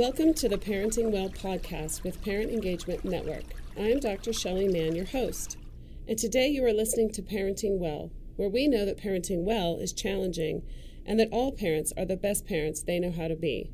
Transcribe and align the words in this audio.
Welcome 0.00 0.32
to 0.36 0.48
the 0.48 0.56
Parenting 0.56 1.10
Well 1.10 1.28
podcast 1.28 2.04
with 2.04 2.24
Parent 2.24 2.50
Engagement 2.50 3.04
Network. 3.04 3.44
I'm 3.78 4.00
Dr. 4.00 4.32
Shelley 4.32 4.66
Mann, 4.66 4.96
your 4.96 5.04
host. 5.04 5.58
And 6.08 6.18
today 6.18 6.48
you 6.48 6.64
are 6.64 6.72
listening 6.72 7.12
to 7.12 7.22
Parenting 7.22 7.78
Well, 7.78 8.10
where 8.36 8.48
we 8.48 8.66
know 8.66 8.86
that 8.86 8.96
parenting 8.96 9.44
well 9.44 9.76
is 9.76 9.92
challenging 9.92 10.62
and 11.04 11.20
that 11.20 11.28
all 11.30 11.52
parents 11.52 11.92
are 11.98 12.06
the 12.06 12.16
best 12.16 12.46
parents 12.46 12.80
they 12.80 12.98
know 12.98 13.12
how 13.12 13.28
to 13.28 13.36
be. 13.36 13.72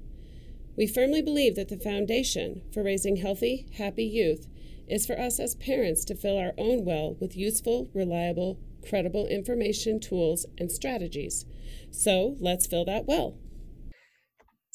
We 0.77 0.89
firmly 0.89 1.23
believe 1.23 1.55
that 1.55 1.69
the 1.69 1.77
foundation 1.77 2.63
for 2.75 2.83
raising 2.83 3.19
healthy, 3.19 3.69
happy 3.79 4.05
youth 4.05 4.49
is 4.89 5.07
for 5.07 5.17
us 5.17 5.39
as 5.39 5.55
parents 5.55 6.05
to 6.07 6.17
fill 6.17 6.39
our 6.39 6.55
own 6.59 6.85
well 6.85 7.17
with 7.21 7.37
useful, 7.37 7.89
reliable, 7.95 8.59
credible 8.85 9.29
information, 9.29 10.01
tools, 10.01 10.45
and 10.59 10.73
strategies. 10.73 11.47
So 11.93 12.35
let's 12.41 12.67
fill 12.67 12.85
that 12.87 13.07
well. 13.07 13.37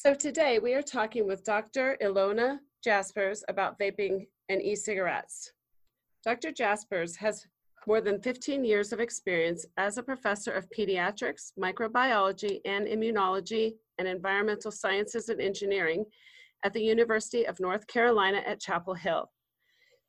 So 0.04 0.16
today 0.16 0.58
we 0.58 0.74
are 0.74 0.82
talking 0.82 1.28
with 1.28 1.44
Dr. 1.44 1.96
Ilona 2.02 2.58
Jaspers 2.84 3.44
about 3.48 3.78
vaping 3.78 4.26
and 4.50 4.60
e-cigarettes. 4.60 5.52
Dr. 6.26 6.52
Jaspers 6.52 7.16
has 7.18 7.46
more 7.86 8.02
than 8.02 8.20
15 8.20 8.66
years 8.66 8.92
of 8.92 9.00
experience 9.00 9.64
as 9.78 10.00
a 10.00 10.02
professor 10.02 10.54
of 10.54 10.68
pediatrics, 10.76 11.52
microbiology, 11.56 12.62
and 12.66 12.88
immunology 12.88 13.74
and 14.00 14.08
environmental 14.08 14.72
sciences 14.72 15.30
and 15.30 15.40
engineering 15.40 16.04
at 16.66 16.74
the 16.74 16.82
University 16.82 17.46
of 17.46 17.60
North 17.60 17.86
Carolina 17.86 18.42
at 18.44 18.60
Chapel 18.60 18.96
Hill. 18.96 19.30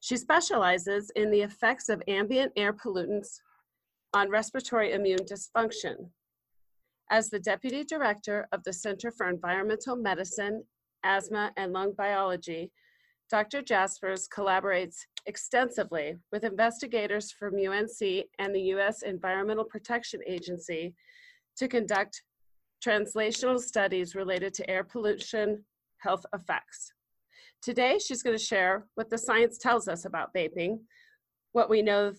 She 0.01 0.17
specializes 0.17 1.13
in 1.17 1.31
the 1.31 1.43
effects 1.43 1.91
of 1.91 2.03
ambient 2.09 2.53
air 2.57 2.73
pollutants 2.73 3.41
on 4.15 4.31
respiratory 4.31 4.93
immune 4.95 5.27
dysfunction, 5.31 6.09
as 7.13 7.29
the 7.29 7.39
Deputy 7.39 7.85
Director 7.85 8.49
of 8.53 8.65
the 8.65 8.73
Center 8.73 9.11
for 9.11 9.29
Environmental 9.29 9.97
Medicine, 9.97 10.65
Asthma, 11.05 11.53
and 11.59 11.71
Lung 11.71 11.93
Biology, 11.93 12.73
Dr. 13.31 13.61
Jaspers 13.61 14.27
collaborates 14.35 14.97
extensively 15.27 16.17
with 16.33 16.43
investigators 16.43 17.31
from 17.31 17.55
UNC 17.55 18.25
and 18.39 18.55
the 18.55 18.63
U.S. 18.75 19.03
Environmental 19.03 19.65
Protection 19.65 20.21
Agency 20.27 20.95
to 21.59 21.69
conduct 21.69 22.23
translational 22.83 23.61
studies 23.61 24.15
related 24.15 24.55
to 24.55 24.71
air 24.71 24.83
pollution 24.83 25.63
health 25.99 26.25
effects. 26.35 26.95
Today, 27.61 27.99
she's 27.99 28.23
going 28.23 28.39
to 28.39 28.43
share 28.43 28.87
what 28.95 29.11
the 29.11 29.19
science 29.19 29.59
tells 29.59 29.87
us 29.87 30.07
about 30.07 30.33
vaping, 30.35 30.79
what 31.53 31.69
we 31.69 31.83
know 31.83 32.13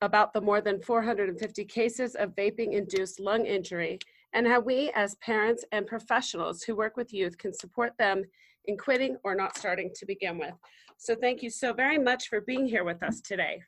about 0.00 0.32
the 0.32 0.40
more 0.40 0.60
than 0.60 0.80
450 0.80 1.64
cases 1.64 2.14
of 2.14 2.36
vaping-induced 2.36 3.18
lung 3.18 3.44
injury, 3.44 3.98
and 4.38 4.46
how 4.46 4.60
we 4.60 4.88
as 4.94 5.16
parents 5.16 5.64
and 5.72 5.84
professionals 5.84 6.62
who 6.62 6.76
work 6.76 6.96
with 6.96 7.12
youth 7.12 7.36
can 7.38 7.52
support 7.52 7.92
them 7.98 8.22
in 8.66 8.78
quitting 8.78 9.16
or 9.24 9.34
not 9.34 9.58
starting 9.58 9.90
to 9.96 10.06
begin 10.06 10.38
with. 10.38 10.54
So 10.96 11.16
thank 11.16 11.42
you 11.42 11.50
so 11.50 11.72
very 11.72 11.98
much 11.98 12.28
for 12.28 12.40
being 12.42 12.64
here 12.64 12.84
with 12.84 13.02
us 13.02 13.20
today. 13.20 13.60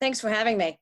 Thanks 0.00 0.20
for 0.20 0.28
having 0.28 0.58
me. 0.58 0.78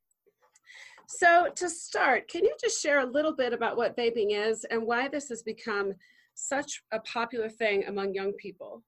So 1.09 1.49
to 1.57 1.71
start, 1.71 2.29
can 2.29 2.45
you 2.45 2.55
just 2.61 2.83
share 2.83 3.01
a 3.01 3.07
little 3.07 3.35
bit 3.35 3.55
about 3.55 3.79
what 3.79 3.97
vaping 3.97 4.33
is 4.33 4.67
and 4.71 4.83
why 4.83 5.09
this 5.09 5.31
has 5.31 5.43
become 5.43 5.95
such 6.35 6.83
a 6.93 7.01
popular 7.01 7.49
thing 7.49 7.85
among 7.87 8.13
young 8.13 8.35
people? 8.35 8.83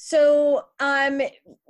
So 0.00 0.62
um, 0.78 1.20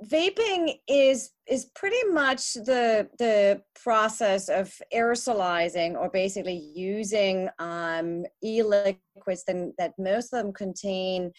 vaping 0.05 0.75
is 0.87 1.31
is 1.47 1.65
pretty 1.73 2.03
much 2.11 2.53
the 2.53 3.09
the 3.17 3.63
process 3.81 4.49
of 4.49 4.71
aerosolizing 4.93 5.95
or 5.95 6.11
basically 6.11 6.71
using 6.75 7.49
um, 7.57 8.25
e-liquids 8.43 9.43
that, 9.47 9.73
that 9.79 9.93
most 9.97 10.31
of 10.31 10.43
them 10.43 10.53
contain 10.53 11.31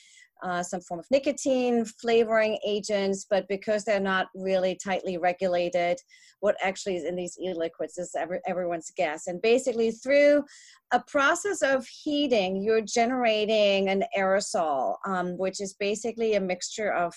uh, 0.42 0.62
some 0.62 0.80
form 0.80 1.00
of 1.00 1.06
nicotine, 1.10 1.84
flavoring 1.84 2.58
agents, 2.66 3.26
but 3.28 3.46
because 3.48 3.84
they're 3.84 4.00
not 4.00 4.28
really 4.34 4.74
tightly 4.82 5.18
regulated, 5.18 5.98
what 6.40 6.56
actually 6.62 6.96
is 6.96 7.04
in 7.04 7.16
these 7.16 7.38
e-liquids 7.38 7.98
is 7.98 8.14
every, 8.16 8.40
everyone's 8.46 8.90
guess. 8.96 9.26
And 9.26 9.40
basically 9.42 9.90
through 9.90 10.44
a 10.92 11.00
process 11.00 11.62
of 11.62 11.86
heating, 11.86 12.62
you're 12.62 12.80
generating 12.80 13.88
an 13.88 14.04
aerosol, 14.16 14.96
um, 15.06 15.36
which 15.38 15.60
is 15.60 15.74
basically 15.74 16.34
a 16.34 16.40
mixture 16.40 16.92
of 16.92 17.14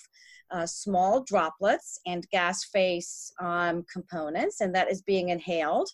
uh, 0.51 0.65
small 0.65 1.23
droplets 1.23 1.99
and 2.05 2.29
gas 2.29 2.65
phase 2.65 3.31
um, 3.39 3.83
components, 3.91 4.61
and 4.61 4.73
that 4.75 4.91
is 4.91 5.01
being 5.01 5.29
inhaled. 5.29 5.89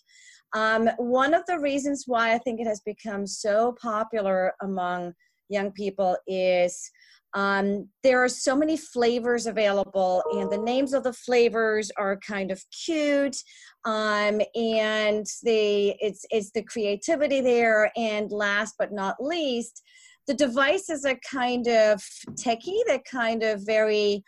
Um, 0.52 0.88
one 0.98 1.32
of 1.32 1.46
the 1.46 1.58
reasons 1.58 2.04
why 2.06 2.34
I 2.34 2.38
think 2.38 2.60
it 2.60 2.66
has 2.66 2.80
become 2.80 3.26
so 3.26 3.74
popular 3.80 4.52
among 4.60 5.14
young 5.48 5.72
people 5.72 6.16
is 6.26 6.90
um, 7.34 7.88
there 8.02 8.22
are 8.22 8.28
so 8.28 8.56
many 8.56 8.76
flavors 8.76 9.46
available, 9.46 10.22
and 10.32 10.50
the 10.50 10.58
names 10.58 10.92
of 10.92 11.04
the 11.04 11.12
flavors 11.12 11.90
are 11.96 12.18
kind 12.18 12.50
of 12.50 12.62
cute. 12.84 13.36
Um, 13.84 14.40
and 14.54 15.26
the 15.42 15.94
it's 16.00 16.24
it's 16.30 16.50
the 16.50 16.62
creativity 16.62 17.40
there. 17.40 17.92
And 17.96 18.32
last 18.32 18.74
but 18.78 18.92
not 18.92 19.16
least, 19.22 19.82
the 20.26 20.34
devices 20.34 21.04
are 21.04 21.18
kind 21.30 21.68
of 21.68 22.02
techy. 22.36 22.80
They're 22.86 23.02
kind 23.10 23.42
of 23.42 23.64
very 23.64 24.24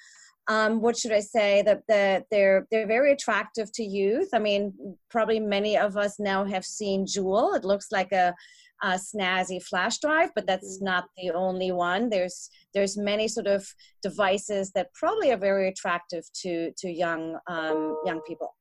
um, 0.49 0.81
what 0.81 0.97
should 0.97 1.12
I 1.12 1.21
say 1.21 1.62
that 1.62 1.83
the, 1.89 2.25
they're 2.31 2.67
they're 2.71 2.87
very 2.87 3.12
attractive 3.12 3.71
to 3.73 3.85
youth. 3.85 4.29
I 4.33 4.39
mean, 4.39 4.73
probably 5.11 5.41
many 5.41 5.77
of 5.77 5.97
us 5.97 6.19
now 6.19 6.45
have 6.45 6.65
seen 6.65 7.07
Juul. 7.07 7.57
It 7.57 7.65
looks 7.65 7.93
like 7.93 8.12
a 8.12 8.35
uh, 8.82 8.98
snazzy 8.98 9.62
flash 9.62 9.98
drive, 9.98 10.31
but 10.34 10.47
that's 10.47 10.76
mm-hmm. 10.76 10.87
not 10.87 11.04
the 11.16 11.31
only 11.31 11.72
one. 11.72 12.09
There's 12.09 12.50
there's 12.75 12.97
many 12.97 13.28
sort 13.28 13.47
of 13.47 13.66
devices 14.03 14.72
that 14.72 14.93
probably 14.94 15.31
are 15.31 15.37
very 15.37 15.69
attractive 15.69 16.25
to 16.43 16.72
to 16.78 16.91
young 16.91 17.38
um, 17.47 17.98
young 18.04 18.20
people. 18.26 18.54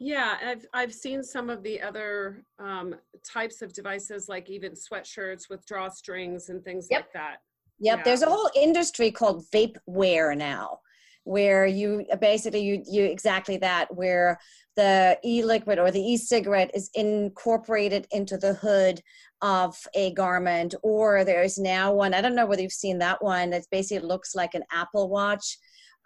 Yeah, 0.00 0.38
I've 0.42 0.66
I've 0.72 0.94
seen 0.94 1.22
some 1.22 1.50
of 1.50 1.62
the 1.62 1.80
other 1.80 2.42
um, 2.58 2.94
types 3.22 3.60
of 3.60 3.72
devices, 3.74 4.28
like 4.28 4.48
even 4.48 4.72
sweatshirts 4.72 5.50
with 5.50 5.66
drawstrings 5.66 6.48
and 6.48 6.64
things 6.64 6.88
yep. 6.90 7.00
like 7.00 7.12
that. 7.12 7.36
Yep, 7.80 7.98
yeah. 7.98 8.04
there's 8.04 8.22
a 8.22 8.30
whole 8.30 8.50
industry 8.56 9.10
called 9.10 9.44
vape 9.52 9.76
wear 9.86 10.34
now 10.34 10.80
where 11.24 11.66
you 11.66 12.04
basically 12.20 12.60
you 12.60 12.82
you 12.90 13.04
exactly 13.04 13.56
that 13.58 13.94
where 13.94 14.38
the 14.76 15.18
e-liquid 15.24 15.78
or 15.78 15.90
the 15.90 16.00
e-cigarette 16.00 16.70
is 16.74 16.90
incorporated 16.94 18.06
into 18.10 18.36
the 18.36 18.54
hood 18.54 19.00
of 19.42 19.76
a 19.94 20.12
garment 20.12 20.74
or 20.82 21.24
there's 21.24 21.58
now 21.58 21.92
one 21.92 22.14
i 22.14 22.20
don't 22.20 22.34
know 22.34 22.46
whether 22.46 22.62
you've 22.62 22.72
seen 22.72 22.98
that 22.98 23.22
one 23.22 23.50
that 23.50 23.64
basically 23.70 24.06
looks 24.06 24.34
like 24.34 24.54
an 24.54 24.62
apple 24.70 25.08
watch 25.08 25.58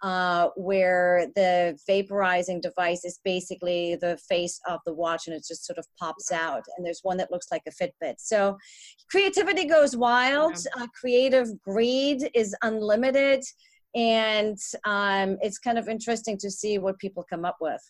uh, 0.03 0.49
where 0.55 1.27
the 1.35 1.77
vaporizing 1.89 2.61
device 2.61 3.03
is 3.05 3.19
basically 3.23 3.95
the 3.95 4.17
face 4.29 4.59
of 4.67 4.79
the 4.85 4.93
watch 4.93 5.27
and 5.27 5.35
it 5.35 5.43
just 5.47 5.65
sort 5.65 5.79
of 5.79 5.87
pops 5.97 6.31
out. 6.31 6.63
And 6.75 6.85
there's 6.85 6.99
one 7.01 7.17
that 7.17 7.31
looks 7.31 7.47
like 7.49 7.63
a 7.65 7.71
Fitbit. 7.71 8.15
So 8.19 8.57
creativity 9.09 9.65
goes 9.65 9.95
wild. 9.95 10.57
Uh, 10.77 10.87
creative 10.99 11.47
greed 11.61 12.29
is 12.35 12.55
unlimited 12.61 13.43
and 13.95 14.57
um, 14.83 15.37
it's 15.41 15.57
kind 15.57 15.77
of 15.77 15.87
interesting 15.87 16.37
to 16.39 16.51
see 16.51 16.77
what 16.77 16.99
people 16.99 17.25
come 17.27 17.45
up 17.45 17.57
with 17.61 17.81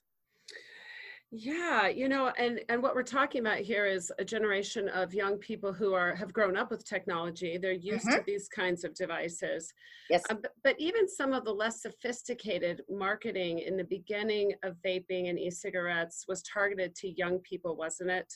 yeah 1.37 1.87
you 1.87 2.07
know 2.07 2.31
and 2.37 2.61
and 2.69 2.81
what 2.81 2.95
we're 2.95 3.03
talking 3.03 3.41
about 3.41 3.57
here 3.57 3.85
is 3.85 4.11
a 4.19 4.25
generation 4.25 4.87
of 4.89 5.13
young 5.13 5.37
people 5.37 5.73
who 5.73 5.93
are 5.93 6.15
have 6.15 6.31
grown 6.31 6.55
up 6.55 6.71
with 6.71 6.87
technology. 6.87 7.57
They're 7.57 7.73
used 7.73 8.05
mm-hmm. 8.05 8.17
to 8.17 8.23
these 8.25 8.47
kinds 8.47 8.83
of 8.83 8.93
devices. 8.95 9.73
Yes. 10.09 10.23
Um, 10.29 10.39
but, 10.41 10.51
but 10.63 10.75
even 10.79 11.09
some 11.09 11.33
of 11.33 11.43
the 11.43 11.51
less 11.51 11.81
sophisticated 11.81 12.81
marketing 12.89 13.59
in 13.59 13.75
the 13.75 13.83
beginning 13.83 14.53
of 14.63 14.75
vaping 14.85 15.29
and 15.29 15.37
e-cigarettes 15.37 16.25
was 16.27 16.41
targeted 16.43 16.95
to 16.95 17.09
young 17.17 17.39
people 17.39 17.75
wasn't 17.75 18.11
it? 18.11 18.31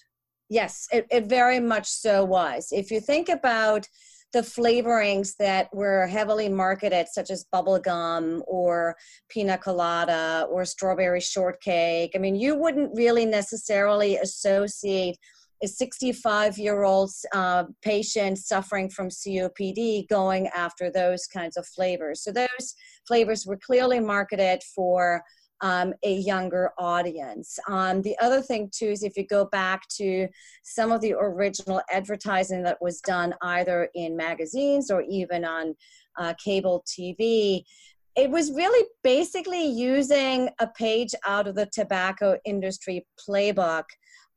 Yes 0.49 0.87
it, 0.91 1.07
it 1.09 1.25
very 1.27 1.59
much 1.59 1.87
so 1.87 2.25
was. 2.25 2.69
If 2.71 2.91
you 2.91 2.99
think 2.99 3.29
about 3.29 3.87
the 4.31 4.41
flavorings 4.41 5.35
that 5.37 5.73
were 5.73 6.05
heavily 6.07 6.49
marketed, 6.49 7.07
such 7.11 7.31
as 7.31 7.45
bubblegum 7.53 8.41
or 8.47 8.95
pina 9.29 9.57
colada 9.57 10.45
or 10.49 10.65
strawberry 10.65 11.21
shortcake. 11.21 12.11
I 12.15 12.19
mean, 12.19 12.35
you 12.35 12.55
wouldn't 12.55 12.95
really 12.95 13.25
necessarily 13.25 14.17
associate 14.17 15.17
a 15.61 15.67
65 15.67 16.57
year 16.57 16.83
old 16.83 17.11
uh, 17.33 17.65
patient 17.81 18.37
suffering 18.37 18.89
from 18.89 19.09
COPD 19.09 20.07
going 20.07 20.47
after 20.55 20.89
those 20.89 21.25
kinds 21.25 21.57
of 21.57 21.67
flavors. 21.67 22.23
So, 22.23 22.31
those 22.31 22.75
flavors 23.07 23.45
were 23.45 23.57
clearly 23.57 23.99
marketed 23.99 24.61
for 24.75 25.21
um, 25.61 25.93
a 26.03 26.13
younger 26.13 26.71
audience. 26.77 27.59
Um, 27.67 28.01
the 28.01 28.17
other 28.19 28.41
thing 28.41 28.69
too 28.73 28.87
is 28.87 29.03
if 29.03 29.17
you 29.17 29.25
go 29.27 29.45
back 29.45 29.87
to 29.97 30.27
some 30.63 30.91
of 30.91 31.01
the 31.01 31.13
original 31.13 31.81
advertising 31.91 32.63
that 32.63 32.81
was 32.81 33.01
done 33.01 33.33
either 33.41 33.89
in 33.95 34.15
magazines 34.15 34.89
or 34.89 35.01
even 35.01 35.45
on 35.45 35.75
uh, 36.17 36.33
cable 36.43 36.83
TV, 36.87 37.63
it 38.15 38.29
was 38.29 38.51
really 38.51 38.87
basically 39.03 39.65
using 39.65 40.49
a 40.59 40.67
page 40.67 41.13
out 41.25 41.47
of 41.47 41.55
the 41.55 41.67
tobacco 41.67 42.37
industry 42.45 43.05
playbook 43.19 43.83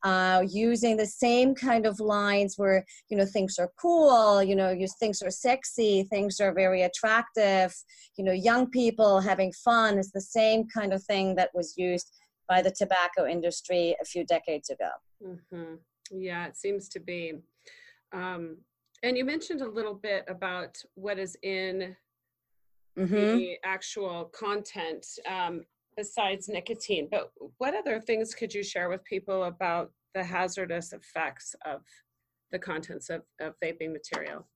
uh, 0.04 0.44
using 0.48 0.96
the 0.96 1.06
same 1.06 1.54
kind 1.54 1.86
of 1.86 2.00
lines 2.00 2.54
where 2.56 2.84
you 3.08 3.16
know 3.16 3.24
things 3.24 3.58
are 3.58 3.70
cool 3.80 4.42
you 4.42 4.56
know 4.56 4.70
you, 4.70 4.86
things 4.98 5.22
are 5.22 5.30
sexy 5.30 6.04
things 6.04 6.40
are 6.40 6.52
very 6.52 6.82
attractive 6.82 7.74
you 8.16 8.24
know 8.24 8.32
young 8.32 8.68
people 8.70 9.20
having 9.20 9.52
fun 9.52 9.98
is 9.98 10.10
the 10.10 10.20
same 10.20 10.66
kind 10.68 10.92
of 10.92 11.02
thing 11.04 11.34
that 11.34 11.50
was 11.54 11.74
used 11.76 12.10
by 12.48 12.60
the 12.60 12.70
tobacco 12.70 13.26
industry 13.26 13.94
a 14.00 14.04
few 14.04 14.24
decades 14.24 14.70
ago 14.70 14.90
mm-hmm. 15.24 15.74
yeah 16.10 16.46
it 16.46 16.56
seems 16.56 16.88
to 16.88 17.00
be 17.00 17.34
um, 18.12 18.58
and 19.02 19.16
you 19.16 19.24
mentioned 19.24 19.62
a 19.62 19.68
little 19.68 19.94
bit 19.94 20.24
about 20.28 20.76
what 20.94 21.18
is 21.18 21.36
in 21.42 21.96
mm-hmm. 22.98 23.14
the 23.14 23.56
actual 23.64 24.30
content 24.34 25.06
um, 25.28 25.62
besides 25.96 26.48
nicotine. 26.48 27.08
But 27.10 27.30
what 27.58 27.74
other 27.74 28.00
things 28.00 28.34
could 28.34 28.52
you 28.52 28.62
share 28.62 28.88
with 28.88 29.04
people 29.04 29.44
about 29.44 29.90
the 30.14 30.24
hazardous 30.24 30.92
effects 30.92 31.54
of 31.64 31.80
the 32.50 32.58
contents 32.58 33.10
of, 33.10 33.22
of 33.40 33.54
vaping 33.64 33.92
material? 33.92 34.46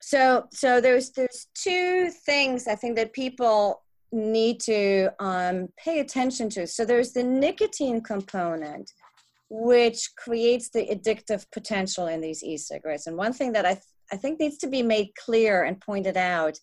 So, 0.00 0.46
so 0.52 0.80
there's 0.80 1.10
there's 1.10 1.48
two 1.54 2.10
things 2.10 2.68
I 2.68 2.74
think 2.74 2.96
that 2.96 3.12
people 3.12 3.82
need 4.12 4.60
to 4.60 5.10
um, 5.18 5.68
pay 5.82 6.00
attention 6.00 6.48
to. 6.50 6.66
So 6.66 6.84
there's 6.84 7.12
the 7.12 7.22
nicotine 7.22 8.00
component, 8.00 8.90
which 9.48 10.10
creates 10.16 10.70
the 10.70 10.86
addictive 10.86 11.44
potential 11.50 12.06
in 12.06 12.20
these 12.20 12.44
e-cigarettes. 12.44 13.06
And 13.06 13.16
one 13.16 13.32
thing 13.32 13.52
that 13.52 13.66
I 13.66 13.74
th- 13.74 13.84
I 14.12 14.16
think 14.16 14.38
needs 14.38 14.58
to 14.58 14.68
be 14.68 14.82
made 14.82 15.08
clear 15.16 15.64
and 15.64 15.80
pointed 15.80 16.16
out 16.16 16.56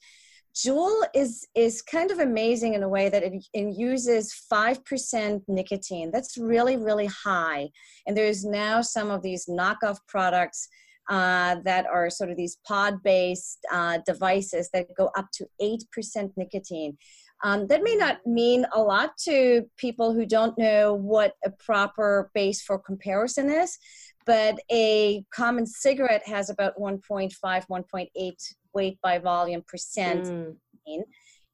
Juul 0.55 1.03
is 1.15 1.47
is 1.55 1.81
kind 1.81 2.11
of 2.11 2.19
amazing 2.19 2.75
in 2.75 2.83
a 2.83 2.89
way 2.89 3.09
that 3.09 3.23
it, 3.23 3.43
it 3.53 3.75
uses 3.75 4.33
five 4.33 4.85
percent 4.85 5.43
nicotine. 5.47 6.11
That's 6.11 6.37
really 6.37 6.77
really 6.77 7.07
high, 7.07 7.69
and 8.05 8.15
there's 8.15 8.45
now 8.45 8.81
some 8.81 9.09
of 9.09 9.23
these 9.23 9.47
knockoff 9.47 9.97
products 10.07 10.67
uh, 11.09 11.55
that 11.65 11.87
are 11.87 12.09
sort 12.09 12.29
of 12.29 12.37
these 12.37 12.57
pod-based 12.67 13.59
uh, 13.71 13.97
devices 14.05 14.69
that 14.73 14.87
go 14.95 15.09
up 15.17 15.27
to 15.33 15.47
eight 15.59 15.83
percent 15.91 16.31
nicotine. 16.37 16.97
Um, 17.43 17.67
that 17.67 17.83
may 17.83 17.95
not 17.95 18.25
mean 18.25 18.65
a 18.73 18.81
lot 18.81 19.17
to 19.23 19.65
people 19.75 20.13
who 20.13 20.25
don't 20.25 20.57
know 20.57 20.93
what 20.93 21.33
a 21.43 21.49
proper 21.49 22.31
base 22.33 22.61
for 22.61 22.79
comparison 22.79 23.51
is, 23.51 23.77
but 24.25 24.59
a 24.71 25.25
common 25.33 25.65
cigarette 25.65 26.25
has 26.25 26.49
about 26.49 26.77
1.5, 26.77 27.33
1.8 27.41 28.53
weight 28.73 28.97
by 29.01 29.19
volume 29.19 29.63
percent. 29.67 30.25
Mm. 30.25 30.55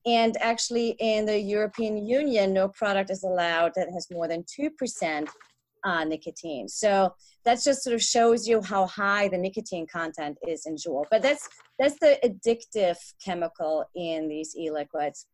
And 0.05 0.37
actually, 0.41 0.95
in 0.99 1.25
the 1.25 1.39
European 1.39 1.97
Union, 1.97 2.53
no 2.53 2.69
product 2.69 3.11
is 3.11 3.23
allowed 3.23 3.73
that 3.75 3.89
has 3.91 4.07
more 4.09 4.27
than 4.27 4.43
2% 4.43 5.27
uh, 5.83 6.03
nicotine. 6.03 6.67
So 6.67 7.13
that 7.45 7.61
just 7.63 7.83
sort 7.83 7.93
of 7.93 8.01
shows 8.01 8.47
you 8.47 8.61
how 8.61 8.87
high 8.87 9.27
the 9.27 9.37
nicotine 9.37 9.87
content 9.87 10.37
is 10.47 10.65
in 10.65 10.75
Juul. 10.75 11.05
But 11.11 11.21
that's 11.21 11.47
that's 11.77 11.97
the 11.99 12.17
addictive 12.23 12.97
chemical 13.23 13.85
in 13.95 14.27
these 14.27 14.55
e-liquids. 14.57 15.25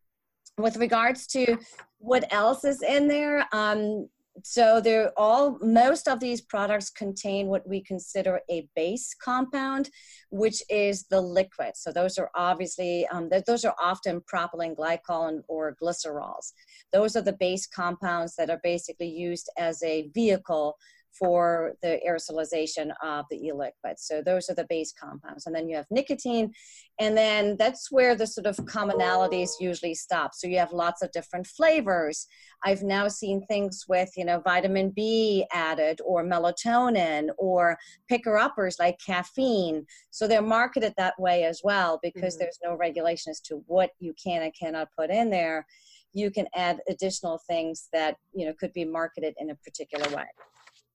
With 0.58 0.76
regards 0.76 1.26
to 1.28 1.58
what 1.98 2.32
else 2.32 2.64
is 2.64 2.82
in 2.82 3.08
there, 3.08 3.46
um, 3.52 4.08
so 4.42 4.80
they're 4.80 5.12
all 5.16 5.58
most 5.60 6.08
of 6.08 6.20
these 6.20 6.40
products 6.40 6.90
contain 6.90 7.46
what 7.46 7.66
we 7.68 7.82
consider 7.82 8.40
a 8.50 8.68
base 8.74 9.14
compound 9.22 9.90
which 10.30 10.62
is 10.68 11.04
the 11.04 11.20
liquid. 11.20 11.72
So 11.76 11.92
those 11.92 12.18
are 12.18 12.30
obviously 12.34 13.06
um, 13.08 13.30
those 13.46 13.64
are 13.64 13.74
often 13.82 14.20
propylene 14.20 14.76
glycol 14.76 15.28
and, 15.28 15.42
or 15.48 15.76
glycerols. 15.82 16.52
Those 16.92 17.16
are 17.16 17.22
the 17.22 17.32
base 17.32 17.66
compounds 17.66 18.34
that 18.36 18.50
are 18.50 18.60
basically 18.62 19.08
used 19.08 19.50
as 19.58 19.82
a 19.82 20.10
vehicle 20.14 20.76
for 21.18 21.74
the 21.82 22.00
aerosolization 22.06 22.92
of 23.02 23.24
the 23.30 23.36
e-liquid. 23.36 23.98
So 23.98 24.22
those 24.22 24.48
are 24.50 24.54
the 24.54 24.66
base 24.68 24.92
compounds. 24.92 25.46
And 25.46 25.54
then 25.54 25.68
you 25.68 25.76
have 25.76 25.86
nicotine, 25.90 26.52
and 26.98 27.16
then 27.16 27.56
that's 27.58 27.90
where 27.90 28.14
the 28.14 28.26
sort 28.26 28.46
of 28.46 28.56
commonalities 28.56 29.50
usually 29.60 29.94
stop. 29.94 30.34
So 30.34 30.46
you 30.46 30.58
have 30.58 30.72
lots 30.72 31.02
of 31.02 31.12
different 31.12 31.46
flavors. 31.46 32.26
I've 32.64 32.82
now 32.82 33.08
seen 33.08 33.46
things 33.46 33.84
with, 33.88 34.10
you 34.16 34.24
know, 34.24 34.40
vitamin 34.40 34.90
B 34.90 35.46
added 35.52 36.00
or 36.04 36.24
melatonin 36.24 37.28
or 37.38 37.76
picker-uppers 38.08 38.76
like 38.78 38.98
caffeine. 39.04 39.86
So 40.10 40.26
they're 40.26 40.42
marketed 40.42 40.94
that 40.96 41.18
way 41.18 41.44
as 41.44 41.60
well 41.62 42.00
because 42.02 42.34
mm-hmm. 42.34 42.40
there's 42.40 42.58
no 42.64 42.74
regulation 42.74 43.30
as 43.30 43.40
to 43.42 43.62
what 43.66 43.90
you 43.98 44.14
can 44.22 44.42
and 44.42 44.52
cannot 44.58 44.88
put 44.98 45.10
in 45.10 45.30
there. 45.30 45.66
You 46.14 46.30
can 46.30 46.46
add 46.54 46.80
additional 46.88 47.40
things 47.46 47.88
that, 47.92 48.16
you 48.32 48.46
know, 48.46 48.54
could 48.58 48.72
be 48.72 48.86
marketed 48.86 49.34
in 49.38 49.50
a 49.50 49.54
particular 49.56 50.08
way. 50.16 50.24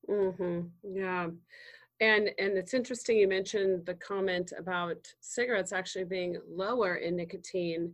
Mm-hmm. 0.09 0.61
Yeah. 0.83 1.27
And 1.99 2.31
and 2.39 2.57
it's 2.57 2.73
interesting 2.73 3.17
you 3.17 3.27
mentioned 3.27 3.85
the 3.85 3.93
comment 3.93 4.53
about 4.57 4.97
cigarettes 5.21 5.71
actually 5.71 6.05
being 6.05 6.37
lower 6.49 6.95
in 6.95 7.15
nicotine 7.15 7.93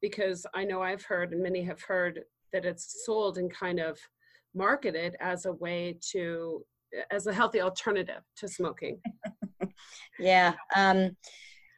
because 0.00 0.46
I 0.54 0.64
know 0.64 0.80
I've 0.80 1.04
heard 1.04 1.32
and 1.32 1.42
many 1.42 1.62
have 1.64 1.82
heard 1.82 2.20
that 2.52 2.64
it's 2.64 3.04
sold 3.04 3.36
and 3.36 3.52
kind 3.52 3.80
of 3.80 3.98
marketed 4.54 5.16
as 5.20 5.44
a 5.44 5.52
way 5.52 5.98
to 6.12 6.64
as 7.10 7.26
a 7.26 7.34
healthy 7.34 7.60
alternative 7.60 8.22
to 8.36 8.48
smoking. 8.48 9.00
yeah. 10.18 10.54
Um 10.76 11.16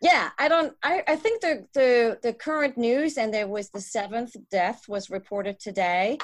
yeah, 0.02 0.30
I 0.38 0.48
don't 0.48 0.74
I, 0.82 1.02
I 1.08 1.16
think 1.16 1.40
the, 1.40 1.66
the 1.74 2.18
the 2.22 2.34
current 2.34 2.76
news 2.76 3.16
and 3.16 3.32
there 3.32 3.48
was 3.48 3.70
the 3.70 3.80
seventh 3.80 4.36
death 4.50 4.82
was 4.86 5.10
reported 5.10 5.58
today. 5.58 6.18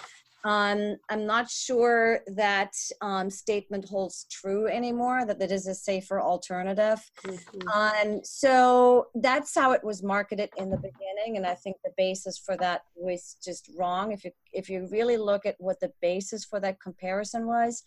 Um, 0.46 0.96
I'm 1.10 1.26
not 1.26 1.50
sure 1.50 2.20
that 2.28 2.72
um, 3.00 3.30
statement 3.30 3.84
holds 3.88 4.26
true 4.30 4.68
anymore, 4.68 5.26
that 5.26 5.42
it 5.42 5.50
is 5.50 5.66
a 5.66 5.74
safer 5.74 6.20
alternative. 6.20 7.00
Mm-hmm. 7.24 7.68
Um, 7.68 8.20
so 8.22 9.08
that's 9.16 9.52
how 9.56 9.72
it 9.72 9.82
was 9.82 10.04
marketed 10.04 10.50
in 10.56 10.70
the 10.70 10.76
beginning. 10.76 11.36
And 11.36 11.44
I 11.44 11.54
think 11.54 11.78
the 11.82 11.90
basis 11.96 12.38
for 12.38 12.56
that 12.58 12.82
was 12.94 13.36
just 13.44 13.68
wrong. 13.76 14.12
If 14.12 14.24
you, 14.24 14.30
if 14.52 14.70
you 14.70 14.86
really 14.88 15.16
look 15.16 15.46
at 15.46 15.56
what 15.58 15.80
the 15.80 15.92
basis 16.00 16.44
for 16.44 16.60
that 16.60 16.80
comparison 16.80 17.48
was, 17.48 17.82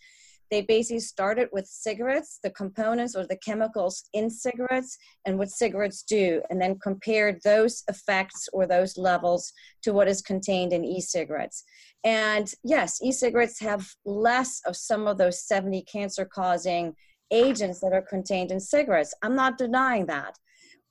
they 0.50 0.62
basically 0.62 1.00
started 1.00 1.48
with 1.52 1.66
cigarettes, 1.66 2.38
the 2.42 2.50
components 2.50 3.14
or 3.14 3.26
the 3.26 3.36
chemicals 3.36 4.04
in 4.12 4.28
cigarettes, 4.28 4.98
and 5.24 5.38
what 5.38 5.50
cigarettes 5.50 6.02
do, 6.02 6.42
and 6.50 6.60
then 6.60 6.78
compared 6.78 7.40
those 7.44 7.84
effects 7.88 8.48
or 8.52 8.66
those 8.66 8.98
levels 8.98 9.52
to 9.82 9.92
what 9.92 10.08
is 10.08 10.22
contained 10.22 10.72
in 10.72 10.84
e 10.84 11.00
cigarettes. 11.00 11.64
And 12.04 12.52
yes, 12.64 13.00
e 13.02 13.12
cigarettes 13.12 13.60
have 13.60 13.88
less 14.04 14.60
of 14.66 14.76
some 14.76 15.06
of 15.06 15.18
those 15.18 15.46
70 15.46 15.82
cancer 15.82 16.24
causing 16.24 16.94
agents 17.30 17.80
that 17.80 17.92
are 17.92 18.02
contained 18.02 18.50
in 18.50 18.60
cigarettes. 18.60 19.14
I'm 19.22 19.36
not 19.36 19.58
denying 19.58 20.06
that. 20.06 20.36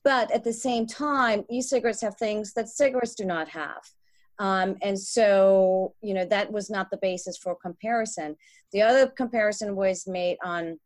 But 0.03 0.31
at 0.31 0.45
the 0.45 0.53
same 0.53 0.87
time, 0.87 1.43
e 1.49 1.61
cigarettes 1.61 2.01
have 2.01 2.15
things 2.15 2.53
that 2.53 2.69
cigarettes 2.69 3.15
do 3.15 3.25
not 3.25 3.49
have. 3.49 3.81
Um, 4.39 4.77
and 4.81 4.98
so, 4.98 5.93
you 6.01 6.13
know, 6.13 6.25
that 6.25 6.51
was 6.51 6.69
not 6.69 6.89
the 6.89 6.98
basis 6.98 7.38
for 7.38 7.55
comparison. 7.55 8.36
The 8.72 8.81
other 8.81 9.08
comparison 9.08 9.75
was 9.75 10.08
made 10.08 10.38
on 10.43 10.79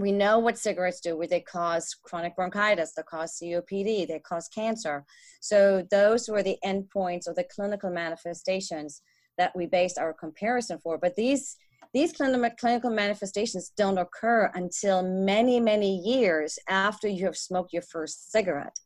we 0.00 0.12
know 0.12 0.38
what 0.38 0.58
cigarettes 0.58 1.00
do, 1.00 1.16
where 1.16 1.26
they 1.26 1.40
cause 1.40 1.94
chronic 2.02 2.34
bronchitis, 2.34 2.94
they 2.94 3.02
cause 3.02 3.38
COPD, 3.38 4.08
they 4.08 4.20
cause 4.20 4.48
cancer. 4.48 5.04
So 5.40 5.86
those 5.90 6.28
were 6.28 6.42
the 6.42 6.56
endpoints 6.64 7.28
or 7.28 7.34
the 7.34 7.46
clinical 7.54 7.90
manifestations 7.90 9.02
that 9.36 9.54
we 9.54 9.66
based 9.66 9.98
our 9.98 10.14
comparison 10.14 10.78
for. 10.82 10.98
But 10.98 11.16
these 11.16 11.56
these 11.92 12.12
clinical 12.12 12.90
manifestations 12.90 13.72
don't 13.76 13.98
occur 13.98 14.50
until 14.54 15.02
many, 15.02 15.58
many 15.58 15.96
years 15.98 16.56
after 16.68 17.08
you 17.08 17.24
have 17.26 17.36
smoked 17.36 17.72
your 17.72 17.82
first 17.82 18.30
cigarette. 18.30 18.76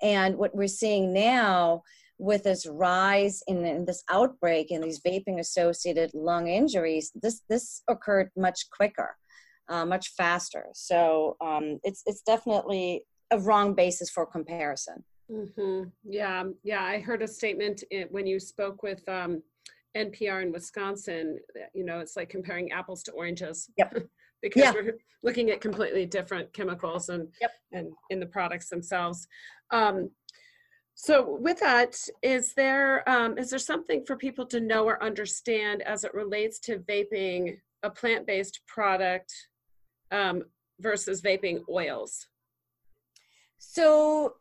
And 0.00 0.38
what 0.38 0.54
we're 0.54 0.66
seeing 0.66 1.12
now 1.12 1.82
with 2.18 2.44
this 2.44 2.66
rise 2.66 3.42
in, 3.46 3.64
in, 3.64 3.84
this 3.84 4.02
outbreak 4.10 4.70
and 4.70 4.82
these 4.82 5.00
vaping 5.00 5.38
associated 5.38 6.10
lung 6.14 6.48
injuries, 6.48 7.12
this 7.14 7.42
this 7.48 7.82
occurred 7.88 8.30
much 8.36 8.68
quicker, 8.70 9.16
uh, 9.68 9.84
much 9.84 10.10
faster. 10.16 10.66
So 10.74 11.36
um, 11.40 11.78
it's 11.84 12.02
it's 12.06 12.22
definitely 12.22 13.04
a 13.30 13.38
wrong 13.38 13.74
basis 13.74 14.10
for 14.10 14.26
comparison. 14.26 15.04
Mm-hmm. 15.30 15.90
Yeah, 16.04 16.44
yeah. 16.64 16.82
I 16.82 17.00
heard 17.00 17.22
a 17.22 17.28
statement 17.28 17.84
when 18.10 18.26
you 18.26 18.40
spoke 18.40 18.82
with 18.82 19.06
um, 19.08 19.42
NPR 19.96 20.42
in 20.42 20.52
Wisconsin. 20.52 21.38
You 21.74 21.84
know, 21.84 22.00
it's 22.00 22.16
like 22.16 22.30
comparing 22.30 22.72
apples 22.72 23.02
to 23.04 23.12
oranges. 23.12 23.70
Yep. 23.76 24.02
because 24.42 24.62
yeah. 24.62 24.72
we're 24.72 24.98
looking 25.22 25.50
at 25.50 25.60
completely 25.60 26.06
different 26.06 26.52
chemicals 26.52 27.08
and 27.08 27.28
yep. 27.40 27.50
and 27.72 27.92
in 28.10 28.20
the 28.20 28.26
products 28.26 28.68
themselves. 28.68 29.26
Um, 29.70 30.10
so 31.00 31.38
with 31.40 31.60
that, 31.60 31.96
is 32.22 32.54
there 32.54 33.08
um, 33.08 33.38
is 33.38 33.50
there 33.50 33.60
something 33.60 34.04
for 34.04 34.16
people 34.16 34.44
to 34.46 34.58
know 34.58 34.84
or 34.84 35.00
understand 35.00 35.82
as 35.82 36.02
it 36.02 36.12
relates 36.12 36.58
to 36.60 36.80
vaping 36.80 37.58
a 37.84 37.90
plant-based 37.90 38.60
product 38.66 39.32
um, 40.10 40.42
versus 40.80 41.22
vaping 41.22 41.60
oils? 41.70 42.26
So 43.58 44.34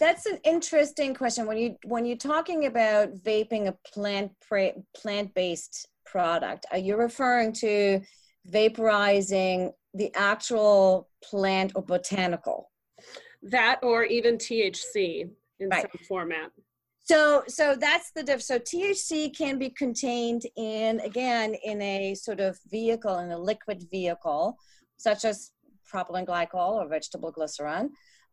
that's 0.00 0.26
an 0.26 0.40
interesting 0.42 1.14
question. 1.14 1.46
When 1.46 1.58
you 1.58 1.76
when 1.84 2.04
you're 2.04 2.16
talking 2.16 2.66
about 2.66 3.14
vaping 3.14 3.68
a 3.68 3.76
plant 3.94 4.32
plant-based 4.96 5.86
product, 6.04 6.66
are 6.72 6.78
you 6.78 6.96
referring 6.96 7.52
to 7.52 8.00
vaporizing 8.48 9.72
the 9.94 10.12
actual 10.14 11.08
plant 11.22 11.72
or 11.74 11.82
botanical. 11.82 12.70
That 13.42 13.80
or 13.82 14.04
even 14.04 14.36
THC 14.36 15.30
in 15.60 15.68
right. 15.68 15.82
some 15.82 16.06
format. 16.06 16.50
So, 17.02 17.42
so 17.48 17.74
that's 17.74 18.12
the 18.12 18.22
diff. 18.22 18.42
So 18.42 18.58
THC 18.58 19.36
can 19.36 19.58
be 19.58 19.70
contained 19.70 20.42
in, 20.56 21.00
again, 21.00 21.54
in 21.64 21.80
a 21.82 22.14
sort 22.14 22.40
of 22.40 22.58
vehicle, 22.70 23.18
in 23.18 23.32
a 23.32 23.38
liquid 23.38 23.84
vehicle, 23.90 24.56
such 24.96 25.24
as 25.24 25.50
propylene 25.92 26.26
glycol 26.26 26.74
or 26.74 26.88
vegetable 26.88 27.32
glycerin. 27.32 27.90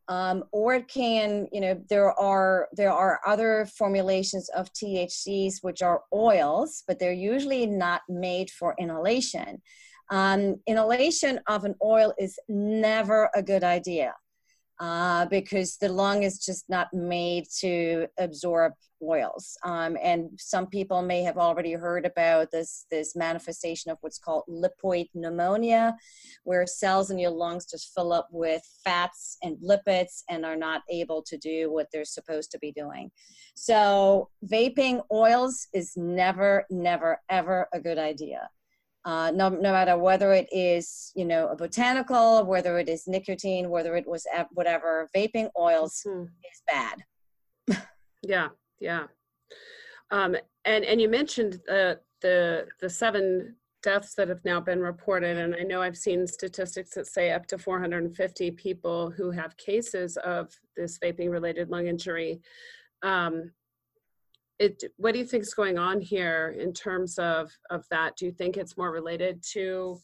Um, 0.10 0.43
or 0.51 0.75
it 0.75 0.88
can, 0.88 1.48
you 1.51 1.60
know, 1.60 1.81
there 1.89 2.13
are 2.17 2.69
there 2.72 2.93
are 2.93 3.19
other 3.25 3.67
formulations 3.77 4.48
of 4.50 4.72
THCs 4.74 5.55
which 5.62 5.81
are 5.81 6.03
oils, 6.13 6.84
but 6.88 6.98
they're 6.98 7.12
usually 7.12 7.65
not 7.65 8.01
made 8.07 8.50
for 8.50 8.74
inhalation. 8.77 9.62
Um, 10.10 10.62
inhalation 10.65 11.41
of 11.48 11.65
an 11.65 11.75
oil 11.84 12.13
is 12.17 12.39
never 12.48 13.29
a 13.36 13.43
good 13.43 13.65
idea 13.65 14.13
uh, 14.79 15.25
because 15.25 15.77
the 15.77 15.89
lung 15.89 16.24
is 16.24 16.39
just 16.39 16.69
not 16.69 16.93
made 16.93 17.46
to 17.60 18.07
absorb 18.19 18.74
oils. 19.01 19.57
Um, 19.63 19.98
and 20.01 20.29
some 20.38 20.67
people 20.67 21.01
may 21.01 21.24
have 21.24 21.38
already 21.38 21.74
heard 21.74 22.05
about 22.05 22.51
this, 22.51 22.86
this 22.89 23.15
manifestation 23.15 23.91
of 23.91 23.98
what's 24.01 24.17
called 24.17 24.43
lipoid 24.50 25.07
pneumonia, 25.13 25.96
where 26.43 26.65
cells 26.65 27.12
in 27.12 27.19
your 27.19 27.31
lungs 27.31 27.65
just 27.65 27.93
fill 27.93 28.13
up 28.13 28.27
with 28.31 28.62
fats 28.84 29.38
and 29.43 29.57
lipids 29.57 30.24
and 30.29 30.46
are 30.46 30.55
not 30.55 30.81
able 30.89 31.22
to 31.24 31.38
do 31.38 31.72
what 31.72 31.88
they're 31.91 32.05
supposed 32.05 32.51
to 32.51 32.60
be 32.60 32.72
doing. 32.72 33.12
So 33.55 34.29
vaping 34.46 35.03
oils 35.12 35.67
is 35.74 35.93
never, 35.96 36.65
never, 36.69 37.22
ever 37.29 37.67
a 37.74 37.79
good 37.79 37.98
idea 37.98 38.50
uh, 39.07 39.31
no, 39.31 39.47
no 39.47 39.71
matter 39.71 39.97
whether 39.97 40.33
it 40.33 40.49
is, 40.51 41.13
you 41.15 41.23
know, 41.23 41.47
a 41.47 41.55
botanical, 41.55 42.43
whether 42.43 42.77
it 42.77 42.89
is 42.89 43.07
nicotine, 43.07 43.69
whether 43.69 43.95
it 43.95 44.05
was 44.05 44.27
whatever, 44.51 45.09
vaping 45.15 45.49
oils 45.57 46.03
mm-hmm. 46.05 46.23
is 46.23 46.61
bad. 46.67 47.81
yeah, 48.21 48.49
yeah. 48.81 49.03
Um, 50.11 50.35
and 50.65 50.83
and 50.83 50.99
you 50.99 51.07
mentioned 51.07 51.61
the 51.67 52.01
the 52.21 52.67
the 52.81 52.89
seven 52.89 53.55
deaths 53.81 54.13
that 54.15 54.27
have 54.27 54.43
now 54.43 54.59
been 54.59 54.81
reported, 54.81 55.37
and 55.37 55.55
I 55.55 55.63
know 55.63 55.81
I've 55.81 55.95
seen 55.95 56.27
statistics 56.27 56.95
that 56.95 57.07
say 57.07 57.31
up 57.31 57.47
to 57.47 57.57
450 57.57 58.51
people 58.51 59.09
who 59.09 59.31
have 59.31 59.55
cases 59.55 60.17
of 60.17 60.53
this 60.75 60.99
vaping 60.99 61.31
related 61.31 61.69
lung 61.69 61.87
injury. 61.87 62.41
Um, 63.03 63.51
it 64.59 64.83
what 64.97 65.13
do 65.13 65.19
you 65.19 65.25
think 65.25 65.43
is 65.43 65.53
going 65.53 65.77
on 65.77 66.01
here 66.01 66.55
in 66.59 66.73
terms 66.73 67.17
of 67.19 67.51
of 67.69 67.85
that? 67.91 68.15
Do 68.17 68.25
you 68.25 68.31
think 68.31 68.57
it's 68.57 68.77
more 68.77 68.91
related 68.91 69.43
to 69.53 69.97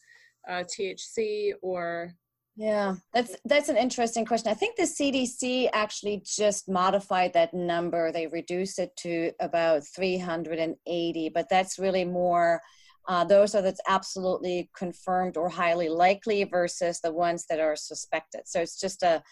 uh, 0.48 0.64
thc 0.64 1.52
or? 1.62 2.12
Yeah 2.56 2.94
that's 3.12 3.36
that's 3.44 3.68
an 3.68 3.76
interesting 3.76 4.24
question. 4.24 4.50
I 4.50 4.54
think 4.54 4.76
the 4.76 4.84
cdc 4.84 5.70
actually 5.72 6.22
just 6.24 6.68
modified 6.68 7.32
that 7.32 7.52
number. 7.52 8.12
They 8.12 8.28
reduced 8.28 8.78
it 8.78 8.96
to 8.98 9.32
about 9.40 9.82
380 9.94 11.28
but 11.30 11.48
that's 11.48 11.78
really 11.78 12.04
more 12.04 12.60
uh, 13.06 13.24
those 13.24 13.54
are 13.54 13.62
that's 13.62 13.80
absolutely 13.86 14.70
confirmed 14.76 15.36
or 15.36 15.48
highly 15.48 15.88
likely 15.88 16.44
versus 16.44 17.00
the 17.00 17.12
ones 17.12 17.44
that 17.48 17.60
are 17.60 17.76
suspected. 17.76 18.42
So 18.46 18.60
it's 18.60 18.80
just 18.80 19.02
a 19.02 19.22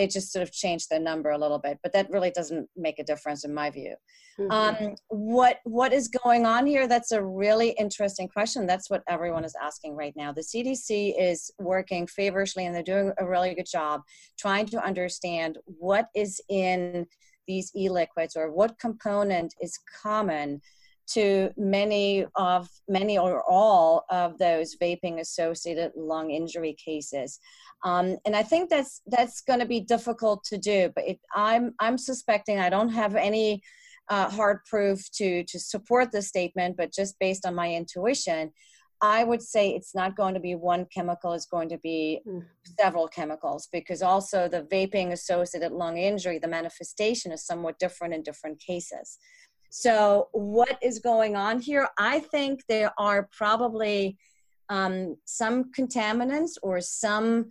they 0.00 0.06
just 0.06 0.32
sort 0.32 0.42
of 0.42 0.50
changed 0.50 0.86
the 0.90 0.98
number 0.98 1.30
a 1.30 1.38
little 1.38 1.58
bit 1.58 1.78
but 1.82 1.92
that 1.92 2.08
really 2.10 2.30
doesn't 2.30 2.66
make 2.74 2.98
a 2.98 3.04
difference 3.04 3.44
in 3.44 3.52
my 3.52 3.68
view. 3.68 3.94
Mm-hmm. 4.38 4.86
um, 4.86 4.94
what 5.08 5.58
what 5.64 5.92
is 5.92 6.08
going 6.08 6.46
on 6.46 6.64
here? 6.64 6.88
That's 6.88 7.12
a 7.12 7.22
really 7.22 7.70
interesting 7.78 8.26
question. 8.26 8.66
That's 8.66 8.88
what 8.88 9.02
everyone 9.06 9.44
is 9.44 9.54
asking 9.60 9.96
right 9.96 10.14
now. 10.16 10.32
The 10.32 10.40
cdc 10.40 11.14
is 11.18 11.50
working 11.58 12.06
feverishly 12.06 12.64
and 12.64 12.74
they're 12.74 12.82
doing 12.82 13.12
a 13.18 13.26
really 13.26 13.54
good 13.54 13.70
job 13.70 14.00
trying 14.38 14.66
to 14.66 14.82
understand 14.82 15.58
what 15.66 16.06
is 16.14 16.40
in 16.48 17.06
these 17.46 17.70
e-liquids 17.76 18.36
or 18.36 18.50
what 18.50 18.78
component 18.78 19.52
is 19.60 19.78
common 20.02 20.62
to 21.12 21.50
many 21.56 22.26
of 22.36 22.68
many 22.88 23.18
or 23.18 23.42
all 23.48 24.04
of 24.10 24.38
those 24.38 24.76
vaping 24.80 25.20
associated 25.20 25.92
lung 25.96 26.30
injury 26.30 26.74
cases 26.84 27.38
um, 27.82 28.18
and 28.24 28.36
I 28.36 28.42
think 28.42 28.68
that's 28.68 29.00
that's 29.06 29.40
going 29.40 29.60
to 29.60 29.66
be 29.66 29.80
difficult 29.80 30.44
to 30.44 30.58
do. 30.58 30.90
But 30.94 31.04
it, 31.06 31.20
I'm 31.34 31.74
I'm 31.80 31.96
suspecting 31.96 32.58
I 32.58 32.70
don't 32.70 32.90
have 32.90 33.16
any 33.16 33.62
uh, 34.08 34.28
hard 34.28 34.58
proof 34.66 35.10
to 35.12 35.44
to 35.44 35.58
support 35.58 36.12
the 36.12 36.22
statement, 36.22 36.76
but 36.76 36.92
just 36.92 37.18
based 37.18 37.46
on 37.46 37.54
my 37.54 37.72
intuition, 37.72 38.52
I 39.00 39.24
would 39.24 39.40
say 39.40 39.70
it's 39.70 39.94
not 39.94 40.16
going 40.16 40.34
to 40.34 40.40
be 40.40 40.54
one 40.54 40.86
chemical, 40.94 41.32
it's 41.32 41.46
going 41.46 41.70
to 41.70 41.78
be 41.78 42.20
mm. 42.26 42.44
several 42.78 43.08
chemicals 43.08 43.68
because 43.72 44.02
also 44.02 44.46
the 44.46 44.64
vaping 44.70 45.12
associated 45.12 45.72
lung 45.72 45.96
injury, 45.96 46.38
the 46.38 46.48
manifestation 46.48 47.32
is 47.32 47.46
somewhat 47.46 47.78
different 47.78 48.12
in 48.12 48.22
different 48.22 48.60
cases. 48.60 49.16
So, 49.70 50.28
what 50.32 50.78
is 50.82 50.98
going 50.98 51.36
on 51.36 51.60
here? 51.60 51.88
I 51.96 52.20
think 52.20 52.62
there 52.68 52.92
are 52.98 53.28
probably 53.36 54.18
um, 54.68 55.16
some 55.24 55.70
contaminants 55.72 56.52
or 56.62 56.80
some 56.80 57.46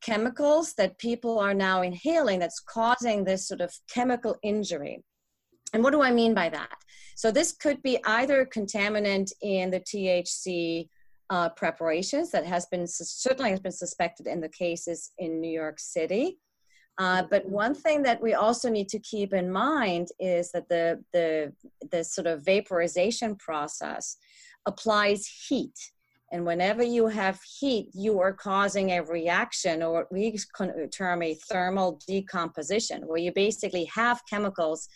chemicals 0.00 0.74
that 0.74 0.98
people 0.98 1.38
are 1.38 1.54
now 1.54 1.82
inhaling 1.82 2.38
that's 2.38 2.60
causing 2.60 3.24
this 3.24 3.46
sort 3.46 3.60
of 3.60 3.72
chemical 3.92 4.36
injury. 4.42 5.02
And 5.74 5.82
what 5.82 5.92
do 5.92 6.00
I 6.00 6.10
mean 6.10 6.34
by 6.34 6.48
that? 6.48 6.76
So 7.16 7.30
this 7.30 7.52
could 7.52 7.82
be 7.82 7.98
either 8.06 8.46
contaminant 8.46 9.32
in 9.42 9.70
the 9.70 9.80
THC 9.80 10.88
uh, 11.30 11.50
preparations 11.50 12.30
that 12.30 12.46
has 12.46 12.66
been 12.66 12.86
certainly 12.86 13.50
has 13.50 13.60
been 13.60 13.72
suspected 13.72 14.26
in 14.26 14.40
the 14.40 14.48
cases 14.48 15.10
in 15.18 15.40
New 15.40 15.50
York 15.50 15.78
City. 15.78 16.38
Uh, 16.98 17.22
but 17.30 17.48
one 17.48 17.74
thing 17.74 18.02
that 18.02 18.20
we 18.20 18.34
also 18.34 18.68
need 18.68 18.88
to 18.88 18.98
keep 18.98 19.32
in 19.32 19.50
mind 19.50 20.08
is 20.18 20.50
that 20.50 20.68
the 20.68 21.02
the 21.12 21.52
the 21.92 22.02
sort 22.02 22.26
of 22.26 22.44
vaporization 22.44 23.36
process 23.36 24.16
applies 24.66 25.26
heat 25.48 25.92
and 26.30 26.44
whenever 26.44 26.82
you 26.82 27.06
have 27.06 27.40
heat, 27.42 27.88
you 27.94 28.20
are 28.20 28.32
causing 28.32 28.90
a 28.90 29.02
reaction 29.02 29.82
or 29.82 30.06
we 30.10 30.38
term 30.92 31.22
a 31.22 31.34
thermal 31.34 32.00
decomposition, 32.06 33.06
where 33.06 33.18
you 33.18 33.32
basically 33.32 33.86
have 33.86 34.20
chemicals 34.28 34.88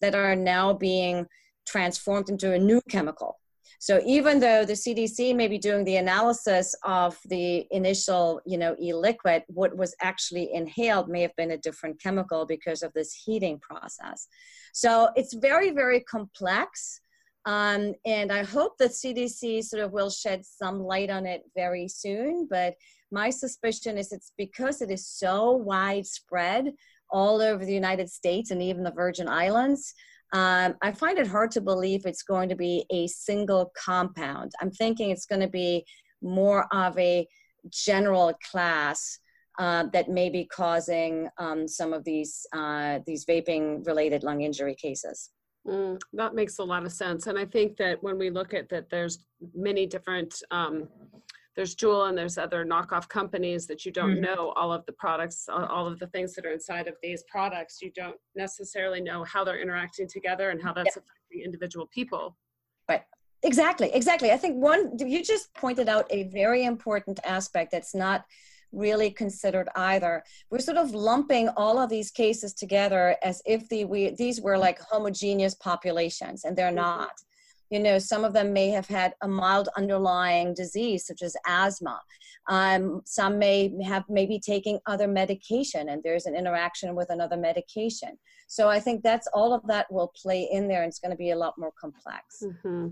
that 0.00 0.14
are 0.14 0.34
now 0.34 0.72
being 0.72 1.26
transformed 1.66 2.28
into 2.28 2.52
a 2.52 2.58
new 2.58 2.80
chemical. 2.88 3.38
So 3.80 3.98
even 4.04 4.40
though 4.40 4.66
the 4.66 4.74
CDC 4.74 5.34
may 5.34 5.48
be 5.48 5.56
doing 5.56 5.84
the 5.84 5.96
analysis 5.96 6.74
of 6.84 7.18
the 7.24 7.66
initial, 7.70 8.42
you 8.44 8.58
know, 8.58 8.76
e-liquid, 8.78 9.42
what 9.48 9.74
was 9.74 9.96
actually 10.02 10.52
inhaled 10.52 11.08
may 11.08 11.22
have 11.22 11.34
been 11.36 11.52
a 11.52 11.56
different 11.56 11.98
chemical 11.98 12.44
because 12.44 12.82
of 12.82 12.92
this 12.92 13.14
heating 13.14 13.58
process. 13.58 14.28
So 14.74 15.08
it's 15.16 15.32
very, 15.32 15.70
very 15.70 16.00
complex. 16.00 17.00
Um, 17.46 17.94
and 18.04 18.30
I 18.30 18.44
hope 18.44 18.76
that 18.80 18.90
CDC 18.90 19.64
sort 19.64 19.82
of 19.82 19.92
will 19.92 20.10
shed 20.10 20.44
some 20.44 20.80
light 20.80 21.08
on 21.08 21.24
it 21.24 21.44
very 21.56 21.88
soon. 21.88 22.48
But 22.50 22.74
my 23.10 23.30
suspicion 23.30 23.96
is 23.96 24.12
it's 24.12 24.32
because 24.36 24.82
it 24.82 24.90
is 24.90 25.08
so 25.08 25.52
widespread 25.52 26.74
all 27.10 27.40
over 27.40 27.64
the 27.64 27.72
United 27.72 28.10
States 28.10 28.50
and 28.50 28.62
even 28.62 28.84
the 28.84 28.92
Virgin 28.92 29.26
Islands. 29.26 29.94
Um, 30.32 30.74
I 30.82 30.92
find 30.92 31.18
it 31.18 31.26
hard 31.26 31.50
to 31.52 31.60
believe 31.60 32.02
it's 32.04 32.22
going 32.22 32.48
to 32.48 32.56
be 32.56 32.84
a 32.90 33.06
single 33.08 33.72
compound. 33.76 34.52
I'm 34.60 34.70
thinking 34.70 35.10
it's 35.10 35.26
going 35.26 35.40
to 35.40 35.48
be 35.48 35.84
more 36.22 36.66
of 36.72 36.96
a 36.98 37.26
general 37.68 38.32
class 38.50 39.18
uh, 39.58 39.84
that 39.92 40.08
may 40.08 40.30
be 40.30 40.44
causing 40.46 41.28
um, 41.38 41.66
some 41.66 41.92
of 41.92 42.04
these 42.04 42.46
uh, 42.54 43.00
these 43.06 43.26
vaping 43.26 43.86
related 43.86 44.22
lung 44.22 44.42
injury 44.42 44.74
cases. 44.74 45.30
Mm, 45.66 46.00
that 46.14 46.34
makes 46.34 46.58
a 46.58 46.64
lot 46.64 46.86
of 46.86 46.92
sense. 46.92 47.26
And 47.26 47.38
I 47.38 47.44
think 47.44 47.76
that 47.76 48.02
when 48.02 48.16
we 48.16 48.30
look 48.30 48.54
at 48.54 48.68
that, 48.70 48.88
there's 48.90 49.26
many 49.54 49.86
different, 49.86 50.34
um, 50.50 50.88
there's 51.60 51.76
Juul 51.76 52.08
and 52.08 52.16
there's 52.16 52.38
other 52.38 52.64
knockoff 52.64 53.06
companies 53.06 53.66
that 53.66 53.84
you 53.84 53.92
don't 53.92 54.12
mm-hmm. 54.12 54.22
know 54.22 54.54
all 54.56 54.72
of 54.72 54.86
the 54.86 54.92
products, 54.92 55.46
all 55.46 55.86
of 55.86 55.98
the 55.98 56.06
things 56.06 56.32
that 56.32 56.46
are 56.46 56.52
inside 56.52 56.88
of 56.88 56.94
these 57.02 57.22
products. 57.24 57.82
You 57.82 57.92
don't 57.94 58.16
necessarily 58.34 59.02
know 59.02 59.24
how 59.24 59.44
they're 59.44 59.60
interacting 59.60 60.08
together 60.08 60.48
and 60.48 60.62
how 60.62 60.72
that's 60.72 60.96
yeah. 60.96 61.02
affecting 61.02 61.44
individual 61.44 61.86
people. 61.92 62.38
Right. 62.88 63.02
Exactly. 63.42 63.90
Exactly. 63.92 64.30
I 64.30 64.38
think 64.38 64.56
one, 64.56 64.96
you 64.98 65.22
just 65.22 65.52
pointed 65.52 65.86
out 65.86 66.06
a 66.08 66.30
very 66.30 66.64
important 66.64 67.20
aspect 67.24 67.72
that's 67.72 67.94
not 67.94 68.24
really 68.72 69.10
considered 69.10 69.68
either. 69.76 70.24
We're 70.50 70.60
sort 70.60 70.78
of 70.78 70.92
lumping 70.92 71.50
all 71.58 71.78
of 71.78 71.90
these 71.90 72.10
cases 72.10 72.54
together 72.54 73.16
as 73.22 73.42
if 73.44 73.68
the, 73.68 73.84
we, 73.84 74.14
these 74.14 74.40
were 74.40 74.56
like 74.56 74.80
homogeneous 74.80 75.56
populations, 75.56 76.44
and 76.44 76.56
they're 76.56 76.68
mm-hmm. 76.68 76.76
not. 76.76 77.12
You 77.70 77.78
know, 77.78 77.98
some 77.98 78.24
of 78.24 78.32
them 78.32 78.52
may 78.52 78.68
have 78.70 78.88
had 78.88 79.14
a 79.22 79.28
mild 79.28 79.68
underlying 79.76 80.54
disease, 80.54 81.06
such 81.06 81.22
as 81.22 81.36
asthma. 81.46 82.00
Um, 82.48 83.02
some 83.04 83.38
may 83.38 83.72
have 83.84 84.04
maybe 84.08 84.40
taking 84.40 84.80
other 84.86 85.06
medication, 85.06 85.88
and 85.88 86.02
there's 86.02 86.26
an 86.26 86.34
interaction 86.34 86.94
with 86.94 87.10
another 87.10 87.36
medication. 87.36 88.18
So 88.48 88.68
I 88.68 88.80
think 88.80 89.02
that's 89.02 89.28
all 89.32 89.52
of 89.52 89.64
that 89.68 89.90
will 89.92 90.12
play 90.20 90.48
in 90.50 90.66
there, 90.66 90.82
and 90.82 90.88
it's 90.88 90.98
going 90.98 91.12
to 91.12 91.16
be 91.16 91.30
a 91.30 91.36
lot 91.36 91.54
more 91.56 91.72
complex. 91.80 92.42
Mm-hmm. 92.42 92.88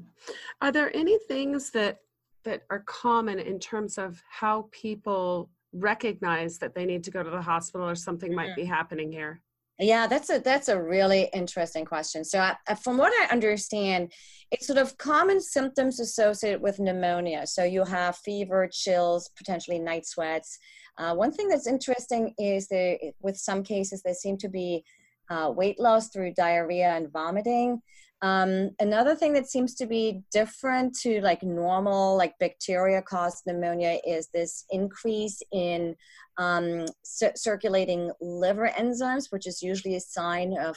Are 0.61 0.73
there 0.73 0.95
any 0.97 1.19
things 1.27 1.71
that 1.71 1.99
that 2.45 2.63
are 2.71 2.85
common 2.87 3.41
in 3.41 3.59
terms 3.59 3.99
of 3.99 4.23
how 4.31 4.69
people 4.71 5.51
recognize 5.73 6.59
that 6.59 6.75
they 6.75 6.87
need 6.87 7.05
to 7.05 7.11
go 7.11 7.23
to 7.23 7.31
the 7.31 7.43
hospital 7.43 7.87
or 7.87 7.95
something 7.95 8.35
might 8.35 8.55
be 8.55 8.65
happening 8.65 9.11
here? 9.11 9.43
Yeah, 9.79 10.09
that's 10.09 10.29
a 10.29 10.41
that's 10.41 10.69
a 10.69 10.81
really 10.81 11.31
interesting 11.33 11.85
question. 11.85 12.25
So, 12.25 12.41
I, 12.41 12.75
from 12.75 12.99
what 12.99 13.13
I 13.13 13.33
understand, 13.33 14.13
it's 14.51 14.67
sort 14.67 14.79
of 14.79 14.97
common 14.99 15.41
symptoms 15.41 16.01
associated 16.01 16.61
with 16.63 16.81
pneumonia. 16.81 17.47
So 17.47 17.65
you 17.65 17.85
have 17.85 18.17
fever, 18.17 18.69
chills, 18.73 19.31
potentially 19.37 19.79
night 19.79 20.07
sweats. 20.07 20.59
Uh, 20.97 21.15
one 21.15 21.31
thing 21.31 21.49
that's 21.49 21.67
interesting 21.67 22.35
is 22.39 22.67
that 22.69 22.99
with 23.21 23.37
some 23.37 23.63
cases 23.63 24.03
there 24.03 24.15
seem 24.15 24.39
to 24.39 24.49
be 24.49 24.85
uh, 25.31 25.53
weight 25.55 25.79
loss 25.79 26.09
through 26.09 26.33
diarrhea 26.33 26.97
and 26.97 27.13
vomiting. 27.13 27.83
Um, 28.21 28.71
another 28.81 29.15
thing 29.15 29.33
that 29.35 29.49
seems 29.49 29.75
to 29.77 29.87
be 29.87 30.23
different 30.33 30.97
to 31.01 31.21
like 31.21 31.43
normal, 31.43 32.17
like 32.17 32.35
bacteria 32.41 33.01
caused 33.01 33.45
pneumonia, 33.47 33.99
is 34.07 34.29
this 34.29 34.65
increase 34.71 35.41
in 35.53 35.95
um, 36.37 36.85
circulating 37.05 38.11
liver 38.21 38.71
enzymes, 38.77 39.27
which 39.31 39.47
is 39.47 39.63
usually 39.63 39.97
a 39.97 40.01
sign 40.01 40.57
of 40.59 40.77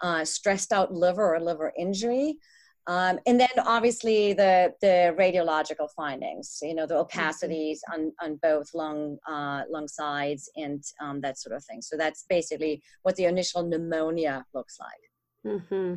uh, 0.00 0.24
stressed 0.24 0.72
out 0.72 0.92
liver 0.92 1.34
or 1.34 1.40
liver 1.40 1.72
injury. 1.76 2.38
Um, 2.88 3.18
and 3.26 3.40
then 3.40 3.48
obviously 3.66 4.32
the, 4.32 4.72
the 4.80 5.12
radiological 5.18 5.88
findings, 5.96 6.58
you 6.62 6.74
know, 6.74 6.86
the 6.86 6.94
mm-hmm. 6.94 7.18
opacities 7.18 7.78
on, 7.92 8.12
on 8.22 8.36
both 8.36 8.72
lung, 8.74 9.18
uh, 9.28 9.62
lung 9.68 9.88
sides 9.88 10.48
and 10.54 10.84
um, 11.00 11.20
that 11.22 11.36
sort 11.36 11.56
of 11.56 11.64
thing. 11.64 11.82
So 11.82 11.96
that's 11.96 12.24
basically 12.28 12.80
what 13.02 13.16
the 13.16 13.24
initial 13.24 13.64
pneumonia 13.64 14.44
looks 14.54 14.78
like. 14.78 15.54
Mm-hmm. 15.54 15.94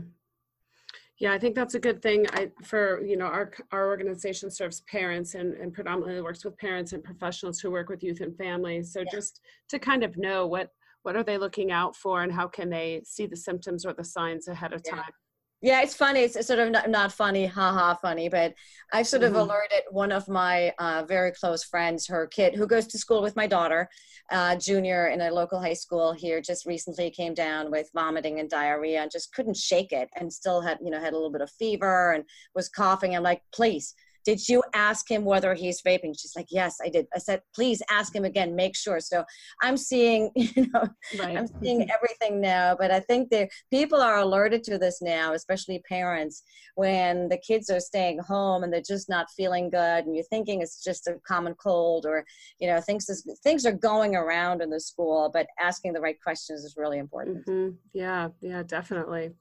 Yeah, 1.19 1.33
I 1.33 1.39
think 1.39 1.53
that's 1.53 1.75
a 1.75 1.79
good 1.79 2.01
thing. 2.01 2.25
I 2.31 2.49
for 2.63 3.03
you 3.03 3.17
know 3.17 3.25
our 3.25 3.51
our 3.71 3.88
organization 3.88 4.49
serves 4.49 4.81
parents 4.81 5.35
and, 5.35 5.53
and 5.55 5.73
predominantly 5.73 6.21
works 6.21 6.45
with 6.45 6.57
parents 6.57 6.93
and 6.93 7.03
professionals 7.03 7.59
who 7.59 7.71
work 7.71 7.89
with 7.89 8.03
youth 8.03 8.21
and 8.21 8.35
families. 8.38 8.93
So 8.93 9.01
yeah. 9.01 9.11
just 9.11 9.41
to 9.69 9.79
kind 9.79 10.03
of 10.03 10.17
know 10.17 10.47
what 10.47 10.69
what 11.03 11.15
are 11.15 11.23
they 11.23 11.38
looking 11.38 11.71
out 11.71 11.95
for 11.95 12.23
and 12.23 12.31
how 12.31 12.47
can 12.47 12.69
they 12.69 13.01
see 13.03 13.25
the 13.25 13.35
symptoms 13.35 13.85
or 13.85 13.93
the 13.93 14.03
signs 14.03 14.47
ahead 14.47 14.73
of 14.73 14.81
yeah. 14.85 14.95
time 14.95 15.13
yeah 15.61 15.81
it's 15.81 15.93
funny 15.93 16.21
it's 16.21 16.47
sort 16.47 16.59
of 16.59 16.71
not, 16.71 16.89
not 16.89 17.11
funny 17.11 17.45
haha 17.45 17.93
funny 17.95 18.29
but 18.29 18.53
i've 18.93 19.07
sort 19.07 19.23
of 19.23 19.31
mm-hmm. 19.31 19.41
alerted 19.41 19.81
one 19.91 20.11
of 20.11 20.27
my 20.27 20.71
uh, 20.79 21.03
very 21.07 21.31
close 21.31 21.63
friends 21.63 22.07
her 22.07 22.27
kid 22.27 22.55
who 22.55 22.65
goes 22.65 22.87
to 22.87 22.97
school 22.97 23.21
with 23.21 23.35
my 23.35 23.45
daughter 23.45 23.89
uh, 24.31 24.55
junior 24.55 25.07
in 25.07 25.21
a 25.21 25.31
local 25.31 25.59
high 25.59 25.73
school 25.73 26.13
here 26.13 26.41
just 26.41 26.65
recently 26.65 27.09
came 27.09 27.33
down 27.33 27.71
with 27.71 27.89
vomiting 27.93 28.39
and 28.39 28.49
diarrhea 28.49 29.01
and 29.01 29.11
just 29.11 29.33
couldn't 29.33 29.57
shake 29.57 29.91
it 29.91 30.09
and 30.17 30.31
still 30.31 30.61
had 30.61 30.77
you 30.81 30.89
know 30.89 30.99
had 30.99 31.13
a 31.13 31.15
little 31.15 31.31
bit 31.31 31.41
of 31.41 31.51
fever 31.51 32.13
and 32.13 32.23
was 32.55 32.69
coughing 32.69 33.15
i'm 33.15 33.23
like 33.23 33.41
please 33.51 33.95
did 34.29 34.48
you 34.48 34.62
ask 34.75 35.09
him 35.09 35.25
whether 35.25 35.55
he's 35.55 35.81
vaping? 35.81 36.13
She's 36.19 36.36
like 36.36 36.50
yes 36.51 36.77
i 36.86 36.89
did. 36.89 37.07
I 37.15 37.19
said 37.19 37.41
please 37.55 37.81
ask 37.89 38.15
him 38.15 38.25
again 38.25 38.55
make 38.55 38.75
sure. 38.75 39.00
So 39.00 39.24
i'm 39.63 39.77
seeing 39.77 40.31
you 40.36 40.67
know 40.71 40.88
right. 41.19 41.38
i'm 41.38 41.48
seeing 41.62 41.88
everything 41.89 42.39
now 42.41 42.75
but 42.77 42.91
i 42.91 43.00
think 43.00 43.29
that 43.29 43.50
people 43.71 44.00
are 44.00 44.19
alerted 44.19 44.63
to 44.63 44.77
this 44.77 45.01
now 45.01 45.33
especially 45.33 45.81
parents 45.88 46.43
when 46.75 47.27
the 47.29 47.38
kids 47.38 47.69
are 47.69 47.79
staying 47.79 48.19
home 48.19 48.63
and 48.63 48.71
they're 48.71 48.81
just 48.95 49.09
not 49.09 49.27
feeling 49.36 49.69
good 49.69 50.05
and 50.05 50.15
you're 50.15 50.24
thinking 50.25 50.62
it's 50.62 50.83
just 50.83 51.07
a 51.07 51.15
common 51.27 51.53
cold 51.55 52.05
or 52.05 52.25
you 52.59 52.67
know 52.67 52.79
things 52.81 53.09
is, 53.09 53.24
things 53.43 53.65
are 53.65 53.71
going 53.71 54.15
around 54.15 54.62
in 54.62 54.69
the 54.69 54.79
school 54.79 55.29
but 55.33 55.48
asking 55.59 55.93
the 55.93 56.01
right 56.01 56.21
questions 56.21 56.63
is 56.63 56.75
really 56.77 57.00
important. 57.00 57.45
Mm-hmm. 57.45 57.75
yeah 57.93 58.29
yeah 58.41 58.63
definitely 58.63 59.31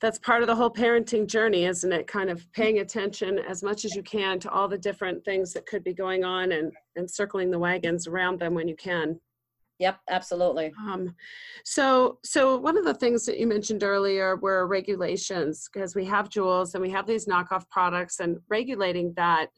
that's 0.00 0.18
part 0.18 0.42
of 0.42 0.46
the 0.46 0.54
whole 0.54 0.70
parenting 0.70 1.26
journey, 1.26 1.64
isn't 1.64 1.92
it? 1.92 2.06
Kind 2.06 2.30
of 2.30 2.50
paying 2.52 2.80
attention 2.80 3.38
as 3.38 3.62
much 3.62 3.84
as 3.84 3.94
you 3.94 4.02
can 4.02 4.38
to 4.40 4.50
all 4.50 4.68
the 4.68 4.78
different 4.78 5.24
things 5.24 5.52
that 5.52 5.66
could 5.66 5.82
be 5.82 5.94
going 5.94 6.24
on 6.24 6.52
and, 6.52 6.72
and 6.96 7.10
circling 7.10 7.50
the 7.50 7.58
wagons 7.58 8.06
around 8.06 8.38
them 8.38 8.54
when 8.54 8.68
you 8.68 8.76
can. 8.76 9.18
Yep, 9.78 9.98
absolutely. 10.08 10.72
Um, 10.78 11.14
so, 11.64 12.18
so 12.24 12.56
one 12.56 12.78
of 12.78 12.84
the 12.84 12.94
things 12.94 13.26
that 13.26 13.38
you 13.38 13.46
mentioned 13.46 13.82
earlier 13.82 14.36
were 14.36 14.66
regulations, 14.66 15.68
because 15.72 15.94
we 15.94 16.04
have 16.06 16.30
Juuls 16.30 16.74
and 16.74 16.82
we 16.82 16.90
have 16.90 17.06
these 17.06 17.26
knockoff 17.26 17.68
products, 17.68 18.20
and 18.20 18.38
regulating 18.48 19.12
that 19.16 19.48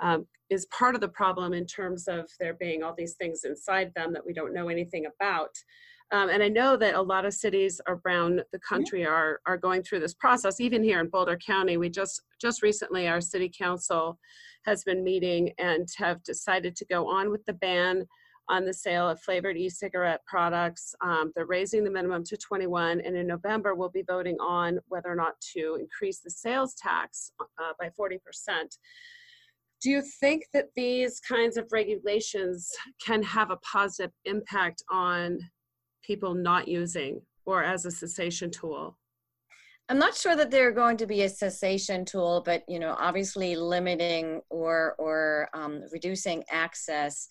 um, 0.00 0.26
is 0.48 0.66
part 0.66 0.94
of 0.94 1.00
the 1.02 1.08
problem 1.08 1.52
in 1.52 1.66
terms 1.66 2.08
of 2.08 2.30
there 2.40 2.54
being 2.54 2.82
all 2.82 2.94
these 2.96 3.14
things 3.14 3.44
inside 3.44 3.92
them 3.94 4.12
that 4.14 4.24
we 4.24 4.32
don't 4.32 4.54
know 4.54 4.68
anything 4.68 5.06
about. 5.06 5.50
Um, 6.10 6.30
and 6.30 6.42
I 6.42 6.48
know 6.48 6.76
that 6.76 6.94
a 6.94 7.02
lot 7.02 7.26
of 7.26 7.34
cities 7.34 7.80
around 7.86 8.42
the 8.52 8.58
country 8.60 9.04
are 9.04 9.40
are 9.46 9.58
going 9.58 9.82
through 9.82 10.00
this 10.00 10.14
process. 10.14 10.60
Even 10.60 10.82
here 10.82 11.00
in 11.00 11.08
Boulder 11.08 11.36
County, 11.36 11.76
we 11.76 11.90
just 11.90 12.22
just 12.40 12.62
recently 12.62 13.08
our 13.08 13.20
city 13.20 13.50
council 13.56 14.18
has 14.64 14.84
been 14.84 15.04
meeting 15.04 15.52
and 15.58 15.88
have 15.96 16.22
decided 16.22 16.74
to 16.76 16.84
go 16.86 17.08
on 17.08 17.30
with 17.30 17.44
the 17.44 17.52
ban 17.52 18.06
on 18.50 18.64
the 18.64 18.72
sale 18.72 19.06
of 19.10 19.20
flavored 19.20 19.58
e-cigarette 19.58 20.22
products. 20.26 20.94
Um, 21.02 21.32
they're 21.36 21.44
raising 21.44 21.84
the 21.84 21.90
minimum 21.90 22.24
to 22.24 22.36
21, 22.38 23.02
and 23.02 23.14
in 23.14 23.26
November 23.26 23.74
we'll 23.74 23.90
be 23.90 24.04
voting 24.06 24.38
on 24.40 24.78
whether 24.88 25.10
or 25.10 25.14
not 25.14 25.38
to 25.52 25.76
increase 25.78 26.20
the 26.20 26.30
sales 26.30 26.74
tax 26.74 27.32
uh, 27.40 27.72
by 27.78 27.90
40 27.96 28.18
percent 28.24 28.78
do 29.80 29.90
you 29.90 30.02
think 30.02 30.44
that 30.52 30.66
these 30.74 31.20
kinds 31.20 31.56
of 31.56 31.68
regulations 31.70 32.72
can 33.04 33.22
have 33.22 33.50
a 33.50 33.58
positive 33.58 34.10
impact 34.24 34.82
on 34.90 35.38
people 36.08 36.34
not 36.34 36.66
using 36.66 37.20
or 37.44 37.62
as 37.62 37.84
a 37.84 37.90
cessation 37.90 38.50
tool? 38.50 38.96
I'm 39.90 39.98
not 39.98 40.16
sure 40.16 40.34
that 40.36 40.50
they're 40.50 40.72
going 40.72 40.96
to 40.98 41.06
be 41.06 41.22
a 41.22 41.28
cessation 41.28 42.04
tool, 42.04 42.42
but 42.44 42.62
you 42.66 42.78
know, 42.78 42.96
obviously 42.98 43.56
limiting 43.56 44.40
or 44.50 44.94
or 44.98 45.48
um, 45.54 45.82
reducing 45.92 46.42
access 46.50 47.28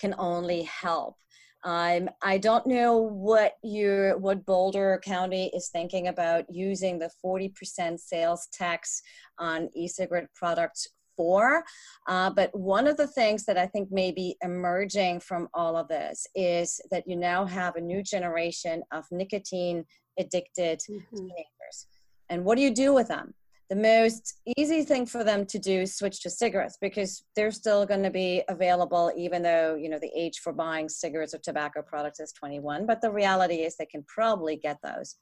can 0.00 0.14
only 0.18 0.62
help. 0.62 1.16
Um, 1.62 2.08
I 2.22 2.38
don't 2.38 2.66
know 2.66 2.96
what 2.96 3.52
your 3.62 4.18
what 4.18 4.46
Boulder 4.46 5.00
County 5.04 5.50
is 5.54 5.68
thinking 5.68 6.08
about 6.08 6.44
using 6.48 6.98
the 6.98 7.10
40% 7.24 7.98
sales 7.98 8.48
tax 8.52 9.02
on 9.38 9.68
e-cigarette 9.74 10.32
products 10.34 10.88
before. 11.20 11.62
Uh, 12.06 12.30
but 12.30 12.50
one 12.58 12.86
of 12.86 12.96
the 12.96 13.06
things 13.06 13.44
that 13.44 13.58
I 13.58 13.66
think 13.66 13.90
may 13.92 14.10
be 14.10 14.36
emerging 14.42 15.20
from 15.20 15.48
all 15.52 15.76
of 15.76 15.88
this 15.88 16.26
is 16.34 16.80
that 16.90 17.04
you 17.06 17.16
now 17.16 17.44
have 17.44 17.76
a 17.76 17.80
new 17.80 18.02
generation 18.02 18.82
of 18.92 19.04
nicotine 19.10 19.84
addicted 20.18 20.80
mm-hmm. 20.80 21.16
teenagers. 21.16 21.86
And 22.30 22.44
what 22.44 22.56
do 22.56 22.62
you 22.62 22.74
do 22.74 22.94
with 22.94 23.08
them? 23.08 23.34
The 23.68 23.76
most 23.76 24.40
easy 24.56 24.82
thing 24.82 25.06
for 25.06 25.22
them 25.22 25.46
to 25.46 25.58
do 25.58 25.82
is 25.82 25.96
switch 25.96 26.22
to 26.22 26.30
cigarettes 26.30 26.76
because 26.80 27.22
they're 27.36 27.52
still 27.52 27.86
going 27.86 28.02
to 28.02 28.10
be 28.10 28.42
available, 28.48 29.12
even 29.16 29.42
though 29.42 29.76
you 29.76 29.88
know 29.88 30.00
the 30.00 30.10
age 30.16 30.40
for 30.40 30.52
buying 30.52 30.88
cigarettes 30.88 31.34
or 31.34 31.38
tobacco 31.38 31.80
products 31.80 32.18
is 32.18 32.32
21. 32.32 32.84
But 32.86 33.00
the 33.00 33.12
reality 33.12 33.56
is 33.56 33.76
they 33.76 33.86
can 33.86 34.04
probably 34.08 34.56
get 34.56 34.78
those. 34.82 35.14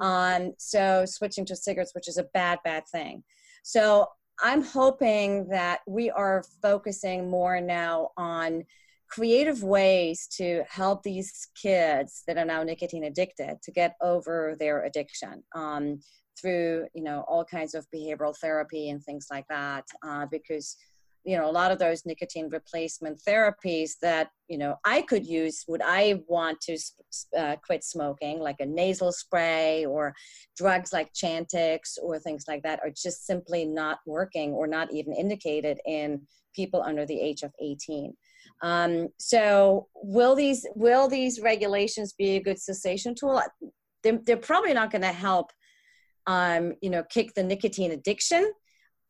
Um, 0.00 0.52
so 0.58 1.06
switching 1.06 1.46
to 1.46 1.56
cigarettes, 1.56 1.94
which 1.94 2.08
is 2.08 2.18
a 2.18 2.26
bad, 2.34 2.58
bad 2.62 2.82
thing. 2.92 3.22
So 3.62 4.08
I'm 4.42 4.62
hoping 4.62 5.48
that 5.48 5.80
we 5.86 6.10
are 6.10 6.44
focusing 6.62 7.30
more 7.30 7.60
now 7.60 8.10
on 8.16 8.64
creative 9.08 9.62
ways 9.62 10.26
to 10.26 10.64
help 10.68 11.02
these 11.02 11.48
kids 11.54 12.22
that 12.26 12.36
are 12.36 12.44
now 12.44 12.62
nicotine 12.62 13.04
addicted 13.04 13.58
to 13.62 13.70
get 13.70 13.94
over 14.02 14.56
their 14.58 14.84
addiction 14.84 15.42
um, 15.54 16.00
through 16.40 16.86
you 16.94 17.02
know 17.02 17.24
all 17.28 17.44
kinds 17.44 17.74
of 17.74 17.86
behavioral 17.94 18.36
therapy 18.40 18.90
and 18.90 19.04
things 19.04 19.28
like 19.30 19.46
that 19.48 19.84
uh, 20.04 20.26
because 20.30 20.76
you 21.24 21.36
know 21.36 21.48
a 21.48 21.52
lot 21.52 21.72
of 21.72 21.78
those 21.78 22.04
nicotine 22.04 22.48
replacement 22.50 23.18
therapies 23.26 23.92
that 24.02 24.28
you 24.48 24.58
know 24.58 24.76
i 24.84 25.02
could 25.02 25.26
use 25.26 25.64
would 25.66 25.82
i 25.82 26.20
want 26.28 26.60
to 26.60 26.76
uh, 27.36 27.56
quit 27.64 27.82
smoking 27.82 28.38
like 28.38 28.56
a 28.60 28.66
nasal 28.66 29.10
spray 29.10 29.84
or 29.86 30.14
drugs 30.56 30.92
like 30.92 31.12
chantix 31.12 31.98
or 32.02 32.18
things 32.18 32.44
like 32.46 32.62
that 32.62 32.80
are 32.84 32.90
just 32.90 33.26
simply 33.26 33.64
not 33.64 33.98
working 34.06 34.52
or 34.52 34.66
not 34.66 34.92
even 34.92 35.12
indicated 35.12 35.78
in 35.86 36.20
people 36.54 36.82
under 36.82 37.06
the 37.06 37.20
age 37.20 37.42
of 37.42 37.52
18 37.60 38.14
um, 38.62 39.08
so 39.18 39.88
will 39.94 40.34
these 40.34 40.66
will 40.74 41.08
these 41.08 41.40
regulations 41.40 42.12
be 42.12 42.36
a 42.36 42.42
good 42.42 42.58
cessation 42.58 43.14
tool? 43.14 43.42
They're, 44.02 44.20
they're 44.24 44.36
probably 44.36 44.74
not 44.74 44.90
going 44.90 45.02
to 45.02 45.08
help 45.08 45.50
um, 46.26 46.74
you 46.80 46.90
know 46.90 47.02
kick 47.04 47.34
the 47.34 47.42
nicotine 47.42 47.92
addiction 47.92 48.52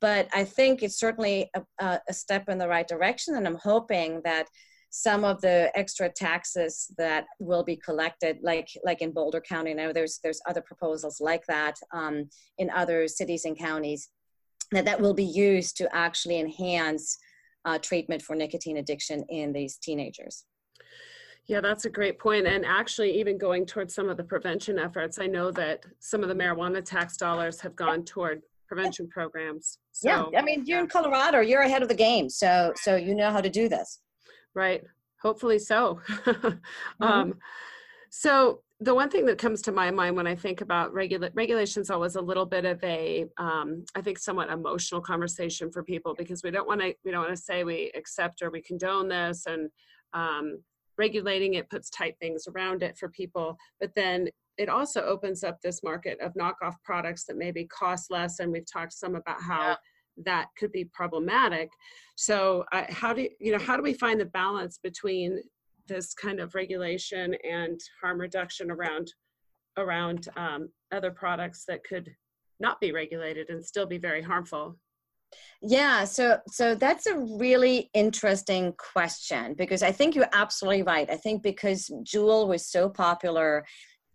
but 0.04 0.28
I 0.34 0.44
think 0.44 0.82
it's 0.82 0.98
certainly 0.98 1.50
a, 1.80 1.98
a 2.06 2.12
step 2.12 2.50
in 2.50 2.58
the 2.58 2.68
right 2.68 2.86
direction, 2.86 3.36
and 3.36 3.46
I'm 3.46 3.56
hoping 3.62 4.20
that 4.22 4.48
some 4.90 5.24
of 5.24 5.40
the 5.40 5.72
extra 5.74 6.10
taxes 6.10 6.92
that 6.98 7.24
will 7.38 7.64
be 7.64 7.76
collected, 7.76 8.36
like 8.42 8.68
like 8.84 9.00
in 9.00 9.12
Boulder 9.12 9.40
County 9.40 9.72
now, 9.72 9.94
there's 9.94 10.20
there's 10.22 10.42
other 10.46 10.60
proposals 10.60 11.22
like 11.22 11.46
that 11.46 11.76
um, 11.94 12.28
in 12.58 12.68
other 12.68 13.08
cities 13.08 13.46
and 13.46 13.58
counties, 13.58 14.10
that 14.72 14.84
that 14.84 15.00
will 15.00 15.14
be 15.14 15.24
used 15.24 15.78
to 15.78 15.88
actually 15.96 16.38
enhance 16.38 17.16
uh, 17.64 17.78
treatment 17.78 18.20
for 18.20 18.36
nicotine 18.36 18.76
addiction 18.76 19.24
in 19.30 19.54
these 19.54 19.78
teenagers. 19.78 20.44
Yeah, 21.46 21.62
that's 21.62 21.86
a 21.86 21.90
great 21.90 22.18
point. 22.18 22.46
And 22.46 22.66
actually, 22.66 23.18
even 23.18 23.38
going 23.38 23.64
towards 23.64 23.94
some 23.94 24.10
of 24.10 24.18
the 24.18 24.24
prevention 24.24 24.78
efforts, 24.78 25.18
I 25.18 25.28
know 25.28 25.50
that 25.52 25.86
some 25.98 26.22
of 26.22 26.28
the 26.28 26.34
marijuana 26.34 26.84
tax 26.84 27.16
dollars 27.16 27.58
have 27.62 27.74
gone 27.74 28.04
toward 28.04 28.42
prevention 28.66 29.09
programs. 29.09 29.79
So, 29.92 30.31
yeah, 30.33 30.38
I 30.38 30.42
mean, 30.42 30.64
you're 30.66 30.81
in 30.81 30.88
Colorado. 30.88 31.40
You're 31.40 31.62
ahead 31.62 31.83
of 31.83 31.88
the 31.88 31.94
game, 31.94 32.29
so 32.29 32.72
so 32.77 32.96
you 32.96 33.14
know 33.14 33.31
how 33.31 33.40
to 33.40 33.50
do 33.50 33.68
this. 33.68 34.00
Right. 34.55 34.83
Hopefully 35.22 35.59
so. 35.59 36.00
mm-hmm. 36.09 37.03
um, 37.03 37.35
so 38.11 38.61
the 38.81 38.94
one 38.94 39.09
thing 39.09 39.24
that 39.27 39.38
comes 39.38 39.62
to 39.62 39.72
my 39.72 39.90
mind 39.90 40.16
when 40.16 40.27
I 40.27 40.35
think 40.35 40.61
about 40.61 40.92
regula- 40.92 41.31
regulations 41.35 41.90
always 41.90 42.16
a 42.16 42.20
little 42.20 42.44
bit 42.44 42.64
of 42.64 42.83
a, 42.85 43.24
um, 43.38 43.85
I 43.94 44.03
think, 44.03 44.18
somewhat 44.18 44.50
emotional 44.50 45.00
conversation 45.00 45.70
for 45.70 45.83
people 45.83 46.14
because 46.14 46.42
we 46.42 46.50
don't 46.50 46.68
want 46.68 46.81
to 46.81 46.94
we 47.05 47.11
don't 47.11 47.24
want 47.24 47.37
to 47.37 47.42
say 47.42 47.64
we 47.64 47.90
accept 47.94 48.42
or 48.42 48.50
we 48.50 48.61
condone 48.61 49.09
this 49.09 49.46
and 49.46 49.70
um, 50.12 50.59
regulating 50.98 51.55
it 51.55 51.70
puts 51.70 51.90
tight 51.90 52.16
things 52.20 52.46
around 52.46 52.83
it 52.83 52.96
for 52.98 53.09
people, 53.09 53.57
but 53.81 53.90
then 53.96 54.29
it 54.56 54.68
also 54.68 55.02
opens 55.02 55.42
up 55.42 55.60
this 55.60 55.82
market 55.82 56.18
of 56.20 56.34
knockoff 56.34 56.74
products 56.84 57.24
that 57.24 57.36
maybe 57.36 57.66
cost 57.66 58.10
less 58.10 58.38
and 58.38 58.50
we've 58.50 58.70
talked 58.70 58.92
some 58.92 59.14
about 59.14 59.40
how 59.40 59.70
yeah. 59.70 59.76
that 60.24 60.48
could 60.58 60.72
be 60.72 60.84
problematic 60.86 61.70
so 62.16 62.64
uh, 62.72 62.84
how 62.88 63.12
do 63.12 63.28
you 63.40 63.52
know 63.52 63.58
how 63.58 63.76
do 63.76 63.82
we 63.82 63.94
find 63.94 64.20
the 64.20 64.26
balance 64.26 64.78
between 64.82 65.40
this 65.86 66.14
kind 66.14 66.40
of 66.40 66.54
regulation 66.54 67.34
and 67.48 67.80
harm 68.00 68.20
reduction 68.20 68.70
around 68.70 69.12
around 69.76 70.28
um, 70.36 70.68
other 70.92 71.10
products 71.10 71.64
that 71.66 71.82
could 71.84 72.10
not 72.60 72.80
be 72.80 72.92
regulated 72.92 73.50
and 73.50 73.64
still 73.64 73.86
be 73.86 73.98
very 73.98 74.22
harmful 74.22 74.78
yeah, 75.62 76.04
so 76.04 76.38
so 76.48 76.74
that's 76.74 77.06
a 77.06 77.18
really 77.18 77.90
interesting 77.94 78.74
question 78.74 79.54
because 79.54 79.82
I 79.82 79.92
think 79.92 80.14
you're 80.14 80.28
absolutely 80.32 80.82
right. 80.82 81.08
I 81.10 81.16
think 81.16 81.42
because 81.42 81.90
Juul 82.04 82.46
was 82.46 82.66
so 82.66 82.88
popular 82.88 83.64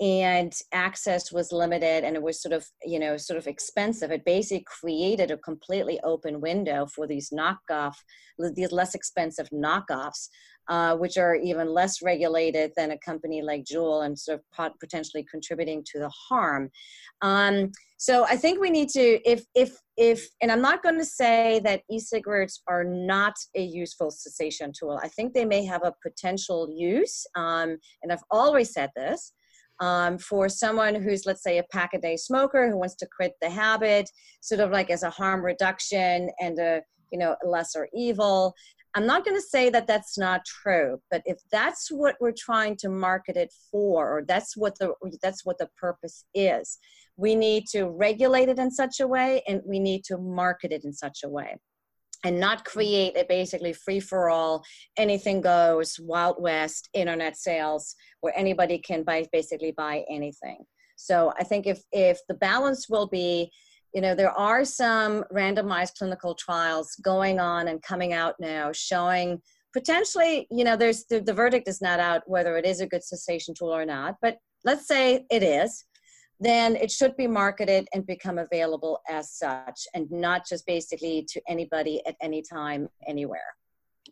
and 0.02 0.54
access 0.72 1.32
was 1.32 1.52
limited 1.52 2.06
and 2.06 2.16
it 2.16 2.22
was 2.22 2.42
sort 2.42 2.54
of 2.54 2.66
you 2.84 3.00
know 3.00 3.18
sort 3.18 3.38
of 3.38 3.48
expensive 3.48 4.12
it 4.12 4.24
basically 4.24 4.64
created 4.66 5.30
a 5.30 5.38
completely 5.38 6.00
open 6.04 6.40
window 6.40 6.86
for 6.86 7.06
these 7.06 7.32
knockoff 7.32 7.96
these 8.56 8.72
less 8.72 8.96
expensive 8.96 9.50
knockoffs 9.50 10.30
uh, 10.70 10.96
which 10.96 11.18
are 11.18 11.36
even 11.36 11.68
less 11.68 12.02
regulated 12.02 12.72
than 12.78 12.92
a 12.92 12.98
company 13.00 13.42
like 13.42 13.66
Juul 13.66 14.06
and 14.06 14.18
sort 14.18 14.38
of 14.38 14.52
pot- 14.52 14.80
potentially 14.80 15.26
contributing 15.30 15.84
to 15.92 16.00
the 16.00 16.10
harm. 16.10 16.70
Um, 17.24 17.72
so 17.98 18.24
I 18.26 18.38
think 18.38 18.62
we 18.62 18.70
need 18.70 18.90
to, 18.90 19.20
if 19.30 19.44
if 19.56 19.76
if, 19.98 20.30
and 20.42 20.52
I'm 20.52 20.62
not 20.62 20.84
going 20.84 21.00
to 21.00 21.06
say 21.06 21.60
that 21.66 21.82
e-cigarettes 21.90 22.62
are 22.68 22.86
not 22.86 23.34
a 23.56 23.62
useful 23.62 24.12
cessation 24.12 24.72
tool. 24.72 24.98
I 25.04 25.10
think 25.10 25.34
they 25.34 25.44
may 25.44 25.66
have 25.66 25.84
a 25.84 25.94
potential 26.02 26.70
use, 26.74 27.26
um, 27.36 27.78
and 28.04 28.12
I've 28.12 28.24
always 28.32 28.72
said 28.72 28.92
this 28.96 29.34
um, 29.80 30.18
for 30.18 30.50
someone 30.50 30.96
who's 30.96 31.26
let's 31.26 31.44
say 31.44 31.58
a 31.58 31.64
pack 31.72 31.94
a 31.94 32.00
day 32.00 32.18
smoker 32.18 32.70
who 32.70 32.78
wants 32.78 32.96
to 32.96 33.08
quit 33.16 33.34
the 33.42 33.50
habit 33.50 34.10
sort 34.42 34.62
of 34.62 34.72
like 34.72 34.90
as 34.90 35.04
a 35.04 35.10
harm 35.10 35.44
reduction 35.44 36.30
and 36.40 36.60
a 36.60 36.82
you 37.12 37.20
know 37.20 37.36
lesser 37.46 37.88
evil. 37.94 38.54
I'm 38.96 39.06
not 39.06 39.24
going 39.24 39.38
to 39.38 39.42
say 39.42 39.70
that 39.70 39.86
that's 39.86 40.18
not 40.18 40.42
true 40.46 41.00
but 41.12 41.22
if 41.26 41.38
that's 41.52 41.90
what 41.90 42.16
we're 42.20 42.34
trying 42.38 42.76
to 42.78 42.90
market 42.90 43.38
it 43.38 43.54
for 43.72 44.18
or 44.18 44.24
that's 44.28 44.58
what 44.58 44.78
the 44.80 44.94
that's 45.22 45.46
what 45.46 45.60
the 45.60 45.70
purpose 45.80 46.26
is 46.34 46.80
we 47.16 47.36
need 47.36 47.66
to 47.68 47.86
regulate 47.86 48.50
it 48.50 48.58
in 48.58 48.72
such 48.72 49.00
a 49.00 49.08
way 49.08 49.44
and 49.48 49.62
we 49.66 49.78
need 49.78 50.04
to 50.06 50.18
market 50.18 50.72
it 50.72 50.86
in 50.86 50.94
such 50.94 51.20
a 51.24 51.30
way 51.30 51.56
and 52.24 52.40
not 52.40 52.66
create 52.66 53.18
a 53.18 53.26
basically 53.28 53.74
free 53.74 54.00
for 54.00 54.30
all, 54.30 54.64
anything 54.98 55.42
goes, 55.42 56.00
Wild 56.00 56.36
West 56.40 56.90
internet 56.94 57.38
sales 57.38 57.96
where 58.22 58.38
anybody 58.38 58.78
can 58.78 59.04
buy 59.04 59.26
basically 59.32 59.72
buy 59.72 60.04
anything. 60.10 60.64
So 60.96 61.34
I 61.40 61.44
think 61.44 61.66
if 61.66 61.82
if 61.92 62.20
the 62.28 62.34
balance 62.34 62.90
will 62.90 63.08
be, 63.08 63.52
you 63.94 64.02
know, 64.02 64.16
there 64.16 64.32
are 64.32 64.66
some 64.66 65.24
randomized 65.34 65.96
clinical 65.98 66.36
trials 66.36 66.96
going 67.02 67.40
on 67.40 67.70
and 67.70 67.82
coming 67.82 68.14
out 68.14 68.36
now 68.40 68.72
showing 68.74 69.42
potentially, 69.74 70.48
you 70.52 70.64
know, 70.64 70.76
there's 70.76 71.06
the, 71.06 71.22
the 71.22 71.34
verdict 71.34 71.68
is 71.68 71.82
not 71.82 72.00
out 72.00 72.24
whether 72.26 72.58
it 72.58 72.66
is 72.66 72.82
a 72.82 72.88
good 72.88 73.04
cessation 73.04 73.54
tool 73.54 73.74
or 73.74 73.86
not, 73.86 74.16
but 74.22 74.38
let's 74.66 74.88
say 74.88 75.26
it 75.32 75.44
is 75.44 75.86
then 76.40 76.76
it 76.76 76.90
should 76.90 77.16
be 77.18 77.28
marketed 77.28 77.88
and 77.94 78.06
become 78.06 78.38
available 78.38 79.02
as 79.10 79.32
such 79.32 79.88
and 79.94 80.10
not 80.10 80.48
just 80.48 80.66
basically 80.66 81.26
to 81.30 81.42
anybody 81.48 82.02
at 82.06 82.16
any 82.22 82.42
time 82.42 82.88
anywhere 83.08 83.56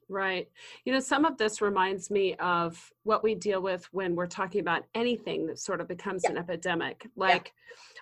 Right. 0.09 0.47
You 0.85 0.93
know, 0.93 0.99
some 0.99 1.25
of 1.25 1.37
this 1.37 1.61
reminds 1.61 2.09
me 2.09 2.35
of 2.35 2.91
what 3.03 3.23
we 3.23 3.35
deal 3.35 3.61
with 3.61 3.85
when 3.91 4.15
we're 4.15 4.27
talking 4.27 4.61
about 4.61 4.83
anything 4.95 5.45
that 5.47 5.59
sort 5.59 5.81
of 5.81 5.87
becomes 5.87 6.23
yeah. 6.23 6.31
an 6.31 6.37
epidemic. 6.37 7.07
Like, 7.17 7.51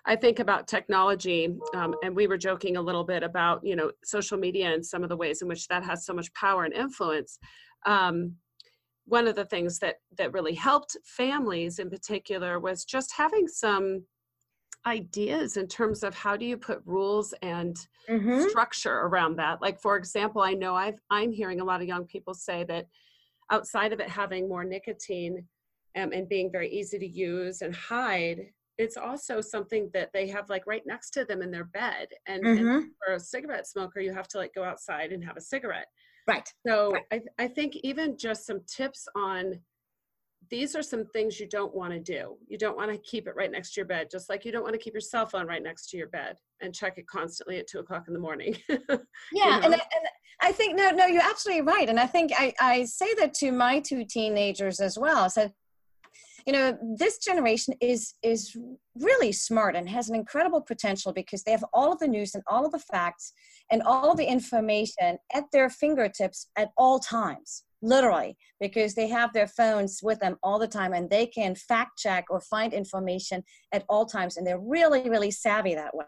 yeah. 0.06 0.14
I 0.14 0.16
think 0.16 0.40
about 0.40 0.68
technology, 0.68 1.58
um, 1.74 1.96
and 2.04 2.16
we 2.16 2.28
were 2.28 2.38
joking 2.38 2.78
a 2.78 2.82
little 2.82 3.04
bit 3.04 3.24
about, 3.24 3.66
you 3.66 3.76
know, 3.76 3.92
social 4.04 4.38
media 4.38 4.72
and 4.72 4.86
some 4.86 5.02
of 5.02 5.10
the 5.10 5.18
ways 5.18 5.42
in 5.42 5.48
which 5.48 5.68
that 5.70 5.84
has 5.84 6.06
so 6.06 6.14
much 6.14 6.32
power 6.34 6.64
and 6.66 6.74
influence. 6.74 7.40
Um, 7.88 8.36
one 9.06 9.28
of 9.28 9.36
the 9.36 9.46
things 9.46 9.80
that 9.80 9.96
that 10.18 10.34
really 10.34 10.54
helped 10.54 10.98
families 11.06 11.80
in 11.80 11.90
particular 11.90 12.60
was 12.60 12.86
just 12.86 13.14
having 13.16 13.48
some 13.48 14.04
ideas 14.88 15.58
in 15.58 15.68
terms 15.68 16.04
of 16.04 16.14
how 16.14 16.38
do 16.38 16.46
you 16.46 16.58
put 16.58 16.82
rules 16.86 17.34
and 17.42 17.76
mm-hmm. 18.10 18.48
structure 18.50 19.00
around 19.02 19.36
that 19.36 19.62
like 19.62 19.80
for 19.80 19.98
example 19.98 20.42
i 20.42 20.54
know 20.54 20.76
i've 20.76 21.00
i'm 21.10 21.32
hearing 21.32 21.60
a 21.60 21.64
lot 21.64 21.82
of 21.82 21.88
young 21.88 22.06
people 22.06 22.34
say 22.34 22.64
that 22.64 22.88
outside 23.52 23.94
of 23.94 24.00
it 24.00 24.10
having 24.10 24.48
more 24.48 24.64
nicotine 24.64 25.44
um, 25.98 26.12
and 26.12 26.30
being 26.30 26.52
very 26.52 26.70
easy 26.70 27.00
to 27.00 27.08
use 27.08 27.62
and 27.62 27.76
hide 27.76 28.48
it's 28.78 28.98
also 28.98 29.40
something 29.40 29.90
that 29.94 30.12
they 30.14 30.28
have 30.28 30.50
like 30.50 30.68
right 30.68 30.84
next 30.86 31.12
to 31.12 31.24
them 31.24 31.42
in 31.42 31.50
their 31.50 31.64
bed 31.64 32.08
and, 32.28 32.44
mm-hmm. 32.44 32.68
and 32.68 32.92
for 33.06 33.14
a 33.14 33.20
cigarette 33.20 33.66
smoker 33.66 34.00
you 34.00 34.14
have 34.14 34.28
to 34.28 34.38
like 34.38 34.54
go 34.54 34.64
outside 34.64 35.12
and 35.12 35.24
have 35.24 35.38
a 35.38 35.42
cigarette 35.42 35.88
right 36.28 36.50
so 36.68 36.92
right. 36.92 37.24
I, 37.40 37.44
I 37.44 37.48
think 37.48 37.76
even 37.78 38.18
just 38.18 38.46
some 38.46 38.62
tips 38.68 39.08
on 39.16 39.60
these 40.50 40.76
are 40.76 40.84
some 40.84 41.06
things 41.06 41.40
you 41.40 41.48
don't 41.48 41.74
want 41.74 41.94
to 41.94 42.00
do. 42.00 42.38
You 42.48 42.58
don't 42.58 42.78
want 42.78 42.92
to 42.92 42.98
keep 42.98 43.28
it 43.28 43.36
right 43.36 43.52
next 43.52 43.74
to 43.74 43.80
your 43.80 43.88
bed, 43.88 44.08
just 44.12 44.30
like 44.30 44.46
you 44.46 44.52
don't 44.52 44.64
want 44.64 44.74
to 44.74 44.80
keep 44.80 44.94
your 44.94 45.02
cell 45.02 45.26
phone 45.26 45.48
right 45.48 45.64
next 45.64 45.90
to 45.90 45.98
your 45.98 46.08
bed 46.08 46.38
and 46.62 46.74
check 46.74 46.98
it 46.98 47.08
constantly 47.08 47.58
at 47.58 47.68
two 47.68 47.80
o'clock 47.80 48.06
in 48.08 48.14
the 48.14 48.20
morning. 48.20 48.56
yeah, 48.70 48.78
you 48.80 48.90
know? 48.92 49.62
and, 49.64 49.74
and 49.74 49.82
I 50.42 50.52
think 50.52 50.76
no, 50.76 50.92
no, 50.92 51.06
you're 51.06 51.24
absolutely 51.24 51.64
right, 51.64 51.90
and 51.90 52.00
I 52.00 52.08
think 52.08 52.32
I, 52.38 52.54
I 52.60 52.86
say 52.86 53.14
that 53.16 53.34
to 53.36 53.52
my 53.52 53.80
two 53.80 54.06
teenagers 54.06 54.80
as 54.80 54.98
well. 54.98 55.18
I 55.18 55.28
said, 55.30 55.54
you 56.46 56.54
know, 56.54 56.78
this 56.98 57.18
generation 57.18 57.74
is 57.82 58.14
is 58.22 58.56
really 58.96 59.32
smart 59.32 59.76
and 59.76 59.90
has 59.90 60.10
an 60.10 60.16
incredible 60.16 60.62
potential 60.62 61.14
because 61.14 61.44
they 61.44 61.52
have 61.52 61.66
all 61.74 61.92
of 61.92 62.00
the 62.00 62.08
news 62.08 62.36
and 62.36 62.44
all 62.48 62.66
of 62.66 62.72
the 62.72 62.80
facts 62.80 63.34
and 63.72 63.82
all 63.84 64.12
of 64.12 64.18
the 64.18 64.26
information 64.26 65.18
at 65.34 65.46
their 65.52 65.70
fingertips 65.70 66.50
at 66.56 66.70
all 66.78 67.00
times 67.00 67.64
literally 67.86 68.36
because 68.60 68.94
they 68.94 69.08
have 69.08 69.32
their 69.34 69.48
phones 69.48 70.00
with 70.02 70.20
them 70.20 70.38
all 70.44 70.60
the 70.60 70.68
time 70.68 70.94
and 70.94 71.10
they 71.10 71.26
can 71.26 71.56
fact 71.56 71.98
check 71.98 72.26
or 72.30 72.42
find 72.42 72.74
information 72.74 73.44
at 73.72 73.84
all 73.90 74.06
times 74.06 74.38
and 74.38 74.46
they're 74.46 74.60
really 74.60 75.10
really 75.10 75.32
savvy 75.32 75.76
that 75.76 75.96
way. 75.96 76.06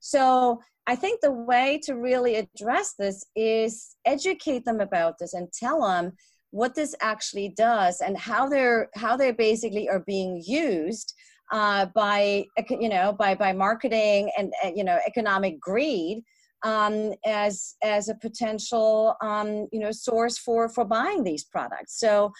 So 0.00 0.60
i 0.86 0.96
think 0.96 1.20
the 1.20 1.30
way 1.30 1.80
to 1.84 1.94
really 1.94 2.34
address 2.36 2.94
this 2.98 3.24
is 3.36 3.94
educate 4.04 4.64
them 4.64 4.80
about 4.80 5.14
this 5.18 5.34
and 5.34 5.46
tell 5.52 5.82
them 5.82 6.12
what 6.52 6.74
this 6.74 6.94
actually 7.00 7.48
does 7.56 8.00
and 8.00 8.16
how 8.16 8.48
they're 8.48 8.88
how 8.94 9.16
they 9.16 9.32
basically 9.32 9.88
are 9.88 10.04
being 10.06 10.42
used 10.46 11.14
uh, 11.50 11.86
by 11.94 12.44
you 12.70 12.88
know 12.88 13.12
by 13.12 13.34
by 13.34 13.52
marketing 13.52 14.30
and 14.38 14.52
you 14.74 14.84
know 14.84 14.98
economic 15.06 15.58
greed 15.60 16.22
um, 16.62 17.12
as 17.24 17.74
as 17.82 18.08
a 18.08 18.14
potential 18.14 19.16
um, 19.20 19.68
you 19.72 19.80
know 19.80 19.90
source 19.90 20.38
for 20.38 20.68
for 20.68 20.84
buying 20.84 21.24
these 21.24 21.44
products. 21.44 21.98
So 21.98 22.32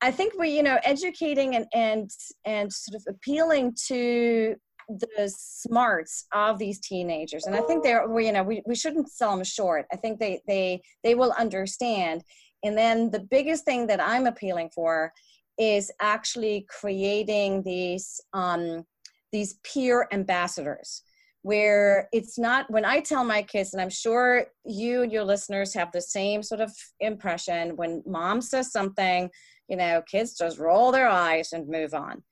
I 0.00 0.10
think 0.10 0.34
we 0.38 0.50
you 0.50 0.62
know 0.62 0.78
educating 0.84 1.56
and 1.56 1.66
and 1.74 2.10
and 2.44 2.72
sort 2.72 2.96
of 2.96 3.04
appealing 3.08 3.76
to 3.88 4.56
the 4.88 5.30
smarts 5.36 6.26
of 6.32 6.58
these 6.58 6.80
teenagers. 6.80 7.44
And 7.44 7.54
i 7.54 7.60
think 7.60 7.82
they're 7.82 8.08
we, 8.08 8.26
you 8.26 8.32
know 8.32 8.42
we, 8.42 8.62
we 8.66 8.74
shouldn't 8.74 9.10
sell 9.10 9.34
them 9.34 9.44
short. 9.44 9.86
I 9.92 9.96
think 9.96 10.18
they 10.18 10.40
they 10.46 10.80
they 11.04 11.14
will 11.14 11.34
understand. 11.38 12.22
And 12.64 12.76
then 12.76 13.10
the 13.10 13.20
biggest 13.20 13.64
thing 13.64 13.86
that 13.88 14.00
i'm 14.00 14.26
appealing 14.26 14.70
for 14.74 15.12
is 15.58 15.90
actually 16.00 16.66
creating 16.68 17.62
these 17.62 18.20
um, 18.32 18.84
these 19.32 19.58
peer 19.62 20.08
ambassadors 20.12 21.02
where 21.42 22.08
it's 22.12 22.38
not 22.38 22.70
when 22.70 22.84
I 22.84 23.00
tell 23.00 23.24
my 23.24 23.42
kids, 23.42 23.72
and 23.72 23.80
I'm 23.80 23.90
sure 23.90 24.46
you 24.64 25.02
and 25.02 25.12
your 25.12 25.24
listeners 25.24 25.72
have 25.74 25.92
the 25.92 26.02
same 26.02 26.42
sort 26.42 26.60
of 26.60 26.72
impression 27.00 27.76
when 27.76 28.02
mom 28.06 28.40
says 28.40 28.72
something, 28.72 29.30
you 29.68 29.76
know, 29.76 30.02
kids 30.10 30.36
just 30.36 30.58
roll 30.58 30.90
their 30.92 31.08
eyes 31.08 31.52
and 31.52 31.68
move 31.68 31.94
on. 31.94 32.22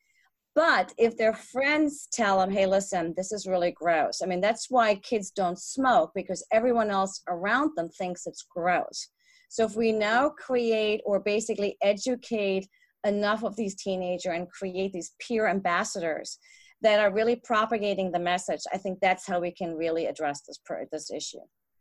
But 0.55 0.95
if 0.97 1.19
their 1.19 1.35
friends 1.35 2.09
tell 2.11 2.39
them, 2.39 2.51
hey, 2.51 2.65
listen, 2.67 3.13
this 3.15 3.31
is 3.31 3.47
really 3.47 3.73
gross. 3.73 4.23
I 4.23 4.27
mean, 4.27 4.41
that's 4.41 4.71
why 4.71 4.95
kids 4.97 5.31
don't 5.31 5.59
smoke 5.59 6.13
because 6.15 6.47
everyone 6.51 6.91
else 6.91 7.21
around 7.29 7.73
them 7.77 7.91
thinks 7.91 8.27
it's 8.27 8.47
gross. 8.49 9.09
So 9.51 9.65
if 9.65 9.77
we 9.77 9.93
now 9.93 10.31
create 10.31 11.03
or 11.05 11.21
basically 11.21 11.77
educate 11.83 12.67
enough 13.05 13.45
of 13.45 13.55
these 13.55 13.75
teenagers 13.77 14.33
and 14.35 14.51
create 14.51 14.93
these 14.93 15.13
peer 15.21 15.47
ambassadors 15.47 16.39
that 16.87 17.01
are 17.01 17.13
really 17.13 17.35
propagating 17.35 18.13
the 18.13 18.19
message. 18.21 18.61
I 18.73 18.79
think 18.79 19.01
that's 19.01 19.27
how 19.27 19.41
we 19.41 19.51
can 19.51 19.75
really 19.75 20.07
address 20.07 20.43
this 20.43 20.61
this 20.93 21.11
issue. 21.11 21.41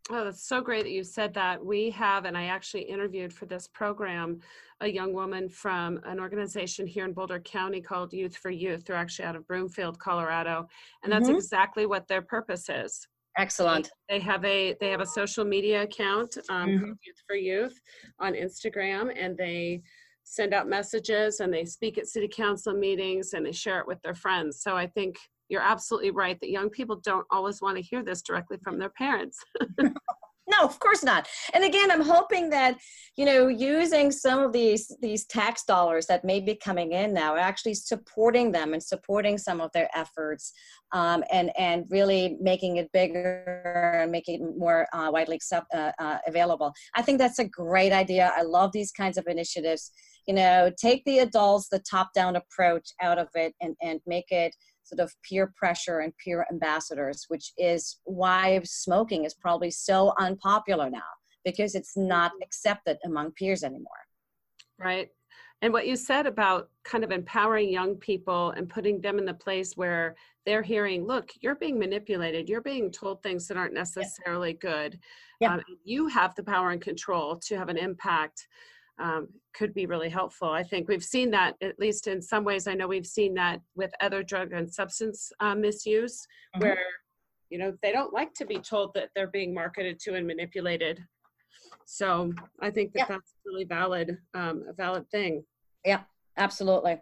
Oh, 0.10 0.24
that's 0.24 0.48
so 0.48 0.62
great 0.62 0.84
that 0.84 0.92
you 0.92 1.04
said 1.04 1.32
that. 1.36 1.64
We 1.64 1.92
have, 1.92 2.26
and 2.26 2.36
I 2.36 2.46
actually 2.46 2.84
interviewed 2.84 3.32
for 3.32 3.46
this 3.46 3.68
program 3.68 4.40
a 4.82 4.88
young 4.88 5.14
woman 5.14 5.48
from 5.48 6.00
an 6.06 6.20
organization 6.20 6.88
here 6.88 7.06
in 7.06 7.14
Boulder 7.14 7.40
County 7.40 7.82
called 7.82 8.14
Youth 8.14 8.36
for 8.36 8.50
Youth. 8.50 8.84
They're 8.84 8.96
actually 8.96 9.26
out 9.26 9.36
of 9.36 9.48
Broomfield, 9.48 10.00
Colorado, 10.00 10.68
and 11.04 11.14
that's 11.14 11.28
mm-hmm. 11.28 11.36
exactly 11.38 11.86
what 11.86 12.08
their 12.08 12.24
purpose 12.24 12.68
is. 12.68 13.08
Excellent. 13.38 13.92
They 14.10 14.20
have 14.22 14.44
a 14.44 14.76
they 14.80 14.90
have 14.90 15.02
a 15.02 15.06
social 15.06 15.46
media 15.46 15.84
account, 15.84 16.36
um, 16.50 16.70
mm-hmm. 16.70 16.86
Youth 16.86 17.22
for 17.28 17.36
Youth, 17.36 17.80
on 18.20 18.34
Instagram, 18.34 19.14
and 19.16 19.38
they 19.38 19.84
send 20.26 20.54
out 20.54 20.68
messages 20.68 21.40
and 21.40 21.54
they 21.54 21.64
speak 21.64 21.98
at 21.98 22.08
city 22.08 22.28
council 22.28 22.74
meetings 22.74 23.34
and 23.34 23.46
they 23.46 23.52
share 23.52 23.80
it 23.80 23.88
with 23.88 24.02
their 24.02 24.16
friends. 24.16 24.62
So 24.62 24.76
I 24.76 24.88
think 24.88 25.16
you're 25.50 25.62
absolutely 25.62 26.12
right 26.12 26.38
that 26.42 26.50
young 26.50 26.70
people 26.70 26.98
don't 26.98 27.26
always 27.32 27.62
want 27.62 27.78
to 27.78 27.84
hear 27.84 28.04
this 28.04 28.22
directly 28.22 28.58
from 28.64 28.80
their 28.80 28.90
parents. 28.90 29.40
no 30.48 30.60
of 30.62 30.80
course 30.80 31.04
not. 31.04 31.28
And 31.54 31.64
again 31.64 31.92
i'm 31.92 32.02
hoping 32.02 32.50
that 32.50 32.78
you 33.16 33.26
know 33.26 33.48
using 33.48 34.12
some 34.12 34.40
of 34.40 34.54
these 34.54 34.96
these 35.02 35.26
tax 35.26 35.64
dollars 35.64 36.06
that 36.08 36.24
may 36.24 36.40
be 36.40 36.56
coming 36.56 36.92
in 36.92 37.14
now 37.14 37.36
actually 37.36 37.76
supporting 37.76 38.52
them 38.52 38.74
and 38.74 38.84
supporting 38.84 39.38
some 39.38 39.62
of 39.62 39.72
their 39.74 39.90
efforts 39.96 40.54
um, 40.92 41.24
and 41.32 41.52
and 41.58 41.86
really 41.90 42.38
making 42.40 42.78
it 42.78 42.92
bigger 42.92 44.00
and 44.02 44.12
making 44.12 44.42
it 44.42 44.58
more 44.58 44.88
uh, 44.94 45.10
widely 45.12 45.36
accept, 45.36 45.68
uh, 45.74 45.92
uh, 46.00 46.18
available. 46.28 46.74
I 46.96 47.02
think 47.02 47.20
that's 47.20 47.40
a 47.40 47.46
great 47.46 47.92
idea. 47.92 48.32
I 48.36 48.44
love 48.44 48.72
these 48.72 48.92
kinds 48.92 49.18
of 49.18 49.28
initiatives. 49.28 49.92
You 50.28 50.34
know 50.34 50.72
take 50.80 51.04
the 51.06 51.20
adults 51.20 51.70
the 51.70 51.80
top 51.80 52.10
down 52.14 52.36
approach 52.36 52.90
out 53.02 53.20
of 53.20 53.28
it 53.36 53.54
and 53.62 53.76
and 53.82 54.00
make 54.08 54.32
it 54.32 54.56
sort 54.86 55.00
of 55.00 55.14
peer 55.28 55.52
pressure 55.56 56.00
and 56.00 56.14
peer 56.18 56.46
ambassadors, 56.52 57.26
which 57.28 57.52
is 57.58 58.00
why 58.04 58.62
smoking 58.64 59.26
is 59.26 59.34
probably 59.34 59.72
so 59.72 60.14
unpopular 60.20 60.90
now 60.90 61.02
because 61.44 61.76
it's 61.76 61.98
not 61.98 62.32
mm-hmm. 62.32 62.44
accepted 62.44 62.98
among 63.06 63.32
peers 63.32 63.64
anymore. 63.64 63.92
Right. 64.80 65.10
And 65.62 65.72
what 65.72 65.88
you 65.88 65.96
said 65.96 66.28
about 66.28 66.70
kind 66.84 67.04
of 67.04 67.12
empowering 67.12 67.70
young 67.70 67.96
people 67.96 68.52
and 68.52 68.70
putting 68.70 69.00
them 69.02 69.18
in 69.18 69.26
the 69.26 69.34
place 69.34 69.76
where 69.76 70.16
they're 70.46 70.62
hearing, 70.62 71.08
look, 71.08 71.32
you're 71.42 71.56
being 71.56 71.80
manipulated, 71.80 72.50
you're 72.50 72.62
being 72.62 72.92
told 72.92 73.24
things 73.24 73.48
that 73.48 73.58
aren't 73.58 73.74
necessarily 73.74 74.52
yeah. 74.62 74.70
good. 74.70 75.00
Yeah. 75.40 75.54
Um, 75.56 75.62
you 75.84 76.08
have 76.08 76.36
the 76.36 76.44
power 76.44 76.72
and 76.72 76.82
control 76.82 77.38
to 77.48 77.58
have 77.58 77.70
an 77.70 77.78
impact 77.78 78.48
um, 79.00 79.28
could 79.54 79.74
be 79.74 79.86
really 79.86 80.10
helpful. 80.10 80.50
I 80.50 80.64
think 80.64 80.88
we've 80.88 81.04
seen 81.04 81.32
that, 81.32 81.56
at 81.62 81.80
least 81.80 82.08
in 82.08 82.22
some 82.22 82.44
ways, 82.44 82.68
I 82.68 82.74
know 82.74 82.88
we've 82.88 83.06
seen 83.06 83.34
that 83.36 83.62
with 83.76 83.92
other 84.02 84.24
drug 84.24 84.54
and 84.54 84.72
substance 84.72 85.32
uh, 85.40 85.56
misuse, 85.56 86.26
mm-hmm. 86.56 86.66
where, 86.66 86.80
you 87.50 87.58
know, 87.58 87.74
they 87.82 87.92
don't 87.92 88.14
like 88.14 88.34
to 88.36 88.46
be 88.46 88.60
told 88.60 88.94
that 88.96 89.10
they're 89.16 89.28
being 89.28 89.54
marketed 89.54 90.00
to 90.02 90.16
and 90.16 90.26
manipulated. 90.26 91.00
So 91.86 92.34
I 92.62 92.72
think 92.72 92.94
that 92.94 93.00
yeah. 93.00 93.06
that's 93.10 93.34
really 93.46 93.66
valid, 93.66 94.18
um, 94.34 94.66
a 94.68 94.74
valid 94.74 95.10
thing. 95.10 95.44
Yeah, 95.86 96.02
absolutely. 96.38 97.02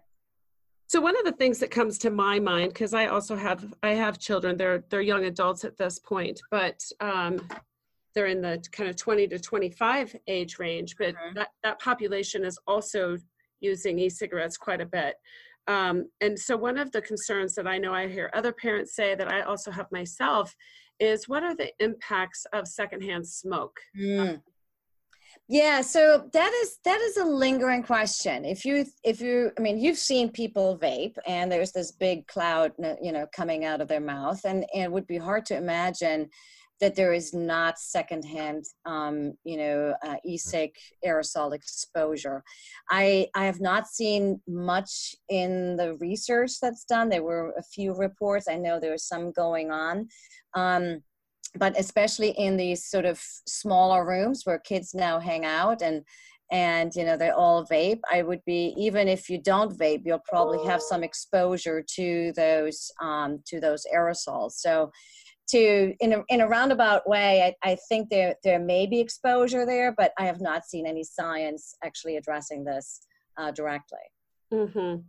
So 0.87 0.99
one 1.01 1.17
of 1.17 1.25
the 1.25 1.31
things 1.31 1.59
that 1.59 1.71
comes 1.71 1.97
to 1.99 2.11
my 2.11 2.39
mind, 2.39 2.73
because 2.73 2.93
I 2.93 3.07
also 3.07 3.35
have 3.35 3.73
I 3.81 3.91
have 3.91 4.19
children, 4.19 4.57
they're 4.57 4.83
they're 4.89 5.01
young 5.01 5.25
adults 5.25 5.63
at 5.63 5.77
this 5.77 5.97
point, 5.97 6.39
but 6.51 6.79
um, 6.99 7.39
they're 8.13 8.27
in 8.27 8.41
the 8.41 8.63
kind 8.71 8.89
of 8.89 8.95
20 8.95 9.27
to 9.29 9.39
25 9.39 10.15
age 10.27 10.59
range, 10.59 10.95
but 10.97 11.15
mm-hmm. 11.15 11.35
that, 11.35 11.49
that 11.63 11.79
population 11.79 12.45
is 12.45 12.57
also 12.67 13.17
using 13.59 13.99
e-cigarettes 13.99 14.57
quite 14.57 14.81
a 14.81 14.85
bit. 14.85 15.15
Um, 15.67 16.09
and 16.21 16.37
so 16.37 16.57
one 16.57 16.77
of 16.77 16.91
the 16.91 17.01
concerns 17.01 17.55
that 17.55 17.67
I 17.67 17.77
know 17.77 17.93
I 17.93 18.07
hear 18.07 18.29
other 18.33 18.51
parents 18.51 18.95
say 18.95 19.15
that 19.15 19.31
I 19.31 19.41
also 19.41 19.71
have 19.71 19.87
myself 19.91 20.53
is 20.99 21.27
what 21.27 21.43
are 21.43 21.55
the 21.55 21.71
impacts 21.79 22.45
of 22.53 22.67
secondhand 22.67 23.27
smoke? 23.27 23.79
Mm. 23.97 24.41
Yeah, 25.49 25.81
so 25.81 26.29
that 26.31 26.53
is 26.63 26.77
that 26.85 27.01
is 27.01 27.17
a 27.17 27.25
lingering 27.25 27.83
question. 27.83 28.45
If 28.45 28.63
you 28.65 28.85
if 29.03 29.19
you 29.19 29.51
I 29.57 29.61
mean 29.61 29.77
you've 29.77 29.97
seen 29.97 30.29
people 30.29 30.77
vape 30.81 31.17
and 31.27 31.51
there's 31.51 31.71
this 31.71 31.91
big 31.91 32.27
cloud 32.27 32.71
you 33.01 33.11
know 33.11 33.27
coming 33.35 33.65
out 33.65 33.81
of 33.81 33.87
their 33.87 33.99
mouth 33.99 34.39
and, 34.45 34.65
and 34.73 34.83
it 34.83 34.91
would 34.91 35.07
be 35.07 35.17
hard 35.17 35.45
to 35.47 35.57
imagine 35.57 36.29
that 36.83 36.95
there 36.95 37.13
is 37.13 37.33
not 37.33 37.79
secondhand, 37.79 38.65
um, 38.85 39.31
you 39.45 39.55
know, 39.55 39.95
uh, 40.05 40.17
e-cig 40.25 40.71
aerosol 41.07 41.53
exposure. 41.53 42.43
I, 42.91 43.27
I 43.33 43.45
have 43.45 43.61
not 43.61 43.87
seen 43.87 44.41
much 44.49 45.15
in 45.29 45.77
the 45.77 45.95
research 46.01 46.59
that's 46.61 46.83
done. 46.83 47.07
There 47.07 47.23
were 47.23 47.53
a 47.57 47.63
few 47.63 47.93
reports. 47.93 48.49
I 48.49 48.57
know 48.57 48.81
there 48.81 48.91
was 48.91 49.07
some 49.07 49.31
going 49.31 49.71
on. 49.71 50.09
Um, 50.55 51.01
but 51.55 51.79
especially 51.79 52.31
in 52.31 52.57
these 52.57 52.83
sort 52.83 53.05
of 53.05 53.17
smaller 53.47 54.05
rooms 54.05 54.41
where 54.43 54.59
kids 54.59 54.93
now 54.93 55.19
hang 55.19 55.45
out 55.45 55.81
and 55.81 56.03
and 56.51 56.91
you 56.95 57.05
know 57.05 57.15
they 57.15 57.29
all 57.29 57.65
vape 57.65 58.01
i 58.11 58.21
would 58.21 58.41
be 58.45 58.73
even 58.77 59.07
if 59.07 59.29
you 59.29 59.39
don't 59.39 59.77
vape 59.77 60.01
you'll 60.03 60.27
probably 60.27 60.65
have 60.67 60.81
some 60.81 61.03
exposure 61.03 61.81
to 61.87 62.33
those 62.35 62.91
um, 63.01 63.39
to 63.45 63.59
those 63.59 63.85
aerosols 63.95 64.53
so 64.53 64.91
to 65.49 65.93
in 65.99 66.13
a, 66.13 66.23
in 66.29 66.41
a 66.41 66.47
roundabout 66.47 67.07
way 67.07 67.55
I, 67.63 67.71
I 67.71 67.77
think 67.89 68.09
there 68.09 68.35
there 68.43 68.59
may 68.59 68.85
be 68.85 68.99
exposure 68.99 69.65
there 69.65 69.93
but 69.95 70.13
i 70.17 70.25
have 70.25 70.41
not 70.41 70.65
seen 70.65 70.85
any 70.85 71.03
science 71.03 71.75
actually 71.83 72.17
addressing 72.17 72.63
this 72.63 73.01
uh, 73.37 73.51
directly 73.51 73.99
mm-hmm. 74.53 75.01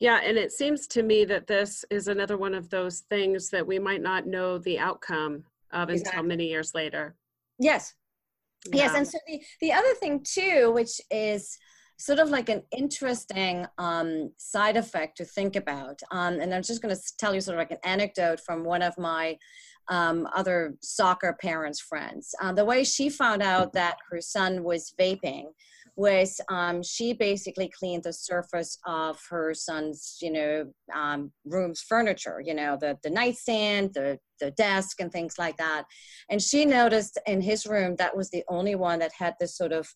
yeah 0.00 0.20
and 0.24 0.36
it 0.36 0.52
seems 0.52 0.86
to 0.88 1.02
me 1.02 1.24
that 1.26 1.46
this 1.46 1.84
is 1.90 2.08
another 2.08 2.36
one 2.36 2.54
of 2.54 2.70
those 2.70 3.00
things 3.08 3.50
that 3.50 3.66
we 3.66 3.78
might 3.78 4.02
not 4.02 4.26
know 4.26 4.58
the 4.58 4.78
outcome 4.78 5.44
of 5.72 5.90
exactly. 5.90 6.18
until 6.18 6.28
many 6.28 6.46
years 6.46 6.74
later 6.74 7.14
yes 7.58 7.94
yeah. 8.66 8.84
yes 8.84 8.94
and 8.94 9.06
so 9.06 9.18
the, 9.26 9.40
the 9.60 9.72
other 9.72 9.94
thing 9.94 10.24
too 10.24 10.72
which 10.72 11.00
is 11.10 11.58
sort 11.98 12.20
of 12.20 12.30
like 12.30 12.48
an 12.48 12.62
interesting 12.76 13.66
um, 13.76 14.30
side 14.38 14.76
effect 14.76 15.16
to 15.16 15.24
think 15.24 15.56
about. 15.56 16.00
Um, 16.10 16.40
and 16.40 16.54
I'm 16.54 16.62
just 16.62 16.80
going 16.80 16.94
to 16.94 17.02
tell 17.18 17.34
you 17.34 17.40
sort 17.40 17.56
of 17.56 17.58
like 17.58 17.72
an 17.72 17.78
anecdote 17.84 18.40
from 18.40 18.64
one 18.64 18.82
of 18.82 18.96
my 18.96 19.36
um, 19.88 20.28
other 20.34 20.74
soccer 20.80 21.36
parents' 21.40 21.80
friends. 21.80 22.34
Uh, 22.40 22.52
the 22.52 22.64
way 22.64 22.84
she 22.84 23.08
found 23.08 23.42
out 23.42 23.72
that 23.72 23.96
her 24.10 24.20
son 24.20 24.62
was 24.62 24.94
vaping 24.98 25.46
was 25.96 26.40
um, 26.48 26.80
she 26.80 27.12
basically 27.12 27.68
cleaned 27.76 28.04
the 28.04 28.12
surface 28.12 28.78
of 28.86 29.20
her 29.28 29.52
son's, 29.52 30.18
you 30.22 30.30
know, 30.30 30.72
um, 30.94 31.32
room's 31.44 31.80
furniture, 31.80 32.40
you 32.44 32.54
know, 32.54 32.78
the, 32.80 32.96
the 33.02 33.10
nightstand, 33.10 33.92
the, 33.94 34.16
the 34.38 34.52
desk, 34.52 35.00
and 35.00 35.10
things 35.10 35.34
like 35.38 35.56
that. 35.56 35.82
And 36.30 36.40
she 36.40 36.64
noticed 36.64 37.18
in 37.26 37.40
his 37.40 37.66
room 37.66 37.96
that 37.96 38.16
was 38.16 38.30
the 38.30 38.44
only 38.48 38.76
one 38.76 39.00
that 39.00 39.10
had 39.18 39.34
this 39.40 39.56
sort 39.56 39.72
of 39.72 39.88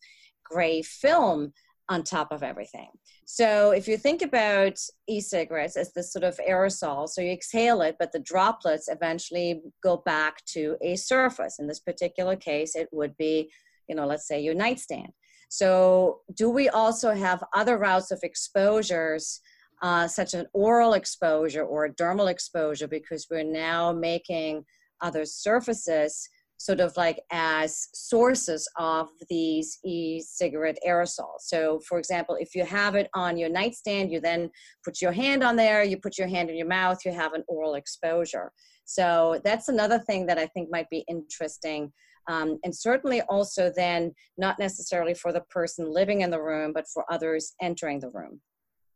gray 0.45 0.83
film 0.83 1.53
on 1.89 2.03
top 2.03 2.33
of 2.33 2.43
everything. 2.43 2.89
So 3.25 3.73
if 3.73 3.89
you 3.89 3.97
think 3.97 4.23
about 4.23 4.79
e-cigarettes 5.09 5.77
as 5.77 5.93
this 5.93 6.13
sort 6.13 6.25
of 6.25 6.39
aerosol, 6.49 7.09
so 7.09 7.21
you 7.21 7.33
exhale 7.33 7.83
it, 7.83 7.97
but 7.99 8.13
the 8.13 8.21
droplets 8.21 8.89
eventually 8.89 9.61
go 9.83 9.99
back 9.99 10.45
to 10.47 10.77
a 10.81 10.97
surface. 10.97 11.59
In 11.59 11.67
this 11.67 11.81
particular 11.81 12.37
case, 12.37 12.77
it 12.77 12.89
would 12.93 13.17
be, 13.17 13.51
you 13.89 13.95
know, 13.97 14.07
let's 14.07 14.29
say 14.29 14.41
your 14.41 14.55
nightstand. 14.55 15.13
So 15.49 16.21
do 16.35 16.49
we 16.49 16.69
also 16.69 17.13
have 17.13 17.45
other 17.55 17.77
routes 17.79 18.11
of 18.11 18.21
exposures, 18.23 19.41
uh, 19.83 20.07
such 20.07 20.35
an 20.35 20.47
oral 20.55 20.95
exposure 20.95 21.65
or 21.65 21.87
a 21.87 21.95
dermal 21.95 22.31
exposure, 22.31 22.89
because 22.89 23.27
we're 23.31 23.43
now 23.43 23.93
making 23.93 24.65
other 25.01 25.25
surfaces 25.25 26.29
sort 26.63 26.79
of 26.79 26.97
like 26.97 27.21
as 27.33 27.89
sources 27.93 28.69
of 28.79 29.09
these 29.29 29.81
e-cigarette 29.85 30.79
aerosols. 30.87 31.41
So 31.41 31.81
for 31.89 31.99
example, 31.99 32.37
if 32.39 32.55
you 32.55 32.65
have 32.65 32.95
it 32.95 33.09
on 33.15 33.37
your 33.37 33.49
nightstand, 33.49 34.13
you 34.13 34.21
then 34.21 34.49
put 34.85 35.03
your 35.03 35.11
hand 35.11 35.43
on 35.43 35.57
there, 35.57 35.83
you 35.83 35.97
put 35.97 36.19
your 36.19 36.29
hand 36.29 36.51
in 36.51 36.57
your 36.57 36.69
mouth, 36.69 36.99
you 37.05 37.11
have 37.11 37.33
an 37.33 37.43
oral 37.49 37.75
exposure. 37.75 38.53
So 38.85 39.41
that's 39.43 39.69
another 39.69 39.99
thing 39.99 40.25
that 40.27 40.39
I 40.39 40.47
think 40.47 40.69
might 40.71 40.89
be 40.89 41.05
interesting. 41.09 41.93
Um, 42.29 42.61
and 42.63 42.73
certainly 42.73 43.23
also 43.23 43.73
then 43.75 44.13
not 44.39 44.61
necessarily 44.61 45.15
for 45.15 45.33
the 45.33 45.41
person 45.51 45.93
living 45.93 46.21
in 46.21 46.31
the 46.31 46.41
room, 46.41 46.73
but 46.73 46.87
for 46.95 47.05
others 47.11 47.55
entering 47.61 47.99
the 47.99 48.11
room. 48.11 48.41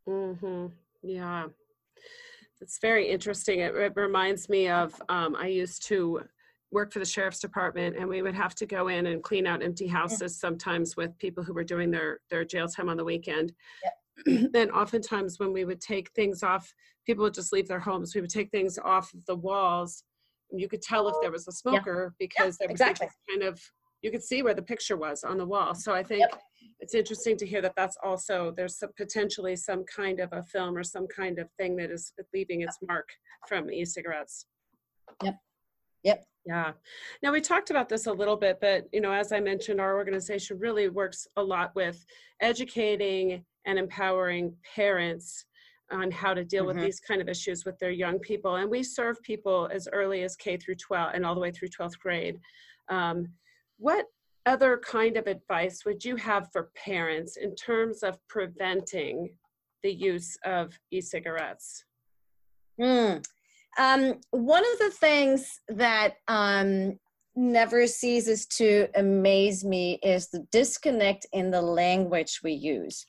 Mm-hmm. 0.09 0.67
Yeah. 1.03 1.47
It's 2.61 2.79
very 2.81 3.09
interesting. 3.09 3.59
It, 3.59 3.75
it 3.75 3.93
reminds 3.97 4.49
me 4.49 4.69
of 4.69 4.95
um, 5.09 5.35
I 5.35 5.49
used 5.49 5.85
to 5.89 6.23
work 6.73 6.93
for 6.93 6.99
the 6.99 7.05
sheriff's 7.05 7.41
department 7.41 7.97
and 7.97 8.09
we 8.09 8.23
would 8.23 8.35
have 8.35 8.55
to 8.55 8.67
go 8.67 8.89
in 8.89 9.07
and 9.07 9.23
clean 9.23 9.47
out 9.47 9.63
empty 9.63 9.87
houses 9.87 10.39
sometimes 10.39 10.97
with 10.97 11.17
people 11.19 11.43
who 11.45 11.55
were 11.55 11.65
doing 11.65 11.91
their 11.91 12.21
their 12.31 12.45
jail 12.45 12.67
time 12.67 12.89
on 12.89 12.97
the 12.97 13.05
weekend 13.05 13.53
yep. 13.85 14.51
then 14.53 14.71
oftentimes 14.71 15.39
when 15.39 15.53
we 15.53 15.65
would 15.65 15.81
take 15.81 16.11
things 16.13 16.43
off 16.43 16.73
people 17.07 17.23
would 17.23 17.35
just 17.35 17.53
leave 17.53 17.69
their 17.69 17.81
homes 17.81 18.15
we 18.15 18.21
would 18.21 18.31
take 18.31 18.51
things 18.51 18.79
off 18.85 19.15
of 19.15 19.25
the 19.27 19.37
walls 19.37 20.03
and 20.51 20.61
you 20.61 20.69
could 20.69 20.83
tell 20.83 21.09
if 21.09 21.15
there 21.21 21.31
was 21.31 21.47
a 21.49 21.53
smoker 21.53 22.13
yeah. 22.13 22.27
because 22.27 22.57
yeah, 22.61 22.67
there 22.67 22.73
was 22.73 22.81
exactly. 22.81 23.09
kind 23.31 23.43
of 23.43 23.61
you 24.03 24.11
could 24.11 24.23
see 24.23 24.43
where 24.43 24.55
the 24.55 24.63
picture 24.63 24.97
was 24.97 25.25
on 25.25 25.39
the 25.39 25.45
wall. 25.45 25.75
So 25.75 25.93
I 25.93 26.03
think 26.03 26.21
Yep. 26.21 26.43
it's 26.81 26.95
interesting 26.95 27.37
to 27.39 27.47
hear 27.47 27.63
that 27.63 27.75
that's 27.77 27.97
also 28.03 28.53
there's 28.53 28.79
some, 28.79 28.93
potentially 28.97 29.57
some 29.57 29.85
kind 29.85 30.21
of 30.21 30.33
a 30.33 30.43
film 30.43 30.77
or 30.77 30.85
some 30.85 31.07
kind 31.09 31.39
of 31.39 31.51
thing 31.59 31.77
that 31.77 31.91
is 31.91 32.13
leaving 32.33 32.61
its 32.61 32.79
mark 32.87 33.09
from 33.49 33.71
e-cigarettes. 33.71 34.47
Yep. 35.23 35.39
Yep. 36.05 36.25
Yeah. 36.47 36.73
Now 37.23 37.33
we 37.33 37.41
talked 37.41 37.71
about 37.71 37.89
this 37.89 38.07
a 38.07 38.13
little 38.13 38.37
bit, 38.37 38.59
but 38.61 38.87
you 38.93 39.01
know, 39.01 39.13
as 39.13 39.33
I 39.33 39.41
mentioned, 39.41 39.81
our 39.81 39.97
organization 39.97 40.59
really 40.59 40.89
works 40.89 41.27
a 41.37 41.43
lot 41.43 41.75
with 41.75 42.05
educating 42.41 43.45
and 43.65 43.79
empowering 43.79 44.55
parents 44.75 45.45
on 45.91 46.11
how 46.11 46.35
to 46.35 46.45
deal 46.45 46.65
with 46.67 46.77
Mhm. 46.77 46.85
these 46.85 47.01
kind 47.01 47.21
of 47.21 47.29
issues 47.29 47.65
with 47.65 47.79
their 47.79 47.91
young 47.91 48.19
people. 48.21 48.57
And 48.57 48.71
we 48.71 48.83
serve 48.83 49.21
people 49.23 49.69
as 49.73 49.89
early 49.93 50.23
as 50.23 50.37
K 50.37 50.57
through 50.57 50.77
12 50.77 51.15
and 51.15 51.27
all 51.27 51.35
the 51.35 51.41
way 51.41 51.51
through 51.51 51.69
12th 51.69 51.99
grade. 51.99 52.41
Um, 52.89 53.27
what 53.79 54.07
other 54.47 54.79
kind 54.79 55.17
of 55.17 55.27
advice 55.27 55.85
would 55.85 56.05
you 56.05 56.15
have 56.17 56.51
for 56.53 56.71
parents 56.77 57.37
in 57.37 57.57
terms 57.57 58.05
of 58.05 58.25
preventing 58.29 59.37
the 59.83 59.93
use 59.93 60.37
of 60.45 60.79
e-cigarettes? 60.93 61.85
Mm. 62.81 63.25
Um, 63.79 64.15
one 64.31 64.65
of 64.73 64.79
the 64.79 64.91
things 64.91 65.61
that 65.69 66.15
um, 66.29 66.99
never 67.35 67.87
ceases 67.87 68.47
to 68.47 68.89
amaze 68.95 69.65
me 69.65 69.99
is 70.03 70.29
the 70.29 70.47
disconnect 70.51 71.27
in 71.33 71.51
the 71.51 71.63
language 71.63 72.41
we 72.43 72.53
use. 72.53 73.07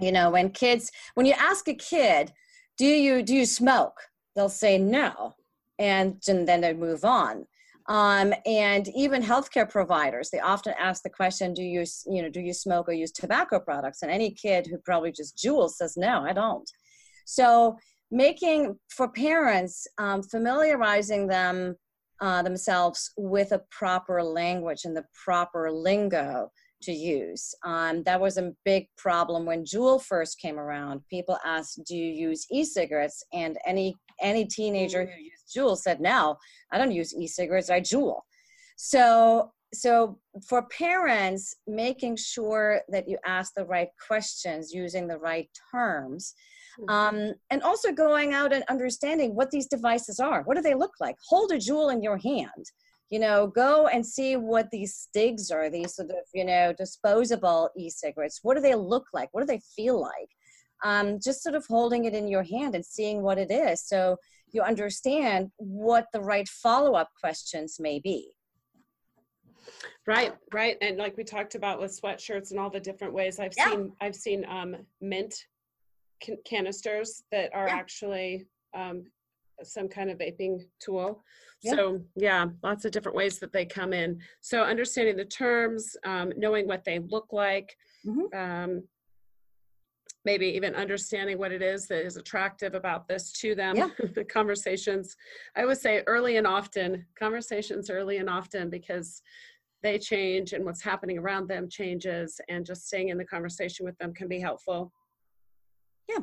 You 0.00 0.10
know, 0.10 0.30
when 0.30 0.50
kids, 0.50 0.90
when 1.14 1.26
you 1.26 1.34
ask 1.38 1.68
a 1.68 1.74
kid, 1.74 2.32
"Do 2.76 2.86
you 2.86 3.22
do 3.22 3.34
you 3.34 3.46
smoke?" 3.46 4.00
They'll 4.34 4.48
say 4.48 4.76
no, 4.78 5.34
and, 5.78 6.20
and 6.26 6.48
then 6.48 6.60
they 6.60 6.72
move 6.72 7.04
on. 7.04 7.46
Um, 7.86 8.32
and 8.46 8.88
even 8.88 9.22
healthcare 9.22 9.70
providers, 9.70 10.30
they 10.30 10.40
often 10.40 10.74
ask 10.78 11.02
the 11.04 11.10
question, 11.10 11.54
"Do 11.54 11.62
you 11.62 11.84
you 12.06 12.22
know 12.22 12.28
do 12.28 12.40
you 12.40 12.52
smoke 12.52 12.88
or 12.88 12.92
use 12.92 13.12
tobacco 13.12 13.60
products?" 13.60 14.02
And 14.02 14.10
any 14.10 14.32
kid 14.32 14.66
who 14.66 14.78
probably 14.78 15.12
just 15.12 15.36
Juuls 15.36 15.72
says, 15.72 15.96
"No, 15.96 16.24
I 16.24 16.32
don't." 16.32 16.68
So 17.24 17.78
making 18.10 18.78
for 18.88 19.08
parents 19.08 19.86
um, 19.98 20.22
familiarizing 20.22 21.26
them 21.26 21.76
uh, 22.20 22.42
themselves 22.42 23.10
with 23.16 23.52
a 23.52 23.62
proper 23.70 24.22
language 24.22 24.84
and 24.84 24.96
the 24.96 25.04
proper 25.24 25.70
lingo 25.70 26.48
to 26.82 26.92
use. 26.92 27.54
Um, 27.64 28.02
that 28.04 28.20
was 28.20 28.36
a 28.36 28.52
big 28.64 28.86
problem 28.96 29.46
when 29.46 29.64
Juul 29.64 30.02
first 30.02 30.38
came 30.38 30.58
around. 30.58 31.00
People 31.08 31.38
asked 31.44 31.80
do 31.86 31.96
you 31.96 32.28
use 32.28 32.46
e-cigarettes? 32.50 33.24
And 33.32 33.58
any 33.66 33.96
any 34.20 34.44
teenager 34.44 35.04
who 35.04 35.22
used 35.22 35.56
Juul 35.56 35.76
said 35.76 36.00
no 36.00 36.36
i 36.72 36.78
don't 36.78 36.92
use 36.92 37.14
e-cigarettes 37.14 37.70
i 37.70 37.80
Juul 37.80 38.20
so 38.76 39.52
so 39.72 40.18
for 40.48 40.62
parents 40.68 41.56
making 41.66 42.16
sure 42.16 42.80
that 42.88 43.08
you 43.08 43.18
ask 43.26 43.52
the 43.56 43.64
right 43.64 43.88
questions 44.06 44.72
using 44.72 45.06
the 45.06 45.18
right 45.18 45.48
terms 45.72 46.34
um, 46.88 47.32
and 47.50 47.62
also 47.62 47.92
going 47.92 48.32
out 48.32 48.52
and 48.52 48.64
understanding 48.68 49.34
what 49.34 49.50
these 49.50 49.66
devices 49.66 50.20
are. 50.20 50.42
What 50.42 50.56
do 50.56 50.62
they 50.62 50.74
look 50.74 50.94
like? 51.00 51.16
Hold 51.28 51.52
a 51.52 51.56
Juul 51.56 51.92
in 51.92 52.02
your 52.02 52.18
hand. 52.18 52.64
You 53.10 53.20
know 53.20 53.46
go 53.46 53.86
and 53.86 54.04
see 54.04 54.36
what 54.36 54.70
these 54.70 54.94
Stigs 54.94 55.50
are 55.50 55.70
these 55.70 55.94
sort 55.94 56.10
of 56.10 56.24
you 56.32 56.44
know 56.44 56.72
disposable 56.76 57.70
e-cigarettes. 57.76 58.40
What 58.42 58.54
do 58.56 58.60
they 58.62 58.74
look 58.74 59.06
like? 59.12 59.28
What 59.32 59.42
do 59.42 59.46
they 59.46 59.60
feel 59.76 60.00
like? 60.00 60.30
Um, 60.82 61.18
just 61.22 61.42
sort 61.42 61.54
of 61.54 61.64
holding 61.66 62.06
it 62.06 62.14
in 62.14 62.28
your 62.28 62.42
hand 62.42 62.74
and 62.74 62.84
seeing 62.84 63.22
what 63.22 63.38
it 63.38 63.50
is 63.50 63.82
so 63.86 64.16
you 64.52 64.62
understand 64.62 65.50
what 65.56 66.06
the 66.12 66.20
right 66.20 66.48
follow-up 66.48 67.08
questions 67.20 67.76
may 67.78 68.00
be. 68.00 68.34
Right, 70.06 70.34
right. 70.52 70.76
And 70.82 70.98
like 70.98 71.16
we 71.16 71.24
talked 71.24 71.54
about 71.54 71.80
with 71.80 71.98
sweatshirts 71.98 72.50
and 72.50 72.60
all 72.60 72.70
the 72.70 72.80
different 72.80 73.14
ways 73.14 73.38
I've 73.38 73.54
Yeah. 73.56 73.70
seen, 73.70 73.92
I've 74.00 74.14
seen 74.14 74.44
um, 74.46 74.76
mint 75.00 75.34
can- 76.24 76.38
canisters 76.44 77.22
that 77.30 77.54
are 77.54 77.68
Yeah. 77.68 77.74
actually 77.74 78.46
um, 78.74 79.04
some 79.62 79.88
kind 79.88 80.10
of 80.10 80.18
vaping 80.18 80.60
tool. 80.80 81.22
Yeah. 81.62 81.72
So 81.72 82.04
yeah, 82.16 82.46
lots 82.64 82.84
of 82.84 82.90
different 82.90 83.16
ways 83.16 83.38
that 83.38 83.52
they 83.52 83.64
come 83.64 83.92
in. 83.92 84.20
So 84.40 84.62
understanding 84.62 85.16
the 85.16 85.24
terms, 85.24 85.96
um, 86.04 86.32
knowing 86.36 86.66
what 86.66 86.82
they 86.84 86.98
look 86.98 87.32
like, 87.32 87.76
Mhm. 88.04 88.34
um, 88.34 88.88
maybe 90.24 90.46
even 90.46 90.74
understanding 90.74 91.38
what 91.38 91.52
it 91.52 91.62
is 91.62 91.86
that 91.86 92.04
is 92.04 92.16
attractive 92.16 92.74
about 92.74 93.06
this 93.06 93.30
to 93.32 93.54
them. 93.54 93.76
Yeah. 93.76 93.88
the 94.14 94.24
conversations, 94.24 95.16
I 95.54 95.66
would 95.66 95.78
say 95.78 96.02
early 96.06 96.36
and 96.36 96.46
often, 96.46 97.06
conversations 97.16 97.90
early 97.90 98.16
and 98.16 98.28
often 98.28 98.70
because 98.70 99.22
they 99.82 99.98
change 99.98 100.52
and 100.54 100.64
what's 100.64 100.82
happening 100.82 101.18
around 101.18 101.46
them 101.46 101.68
changes 101.68 102.40
and 102.48 102.64
just 102.66 102.86
staying 102.86 103.10
in 103.10 103.18
the 103.18 103.24
conversation 103.24 103.84
with 103.84 103.96
them 103.98 104.14
can 104.14 104.26
be 104.28 104.40
helpful. 104.40 104.92
Yeah, 106.08 106.18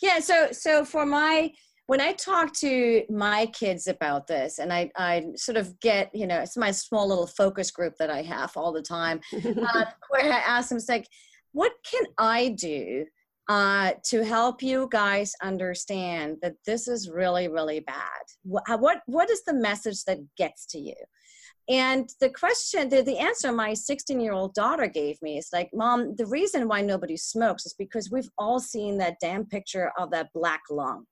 Yeah, 0.00 0.20
so 0.20 0.48
so 0.52 0.84
for 0.84 1.06
my 1.06 1.52
when 1.86 2.00
I 2.00 2.12
talk 2.12 2.54
to 2.54 3.04
my 3.10 3.46
kids 3.46 3.86
about 3.86 4.26
this, 4.26 4.58
and 4.58 4.72
I 4.72 4.90
I 4.96 5.26
sort 5.36 5.56
of 5.56 5.78
get 5.80 6.10
you 6.14 6.26
know 6.26 6.40
it's 6.40 6.56
my 6.56 6.70
small 6.70 7.08
little 7.08 7.26
focus 7.26 7.70
group 7.70 7.94
that 7.98 8.10
I 8.10 8.22
have 8.22 8.56
all 8.56 8.72
the 8.72 8.82
time, 8.82 9.20
uh, 9.34 9.84
where 10.08 10.32
I 10.32 10.42
ask 10.46 10.68
them, 10.68 10.78
it's 10.78 10.88
like, 10.88 11.08
what 11.52 11.72
can 11.90 12.04
I 12.18 12.48
do 12.50 13.04
uh, 13.48 13.92
to 14.04 14.24
help 14.24 14.62
you 14.62 14.88
guys 14.90 15.34
understand 15.42 16.38
that 16.42 16.54
this 16.66 16.88
is 16.88 17.10
really 17.10 17.48
really 17.48 17.80
bad? 17.80 18.24
What 18.42 18.64
what 18.80 19.02
what 19.06 19.30
is 19.30 19.44
the 19.44 19.54
message 19.54 20.04
that 20.04 20.18
gets 20.36 20.66
to 20.66 20.78
you? 20.78 20.94
And 21.68 22.10
the 22.20 22.28
question, 22.28 22.90
the, 22.90 23.02
the 23.02 23.18
answer 23.18 23.50
my 23.50 23.72
16 23.72 24.20
year 24.20 24.32
old 24.32 24.54
daughter 24.54 24.86
gave 24.86 25.20
me 25.22 25.38
is 25.38 25.48
like, 25.52 25.70
Mom, 25.72 26.14
the 26.16 26.26
reason 26.26 26.68
why 26.68 26.82
nobody 26.82 27.16
smokes 27.16 27.64
is 27.64 27.74
because 27.78 28.10
we've 28.10 28.28
all 28.36 28.60
seen 28.60 28.98
that 28.98 29.16
damn 29.20 29.46
picture 29.46 29.90
of 29.98 30.10
that 30.10 30.28
black 30.34 30.60
lung. 30.70 31.04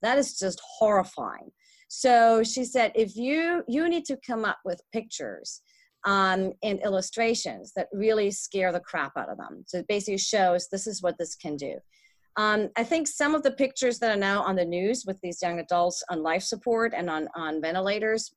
That 0.00 0.18
is 0.18 0.38
just 0.38 0.60
horrifying. 0.78 1.50
So 1.88 2.42
she 2.42 2.64
said, 2.64 2.92
if 2.94 3.16
you 3.16 3.64
you 3.66 3.88
need 3.88 4.04
to 4.06 4.18
come 4.26 4.44
up 4.44 4.58
with 4.64 4.80
pictures 4.92 5.62
um, 6.04 6.52
and 6.62 6.80
illustrations 6.80 7.72
that 7.76 7.88
really 7.92 8.30
scare 8.30 8.72
the 8.72 8.80
crap 8.80 9.12
out 9.16 9.30
of 9.30 9.38
them. 9.38 9.64
So 9.66 9.78
it 9.78 9.88
basically 9.88 10.18
shows 10.18 10.68
this 10.68 10.86
is 10.86 11.02
what 11.02 11.16
this 11.18 11.34
can 11.34 11.56
do. 11.56 11.76
Um, 12.36 12.68
I 12.76 12.84
think 12.84 13.08
some 13.08 13.34
of 13.34 13.42
the 13.42 13.50
pictures 13.50 13.98
that 13.98 14.12
are 14.12 14.20
now 14.20 14.42
on 14.42 14.54
the 14.54 14.64
news 14.64 15.04
with 15.06 15.18
these 15.22 15.42
young 15.42 15.58
adults 15.58 16.04
on 16.08 16.22
life 16.22 16.44
support 16.44 16.92
and 16.96 17.10
on, 17.10 17.28
on 17.34 17.60
ventilators 17.60 18.32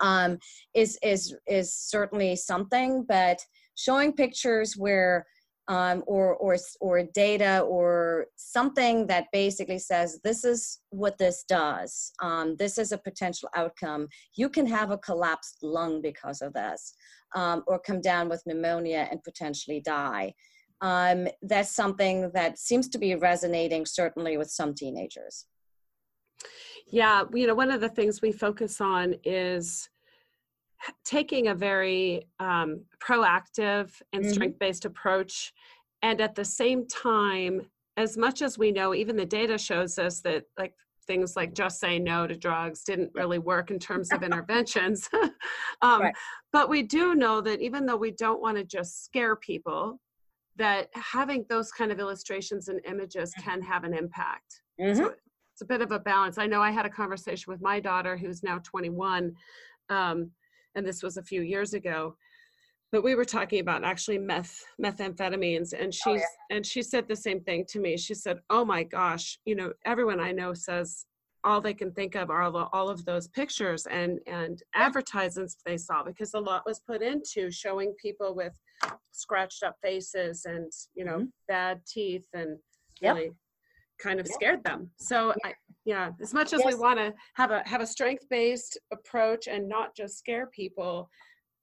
um, 0.00 0.38
is 0.74 0.98
is 1.02 1.34
is 1.46 1.74
certainly 1.74 2.36
something. 2.36 3.04
But 3.08 3.44
showing 3.74 4.12
pictures 4.12 4.76
where 4.76 5.26
um, 5.68 6.02
or 6.08 6.34
or 6.36 6.56
or 6.80 7.04
data 7.14 7.60
or 7.60 8.26
something 8.36 9.06
that 9.06 9.26
basically 9.32 9.78
says 9.78 10.18
this 10.24 10.44
is 10.44 10.80
what 10.90 11.16
this 11.16 11.44
does. 11.48 12.12
Um, 12.20 12.56
this 12.56 12.76
is 12.76 12.90
a 12.90 12.98
potential 12.98 13.48
outcome. 13.54 14.08
You 14.34 14.48
can 14.48 14.66
have 14.66 14.90
a 14.90 14.98
collapsed 14.98 15.58
lung 15.62 16.02
because 16.02 16.42
of 16.42 16.52
this, 16.54 16.92
um, 17.36 17.62
or 17.68 17.78
come 17.78 18.00
down 18.00 18.28
with 18.28 18.42
pneumonia 18.46 19.06
and 19.10 19.22
potentially 19.22 19.80
die. 19.80 20.34
Um, 20.80 21.28
that's 21.42 21.70
something 21.70 22.30
that 22.34 22.58
seems 22.58 22.88
to 22.88 22.98
be 22.98 23.14
resonating 23.14 23.86
certainly 23.86 24.38
with 24.38 24.50
some 24.50 24.74
teenagers. 24.74 25.46
Yeah, 26.86 27.24
you 27.32 27.46
know, 27.46 27.54
one 27.54 27.70
of 27.70 27.80
the 27.80 27.88
things 27.88 28.20
we 28.20 28.32
focus 28.32 28.80
on 28.80 29.14
is 29.24 29.88
taking 31.04 31.48
a 31.48 31.54
very 31.54 32.26
um, 32.38 32.84
proactive 33.00 34.00
and 34.12 34.24
Mhm. 34.24 34.30
strength 34.30 34.58
based 34.58 34.84
approach. 34.84 35.52
And 36.02 36.20
at 36.20 36.34
the 36.34 36.44
same 36.44 36.86
time, 36.86 37.70
as 37.96 38.16
much 38.16 38.40
as 38.40 38.56
we 38.56 38.72
know, 38.72 38.94
even 38.94 39.16
the 39.16 39.26
data 39.26 39.58
shows 39.58 39.98
us 39.98 40.20
that, 40.22 40.44
like, 40.58 40.74
things 41.06 41.36
like 41.36 41.54
just 41.54 41.80
saying 41.80 42.04
no 42.04 42.26
to 42.26 42.36
drugs 42.36 42.84
didn't 42.84 43.10
really 43.14 43.38
work 43.38 43.70
in 43.70 43.78
terms 43.78 44.10
of 44.12 44.22
interventions. 44.22 45.08
um, 45.82 46.02
Right. 46.02 46.14
But 46.52 46.68
we 46.68 46.82
do 46.82 47.14
know 47.14 47.40
that 47.42 47.60
even 47.60 47.84
though 47.86 47.96
we 47.96 48.10
don't 48.12 48.40
want 48.40 48.56
to 48.56 48.64
just 48.64 49.04
scare 49.04 49.36
people, 49.36 50.00
that 50.56 50.88
having 50.94 51.44
those 51.48 51.70
kind 51.72 51.92
of 51.92 52.00
illustrations 52.00 52.68
and 52.68 52.80
images 52.84 53.32
can 53.34 53.62
have 53.62 53.84
an 53.84 53.94
impact. 53.94 54.62
Mhm. 54.80 54.96
So 54.96 55.14
it's 55.60 55.70
a 55.70 55.74
bit 55.74 55.82
of 55.82 55.92
a 55.92 55.98
balance. 55.98 56.38
I 56.38 56.46
know 56.46 56.62
I 56.62 56.70
had 56.70 56.86
a 56.86 56.90
conversation 56.90 57.52
with 57.52 57.60
my 57.60 57.80
daughter 57.80 58.16
who's 58.16 58.42
now 58.42 58.60
21, 58.64 59.34
um, 59.90 60.30
and 60.74 60.86
this 60.86 61.02
was 61.02 61.18
a 61.18 61.22
few 61.22 61.42
years 61.42 61.74
ago. 61.74 62.16
But 62.92 63.04
we 63.04 63.14
were 63.14 63.26
talking 63.26 63.60
about 63.60 63.84
actually 63.84 64.16
meth 64.16 64.64
methamphetamines, 64.82 65.74
and 65.78 65.92
Oh, 66.06 66.14
she's 66.14 66.22
and 66.50 66.64
she 66.64 66.82
said 66.82 67.06
the 67.06 67.14
same 67.14 67.40
thing 67.42 67.66
to 67.68 67.78
me. 67.78 67.98
She 67.98 68.14
said, 68.14 68.38
"Oh 68.48 68.64
my 68.64 68.82
gosh, 68.84 69.38
you 69.44 69.54
know, 69.54 69.72
everyone 69.84 70.18
I 70.18 70.32
know 70.32 70.54
says 70.54 71.04
all 71.44 71.60
they 71.60 71.74
can 71.74 71.92
think 71.92 72.14
of 72.16 72.30
are 72.30 72.42
all, 72.42 72.68
all 72.72 72.88
of 72.88 73.04
those 73.04 73.28
pictures 73.28 73.86
and 73.86 74.18
and 74.26 74.62
advertisements 74.74 75.58
they 75.66 75.76
saw 75.76 76.02
because 76.02 76.32
a 76.34 76.40
lot 76.40 76.64
was 76.66 76.80
put 76.80 77.02
into 77.02 77.50
showing 77.50 77.94
people 78.02 78.34
with 78.34 78.58
scratched 79.12 79.62
up 79.62 79.76
faces 79.82 80.46
and 80.46 80.72
you 80.94 81.04
know 81.04 81.26
bad 81.48 81.82
teeth 81.86 82.26
and 82.32 82.56
Mm-hmm. 83.02 83.06
Yep. 83.06 83.14
really 83.14 83.30
kind 84.02 84.20
of 84.20 84.26
Yep. 84.26 84.34
scared 84.34 84.64
them. 84.64 84.90
So 84.96 85.34
I, 85.44 85.54
yeah, 85.84 86.10
as 86.20 86.34
much 86.34 86.52
as 86.52 86.62
we 86.64 86.74
want 86.74 86.98
to 86.98 87.12
have 87.34 87.50
a 87.50 87.62
have 87.66 87.80
a 87.80 87.86
strength 87.86 88.28
based 88.28 88.78
approach 88.92 89.46
and 89.46 89.68
not 89.68 89.94
just 89.96 90.18
scare 90.18 90.46
people, 90.46 91.08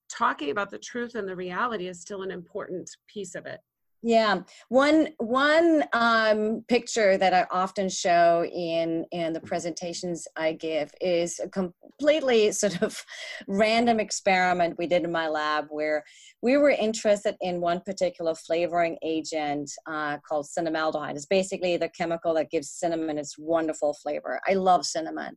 talking 0.10 0.50
about 0.50 0.70
the 0.70 0.80
truth 0.80 1.16
and 1.16 1.28
the 1.28 1.36
reality 1.36 1.88
is 1.88 2.02
still 2.02 2.24
an 2.24 2.32
important 2.32 2.90
piece 3.08 3.36
of 3.36 3.46
it 3.46 3.60
yeah, 4.08 4.39
one 4.70 5.10
one 5.18 5.84
um, 5.91 6.64
picture 6.70 7.18
that 7.18 7.34
I 7.34 7.45
often 7.51 7.89
show 7.89 8.45
in 8.45 9.05
in 9.12 9.34
the 9.34 9.41
presentations 9.41 10.26
I 10.38 10.53
give 10.53 10.91
is 11.01 11.41
a 11.43 11.49
completely 11.49 12.53
sort 12.53 12.82
of 12.82 13.03
random 13.49 13.99
experiment 13.99 14.78
we 14.78 14.88
did 14.88 15.03
in 15.03 15.12
my 15.12 15.28
lab 15.28 15.66
where 15.72 16.05
we 16.41 16.55
were 16.55 16.70
interested 16.70 17.36
in 17.41 17.60
one 17.60 17.82
particular 17.82 18.34
flavoring 18.34 18.97
agent 19.03 19.70
uh, 19.88 20.20
called 20.20 20.45
cinnamaldehyde. 20.45 21.18
It's 21.18 21.26
basically 21.26 21.76
the 21.76 21.89
chemical 21.89 22.34
that 22.36 22.49
gives 22.49 22.70
cinnamon 22.70 23.18
its 23.18 23.38
wonderful 23.38 23.93
flavor. 24.01 24.39
I 24.47 24.53
love 24.53 24.86
cinnamon 24.86 25.36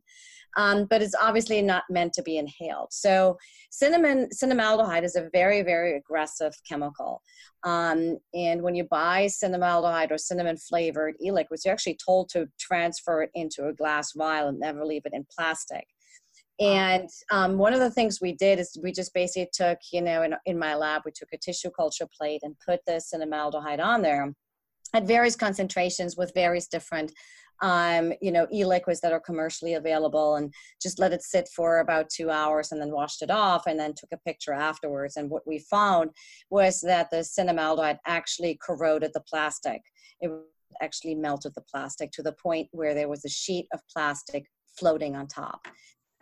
um, 0.57 0.85
but 0.85 1.01
it's 1.01 1.15
obviously 1.21 1.61
not 1.61 1.83
meant 1.89 2.13
to 2.13 2.23
be 2.23 2.37
inhaled. 2.37 2.89
So 2.91 3.37
cinnamon, 3.69 4.29
cinnamaldehyde 4.33 5.03
is 5.03 5.15
a 5.15 5.29
very, 5.31 5.61
very 5.61 5.97
aggressive 5.97 6.53
chemical. 6.67 7.21
Um, 7.63 8.17
and 8.33 8.61
when 8.61 8.75
you 8.75 8.85
buy 8.85 9.27
cinnamaldehyde 9.27 10.11
or 10.11 10.17
cinnamon 10.17 10.57
flavored 10.57 11.15
e-liquids, 11.23 11.63
you're 11.63 11.73
actually 11.73 11.99
told 12.03 12.29
to 12.29 12.47
transfer 12.59 13.23
it 13.23 13.31
into 13.33 13.67
a 13.67 13.73
glass 13.73 14.13
vial 14.15 14.47
and 14.47 14.59
never 14.59 14.85
leave 14.85 15.05
it 15.05 15.13
in 15.13 15.25
plastic. 15.35 15.85
And 16.59 17.09
um, 17.31 17.57
one 17.57 17.73
of 17.73 17.79
the 17.79 17.89
things 17.89 18.21
we 18.21 18.33
did 18.33 18.59
is 18.59 18.77
we 18.83 18.91
just 18.91 19.13
basically 19.13 19.49
took, 19.51 19.79
you 19.91 20.01
know, 20.01 20.21
in, 20.21 20.35
in 20.45 20.59
my 20.59 20.75
lab, 20.75 21.01
we 21.05 21.11
took 21.11 21.29
a 21.33 21.37
tissue 21.37 21.71
culture 21.71 22.07
plate 22.15 22.41
and 22.43 22.55
put 22.63 22.81
the 22.85 23.01
cinnamaldehyde 23.01 23.83
on 23.83 24.03
there 24.03 24.33
at 24.93 25.07
various 25.07 25.35
concentrations 25.35 26.17
with 26.17 26.33
various 26.35 26.67
different 26.67 27.11
um, 27.61 28.11
you 28.21 28.31
know, 28.31 28.47
e-liquids 28.51 29.01
that 29.01 29.13
are 29.13 29.19
commercially 29.19 29.75
available 29.75 30.35
and 30.35 30.53
just 30.81 30.99
let 30.99 31.13
it 31.13 31.21
sit 31.21 31.47
for 31.55 31.79
about 31.79 32.09
two 32.09 32.29
hours 32.29 32.71
and 32.71 32.81
then 32.81 32.91
washed 32.91 33.21
it 33.21 33.29
off 33.29 33.67
and 33.67 33.79
then 33.79 33.93
took 33.93 34.11
a 34.11 34.17
picture 34.17 34.53
afterwards. 34.53 35.15
And 35.17 35.29
what 35.29 35.45
we 35.45 35.59
found 35.59 36.09
was 36.49 36.81
that 36.81 37.09
the 37.11 37.23
cinnamaldehyde 37.23 37.99
actually 38.07 38.57
corroded 38.61 39.11
the 39.13 39.21
plastic. 39.21 39.81
It 40.21 40.31
actually 40.81 41.15
melted 41.15 41.53
the 41.55 41.61
plastic 41.61 42.11
to 42.11 42.23
the 42.23 42.33
point 42.33 42.67
where 42.71 42.93
there 42.93 43.09
was 43.09 43.25
a 43.25 43.29
sheet 43.29 43.67
of 43.73 43.79
plastic 43.91 44.45
floating 44.77 45.15
on 45.15 45.27
top. 45.27 45.67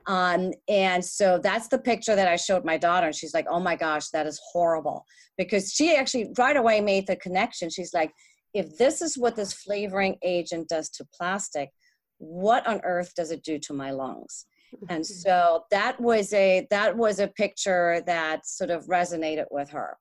Um, 0.08 0.52
and 0.68 1.06
so 1.06 1.40
that's 1.42 1.68
the 1.68 1.78
picture 1.78 2.16
that 2.16 2.28
I 2.28 2.36
showed 2.36 2.66
my 2.66 2.78
daughter, 2.78 3.08
and 3.08 3.16
she's 3.16 3.34
like, 3.34 3.46
"Oh 3.48 3.60
my 3.60 3.76
gosh, 3.76 4.10
that 4.10 4.26
is 4.26 4.42
horrible!" 4.52 5.06
Because 5.38 5.72
she 5.72 5.96
actually 5.96 6.32
right 6.38 6.58
away 6.58 6.82
made 6.82 7.06
the 7.06 7.16
connection. 7.18 7.70
She's 7.70 7.94
like, 7.94 8.12
if 8.54 8.78
this 8.78 9.02
is 9.02 9.18
what 9.18 9.36
this 9.36 9.54
flavoring 9.54 10.18
agent 10.24 10.70
does 10.70 10.90
to 10.92 11.06
plastic, 11.14 11.70
what 12.18 12.66
on 12.68 12.82
earth 12.84 13.14
does 13.16 13.32
it 13.32 13.44
do 13.44 13.60
to 13.60 13.74
my 13.74 13.92
lungs? 13.92 14.46
And 14.90 15.04
mm-hmm. 15.04 15.30
so 15.30 15.64
that 15.72 16.00
was 16.00 16.32
a 16.34 16.68
that 16.70 16.96
was 16.96 17.20
a 17.20 17.28
picture 17.28 18.02
that 18.06 18.46
sort 18.46 18.70
of 18.70 18.86
resonated 18.86 19.46
with 19.52 19.70
her. 19.70 19.98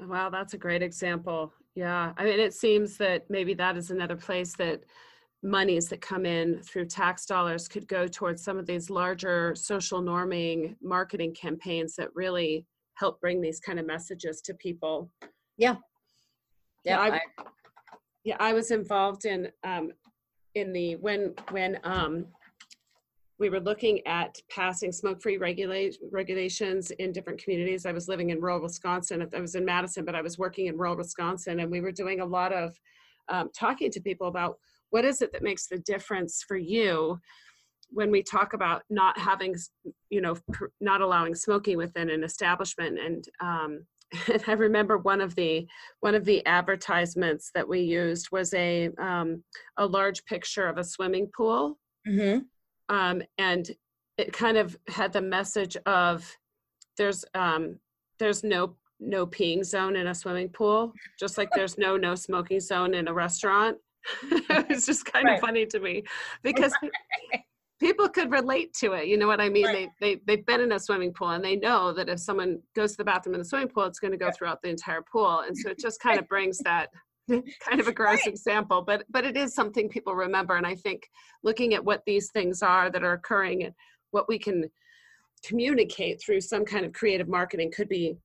Wow, 0.00 0.30
that's 0.30 0.54
a 0.54 0.58
great 0.58 0.82
example. 0.82 1.52
Yeah. 1.74 2.12
I 2.16 2.24
mean, 2.24 2.38
it 2.38 2.54
seems 2.54 2.96
that 2.98 3.28
maybe 3.28 3.54
that 3.54 3.76
is 3.76 3.90
another 3.90 4.16
place 4.16 4.54
that 4.56 4.84
monies 5.42 5.88
that 5.88 6.00
come 6.00 6.26
in 6.26 6.60
through 6.62 6.86
tax 6.86 7.26
dollars 7.26 7.68
could 7.68 7.86
go 7.86 8.06
towards 8.06 8.42
some 8.42 8.58
of 8.58 8.66
these 8.66 8.90
larger 8.90 9.54
social 9.54 10.02
norming 10.02 10.76
marketing 10.82 11.34
campaigns 11.34 11.94
that 11.96 12.08
really 12.14 12.66
help 12.94 13.20
bring 13.20 13.40
these 13.40 13.60
kind 13.60 13.78
of 13.78 13.86
messages 13.86 14.40
to 14.42 14.54
people. 14.54 15.10
Yeah, 15.56 15.76
yeah, 16.84 17.00
I, 17.00 17.20
yeah, 18.24 18.36
I 18.40 18.52
was 18.52 18.70
involved 18.70 19.24
in 19.24 19.48
um, 19.64 19.92
in 20.54 20.72
the 20.72 20.96
when 20.96 21.34
when 21.50 21.78
um, 21.84 22.26
we 23.38 23.50
were 23.50 23.60
looking 23.60 24.04
at 24.06 24.36
passing 24.50 24.90
smoke-free 24.90 25.38
regula- 25.38 25.92
regulations 26.10 26.90
in 26.92 27.12
different 27.12 27.42
communities. 27.42 27.86
I 27.86 27.92
was 27.92 28.08
living 28.08 28.30
in 28.30 28.40
rural 28.40 28.60
Wisconsin. 28.60 29.26
I 29.32 29.40
was 29.40 29.54
in 29.54 29.64
Madison, 29.64 30.04
but 30.04 30.16
I 30.16 30.22
was 30.22 30.38
working 30.38 30.66
in 30.66 30.76
rural 30.76 30.96
Wisconsin, 30.96 31.60
and 31.60 31.70
we 31.70 31.80
were 31.80 31.92
doing 31.92 32.20
a 32.20 32.26
lot 32.26 32.52
of 32.52 32.76
um, 33.28 33.50
talking 33.56 33.90
to 33.92 34.00
people 34.00 34.26
about 34.26 34.58
what 34.90 35.04
is 35.04 35.22
it 35.22 35.32
that 35.32 35.42
makes 35.42 35.66
the 35.66 35.78
difference 35.78 36.42
for 36.46 36.56
you 36.56 37.20
when 37.90 38.10
we 38.10 38.22
talk 38.22 38.52
about 38.52 38.82
not 38.90 39.18
having, 39.18 39.54
you 40.10 40.20
know, 40.20 40.36
not 40.80 41.00
allowing 41.00 41.34
smoking 41.34 41.76
within 41.76 42.10
an 42.10 42.24
establishment 42.24 42.98
and 42.98 43.24
um, 43.40 43.86
and 44.28 44.42
I 44.46 44.52
remember 44.52 44.98
one 44.98 45.20
of 45.20 45.34
the 45.34 45.66
one 46.00 46.14
of 46.14 46.24
the 46.24 46.44
advertisements 46.46 47.50
that 47.54 47.68
we 47.68 47.80
used 47.80 48.28
was 48.30 48.52
a 48.54 48.90
um, 48.98 49.42
a 49.76 49.86
large 49.86 50.24
picture 50.24 50.66
of 50.66 50.78
a 50.78 50.84
swimming 50.84 51.30
pool, 51.36 51.78
mm-hmm. 52.06 52.40
um, 52.94 53.22
and 53.38 53.70
it 54.16 54.32
kind 54.32 54.56
of 54.56 54.76
had 54.88 55.12
the 55.12 55.22
message 55.22 55.76
of 55.86 56.36
there's 56.96 57.24
um, 57.34 57.78
there's 58.18 58.42
no 58.42 58.76
no 59.00 59.26
peeing 59.26 59.64
zone 59.64 59.96
in 59.96 60.08
a 60.08 60.14
swimming 60.14 60.48
pool, 60.48 60.92
just 61.18 61.38
like 61.38 61.50
there's 61.54 61.78
no 61.78 61.96
no 61.96 62.14
smoking 62.14 62.60
zone 62.60 62.94
in 62.94 63.08
a 63.08 63.12
restaurant. 63.12 63.76
it's 64.22 64.86
just 64.86 65.04
kind 65.04 65.26
right. 65.26 65.34
of 65.34 65.40
funny 65.40 65.66
to 65.66 65.80
me 65.80 66.02
because 66.42 66.72
people 67.80 68.08
could 68.08 68.30
relate 68.30 68.74
to 68.74 68.92
it. 68.92 69.06
You 69.06 69.16
know 69.16 69.26
what 69.26 69.40
I 69.40 69.48
mean? 69.48 69.66
Right. 69.66 69.88
They, 70.00 70.14
they, 70.14 70.20
they've 70.26 70.46
been 70.46 70.60
in 70.60 70.72
a 70.72 70.80
swimming 70.80 71.12
pool 71.12 71.30
and 71.30 71.44
they 71.44 71.56
know 71.56 71.92
that 71.92 72.08
if 72.08 72.18
someone 72.20 72.60
goes 72.74 72.92
to 72.92 72.98
the 72.98 73.04
bathroom 73.04 73.34
in 73.34 73.40
the 73.40 73.44
swimming 73.44 73.68
pool, 73.68 73.84
it's 73.84 74.00
going 74.00 74.12
to 74.12 74.18
go 74.18 74.30
throughout 74.30 74.60
the 74.62 74.68
entire 74.68 75.02
pool. 75.02 75.40
And 75.46 75.56
so 75.56 75.70
it 75.70 75.78
just 75.78 76.00
kind 76.02 76.18
of 76.18 76.28
brings 76.28 76.58
that 76.58 76.88
kind 77.28 77.80
of 77.80 77.86
a 77.86 77.92
gross 77.92 78.20
right. 78.20 78.28
example, 78.28 78.82
but, 78.82 79.04
but 79.10 79.24
it 79.24 79.36
is 79.36 79.54
something 79.54 79.88
people 79.88 80.14
remember. 80.14 80.56
And 80.56 80.66
I 80.66 80.74
think 80.74 81.08
looking 81.42 81.74
at 81.74 81.84
what 81.84 82.02
these 82.06 82.30
things 82.30 82.62
are 82.62 82.90
that 82.90 83.04
are 83.04 83.12
occurring 83.12 83.64
and 83.64 83.74
what 84.10 84.28
we 84.28 84.38
can 84.38 84.70
communicate 85.44 86.20
through 86.20 86.40
some 86.40 86.64
kind 86.64 86.84
of 86.84 86.92
creative 86.92 87.28
marketing 87.28 87.70
could 87.70 87.88
be 87.88 88.16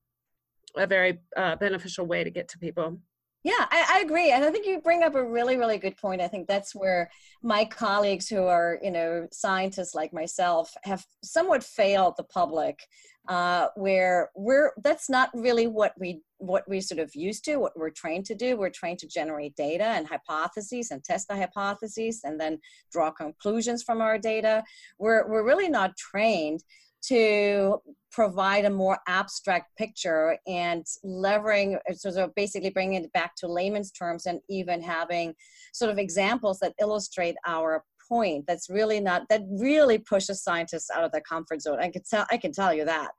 a 0.76 0.88
very 0.88 1.20
uh, 1.38 1.56
beneficial 1.58 2.06
way 2.06 2.24
to 2.24 2.32
get 2.32 2.48
to 2.48 2.58
people. 2.58 2.98
Yeah, 3.44 3.68
I, 3.72 3.86
I, 3.96 4.00
agree. 4.00 4.32
And 4.32 4.46
I 4.46 4.52
think 4.52 4.66
you 4.66 4.80
bring 4.80 5.04
up 5.04 5.16
a 5.16 5.24
really, 5.24 5.58
really 5.58 5.78
good 5.78 5.98
point. 5.98 6.22
I 6.22 6.30
think 6.30 6.48
that's 6.48 6.74
where 6.74 7.12
my 7.42 7.66
colleagues 7.66 8.30
who 8.30 8.44
are, 8.46 8.80
you 8.82 8.92
know, 8.92 9.28
scientists 9.34 9.94
like 9.94 10.14
myself 10.14 10.74
have 10.84 11.06
somewhat 11.24 11.62
failed 11.62 12.14
the 12.16 12.24
public, 12.24 12.80
uh, 13.28 13.68
where 13.76 14.30
we're 14.36 14.72
that's 14.82 15.10
not 15.10 15.30
really 15.34 15.68
what 15.68 15.94
we 16.00 16.22
what 16.38 16.64
we 16.70 16.80
sort 16.80 17.00
of 17.00 17.14
used 17.16 17.44
to, 17.46 17.58
what 17.58 17.78
we're 17.78 17.90
trained 17.90 18.26
to 18.26 18.36
do. 18.36 18.56
We're 18.56 18.70
trained 18.70 19.00
to 19.00 19.08
generate 19.08 19.58
data 19.58 19.86
and 19.86 20.08
hypotheses 20.08 20.92
and 20.92 21.04
test 21.04 21.28
the 21.28 21.36
hypotheses 21.36 22.22
and 22.24 22.40
then 22.40 22.60
draw 22.94 23.12
conclusions 23.12 23.84
from 23.84 24.00
our 24.00 24.18
data. 24.18 24.64
We're 25.00 25.28
we're 25.28 25.46
really 25.46 25.70
not 25.70 25.98
trained 25.98 26.64
to 27.08 27.82
provide 28.12 28.66
a 28.66 28.70
more 28.70 29.00
abstract 29.08 29.76
picture 29.78 30.38
and 30.48 30.86
levering 31.04 31.78
sort 31.94 32.16
of 32.16 32.34
basically 32.36 32.70
bringing 32.70 33.04
it 33.04 33.12
back 33.12 33.36
to 33.36 33.48
layman's 33.48 33.92
terms 33.92 34.28
and 34.28 34.40
even 34.50 34.82
having 34.82 35.34
sort 35.74 35.90
of 35.90 35.98
examples 35.98 36.60
that 36.60 36.74
illustrate 36.80 37.36
our 37.48 37.84
point 38.08 38.46
that's 38.48 38.70
really 38.70 39.00
not 39.00 39.24
that 39.30 39.42
really 39.50 39.98
pushes 39.98 40.44
scientists 40.44 40.90
out 40.94 41.04
of 41.04 41.12
their 41.12 41.22
comfort 41.22 41.62
zone. 41.62 41.80
I 41.80 41.90
can 41.90 42.02
tell 42.10 42.26
i 42.32 42.38
can 42.38 42.52
tell 42.52 42.74
you 42.74 42.86
that. 42.86 43.12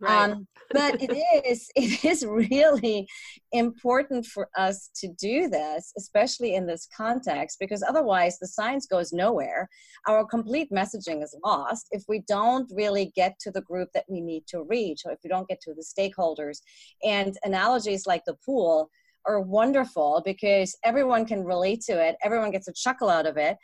Right. 0.00 0.30
um, 0.30 0.46
but 0.70 1.02
it 1.02 1.12
is 1.46 1.70
it 1.76 2.04
is 2.04 2.24
really 2.24 3.06
important 3.52 4.26
for 4.26 4.48
us 4.56 4.90
to 4.96 5.08
do 5.08 5.48
this 5.48 5.92
especially 5.96 6.54
in 6.54 6.66
this 6.66 6.88
context 6.96 7.58
because 7.60 7.82
otherwise 7.82 8.38
the 8.38 8.46
science 8.46 8.86
goes 8.86 9.12
nowhere. 9.12 9.68
Our 10.08 10.24
complete 10.24 10.70
messaging 10.70 11.22
is 11.22 11.36
lost 11.44 11.88
if 11.90 12.02
we 12.08 12.20
don't 12.28 12.70
really 12.74 13.12
get 13.14 13.38
to 13.40 13.50
the 13.50 13.62
group 13.62 13.88
that 13.94 14.04
we 14.08 14.20
need 14.20 14.46
to 14.48 14.62
reach 14.62 15.02
or 15.04 15.12
if 15.12 15.18
we 15.22 15.30
don't 15.30 15.48
get 15.48 15.60
to 15.62 15.74
the 15.74 15.84
stakeholders. 15.84 16.58
And 17.04 17.36
analogies 17.44 18.06
like 18.06 18.24
the 18.24 18.36
pool 18.44 18.90
are 19.26 19.40
wonderful 19.40 20.22
because 20.24 20.76
everyone 20.84 21.24
can 21.24 21.44
relate 21.44 21.80
to 21.82 21.92
it. 21.92 22.16
Everyone 22.24 22.50
gets 22.50 22.68
a 22.68 22.72
chuckle 22.72 23.08
out 23.08 23.26
of 23.26 23.36
it 23.36 23.56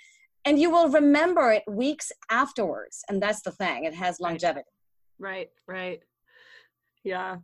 and 0.44 0.58
you 0.58 0.70
will 0.70 0.88
remember 0.88 1.52
it 1.52 1.62
weeks 1.68 2.12
afterwards 2.30 3.04
and 3.08 3.22
that's 3.22 3.42
the 3.42 3.50
thing 3.50 3.84
it 3.84 3.94
has 3.94 4.20
longevity. 4.20 4.68
Right 5.18 5.50
right. 5.66 6.02
Yeah. 7.04 7.38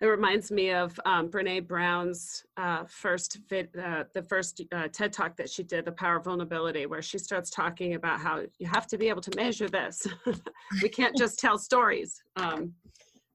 It 0.00 0.06
reminds 0.06 0.52
me 0.52 0.70
of 0.72 0.98
um, 1.04 1.28
brene 1.28 1.66
brown's 1.66 2.44
uh, 2.56 2.84
first 2.84 3.38
vid, 3.48 3.68
uh, 3.76 4.04
the 4.14 4.22
first 4.22 4.62
uh, 4.70 4.86
ted 4.92 5.12
talk 5.12 5.36
that 5.36 5.50
she 5.50 5.64
did 5.64 5.84
the 5.84 5.92
power 5.92 6.16
of 6.16 6.24
vulnerability 6.24 6.86
where 6.86 7.02
she 7.02 7.18
starts 7.18 7.50
talking 7.50 7.94
about 7.94 8.20
how 8.20 8.42
you 8.58 8.68
have 8.68 8.86
to 8.88 8.98
be 8.98 9.08
able 9.08 9.22
to 9.22 9.34
measure 9.36 9.68
this. 9.68 10.06
We 10.82 10.88
can't 10.88 11.16
just 11.16 11.38
tell 11.38 11.58
stories 11.58 12.22
um, 12.36 12.74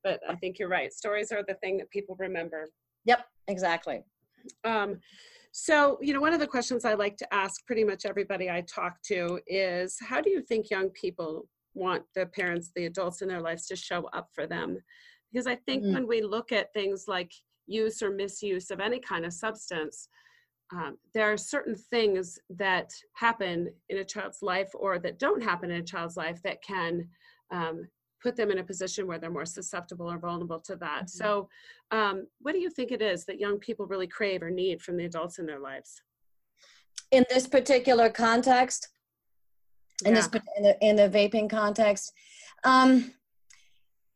but 0.04 0.20
i 0.30 0.36
think 0.36 0.60
you're 0.60 0.70
right. 0.70 0.94
Stories 0.94 1.32
are 1.32 1.44
the 1.48 1.56
thing 1.56 1.78
that 1.78 1.90
people 1.90 2.16
remember. 2.20 2.70
Yep 3.06 3.26
exactly. 3.48 4.04
Um, 4.64 5.00
so, 5.56 6.00
you 6.02 6.16
know, 6.16 6.20
one 6.20 6.34
of 6.34 6.40
the 6.40 6.48
questions 6.48 6.84
I 6.84 6.96
like 6.96 7.16
to 7.18 7.32
ask 7.32 7.64
pretty 7.68 7.84
much 7.84 8.08
everybody 8.08 8.50
I 8.50 8.62
talk 8.62 9.00
to 9.04 9.40
is 9.46 9.96
how 10.02 10.20
do 10.20 10.32
you 10.32 10.42
think 10.42 10.72
young 10.72 10.90
people 10.90 11.48
want 11.76 12.04
the 12.16 12.26
parents, 12.26 12.72
the 12.76 12.88
adults 12.88 13.22
in 13.22 13.28
their 13.28 13.40
lives 13.40 13.68
to 13.68 13.76
show 13.76 14.10
up 14.14 14.30
for 14.34 14.48
them? 14.48 14.80
Because 15.32 15.46
I 15.46 15.56
think 15.56 15.84
mm-hmm. 15.84 15.94
when 15.94 16.08
we 16.08 16.24
look 16.24 16.52
at 16.52 16.74
things 16.74 17.06
like 17.08 17.32
use 17.68 18.02
or 18.02 18.10
misuse 18.10 18.72
of 18.72 18.80
any 18.80 19.00
kind 19.00 19.26
of 19.26 19.34
substance, 19.34 20.10
um, 20.74 20.98
there 21.14 21.32
are 21.32 21.38
certain 21.38 21.76
things 21.76 22.40
that 22.50 22.90
happen 23.14 23.70
in 23.90 24.00
a 24.00 24.04
child's 24.04 24.42
life 24.42 24.72
or 24.74 24.98
that 24.98 25.20
don't 25.20 25.44
happen 25.44 25.70
in 25.70 25.82
a 25.82 25.86
child's 25.86 26.18
life 26.18 26.42
that 26.44 26.64
can 26.64 27.08
um, 27.52 27.88
put 28.24 28.36
them 28.38 28.50
in 28.50 28.60
a 28.60 28.64
position 28.64 29.06
where 29.06 29.20
they're 29.20 29.30
more 29.30 29.46
susceptible 29.46 30.10
or 30.10 30.18
vulnerable 30.18 30.62
to 30.62 30.76
that. 30.78 31.04
Mhm. 31.04 31.10
So, 31.10 31.50
um, 31.92 32.28
what 32.40 32.54
do 32.54 32.60
you 32.60 32.70
think 32.70 32.92
it 32.92 33.02
is 33.02 33.26
that 33.26 33.40
young 33.40 33.60
people 33.60 33.86
really 33.86 34.08
crave 34.08 34.42
or 34.42 34.50
need 34.50 34.82
from 34.82 34.96
the 34.98 35.06
adults 35.06 35.38
in 35.38 35.46
their 35.46 35.60
lives? 35.60 36.02
In 37.12 37.26
this 37.30 37.46
particular 37.48 38.10
context, 38.10 38.88
in 40.06 40.14
this 40.14 40.26
Yeah. 40.26 40.40
pat- 40.40 40.58
in 40.58 40.64
the, 40.64 40.86
in 40.88 40.96
the 40.96 41.10
vaping 41.10 41.50
context, 41.50 42.14
um, 42.64 43.14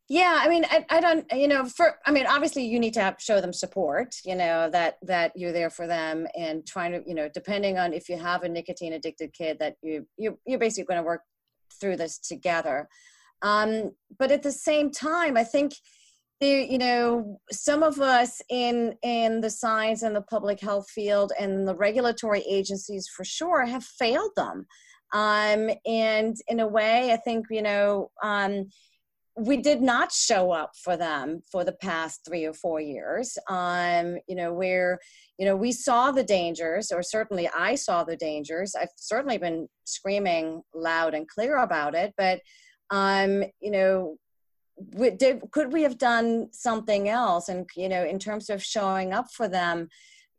yeah, 0.08 0.40
I 0.42 0.48
mean, 0.48 0.64
I, 0.64 0.86
I 0.88 1.00
don't, 1.00 1.30
you 1.32 1.48
know, 1.48 1.66
for, 1.66 1.98
I 2.06 2.12
mean, 2.12 2.26
obviously 2.26 2.64
you 2.64 2.80
need 2.80 2.94
to 2.94 3.00
have, 3.00 3.16
show 3.20 3.42
them 3.42 3.52
support, 3.52 4.14
you 4.24 4.34
know, 4.34 4.70
that, 4.70 4.96
that 5.02 5.32
you're 5.36 5.52
there 5.52 5.68
for 5.68 5.86
them 5.86 6.26
and 6.34 6.66
trying 6.66 6.92
to, 6.92 7.02
you 7.06 7.14
know, 7.14 7.28
depending 7.28 7.78
on 7.78 7.92
if 7.92 8.08
you 8.08 8.16
have 8.16 8.42
a 8.42 8.48
nicotine 8.48 8.94
addicted 8.94 9.34
kid 9.34 9.58
that 9.58 9.76
you, 9.82 10.06
you, 10.16 10.38
you're 10.46 10.58
basically 10.58 10.86
going 10.86 10.96
to 10.96 11.06
work 11.06 11.24
through 11.78 11.96
this 11.96 12.18
together. 12.18 12.88
Um, 13.42 13.92
but 14.18 14.30
at 14.30 14.42
the 14.42 14.52
same 14.52 14.90
time, 14.90 15.36
I 15.36 15.44
think 15.44 15.72
there, 16.40 16.60
you 16.60 16.78
know, 16.78 17.40
some 17.50 17.82
of 17.82 18.00
us 18.00 18.40
in, 18.48 18.94
in 19.02 19.40
the 19.40 19.50
science 19.50 20.02
and 20.02 20.14
the 20.14 20.22
public 20.22 20.60
health 20.60 20.88
field 20.88 21.32
and 21.38 21.66
the 21.66 21.74
regulatory 21.74 22.44
agencies 22.48 23.08
for 23.08 23.24
sure 23.24 23.66
have 23.66 23.84
failed 23.84 24.32
them. 24.36 24.66
Um, 25.12 25.70
and 25.86 26.36
in 26.48 26.60
a 26.60 26.66
way, 26.66 27.12
I 27.12 27.16
think, 27.16 27.46
you 27.50 27.62
know, 27.62 28.10
um, 28.22 28.66
we 29.38 29.56
did 29.56 29.80
not 29.80 30.10
show 30.10 30.50
up 30.50 30.72
for 30.82 30.96
them 30.96 31.40
for 31.50 31.62
the 31.62 31.72
past 31.72 32.24
three 32.26 32.44
or 32.44 32.52
four 32.52 32.80
years 32.80 33.38
um, 33.48 34.16
you 34.26 34.34
know 34.34 34.52
where 34.52 34.98
you 35.38 35.46
know 35.46 35.54
we 35.54 35.70
saw 35.70 36.10
the 36.10 36.24
dangers 36.24 36.90
or 36.90 37.02
certainly 37.02 37.48
i 37.56 37.74
saw 37.74 38.02
the 38.02 38.16
dangers 38.16 38.74
i've 38.74 38.88
certainly 38.96 39.38
been 39.38 39.68
screaming 39.84 40.60
loud 40.74 41.14
and 41.14 41.28
clear 41.28 41.58
about 41.58 41.94
it 41.94 42.12
but 42.16 42.40
um, 42.90 43.44
you 43.60 43.70
know 43.70 44.16
we, 44.94 45.10
did, 45.10 45.42
could 45.50 45.72
we 45.72 45.82
have 45.82 45.98
done 45.98 46.48
something 46.52 47.08
else? 47.08 47.48
And 47.48 47.68
you 47.76 47.88
know 47.88 48.04
in 48.04 48.18
terms 48.18 48.50
of 48.50 48.62
showing 48.62 49.12
up 49.12 49.26
for 49.32 49.48
them 49.48 49.88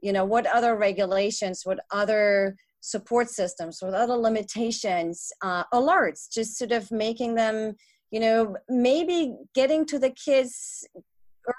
you 0.02 0.14
know 0.14 0.26
what 0.26 0.46
other 0.46 0.76
regulations 0.78 1.64
what 1.66 1.80
other 1.92 2.56
support 2.82 3.30
systems 3.30 3.80
what 3.82 3.94
other 3.94 4.16
limitations 4.16 5.32
uh, 5.42 5.64
alerts 5.74 6.32
just 6.32 6.58
sort 6.58 6.72
of 6.72 6.90
making 6.92 7.36
them 7.36 7.74
you 8.12 8.20
know 8.20 8.56
maybe 8.70 9.36
getting 9.54 9.86
to 9.86 10.00
the 10.00 10.12
kids 10.12 10.88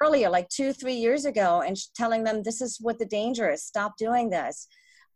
earlier 0.00 0.30
like 0.30 0.48
two 0.48 0.72
three 0.72 0.94
years 0.94 1.24
ago 1.24 1.62
and 1.66 1.76
telling 1.94 2.24
them 2.24 2.42
this 2.42 2.60
is 2.60 2.78
what 2.80 2.98
the 2.98 3.06
danger 3.06 3.50
is. 3.50 3.62
Stop 3.62 3.96
doing 3.98 4.30
this. 4.30 4.68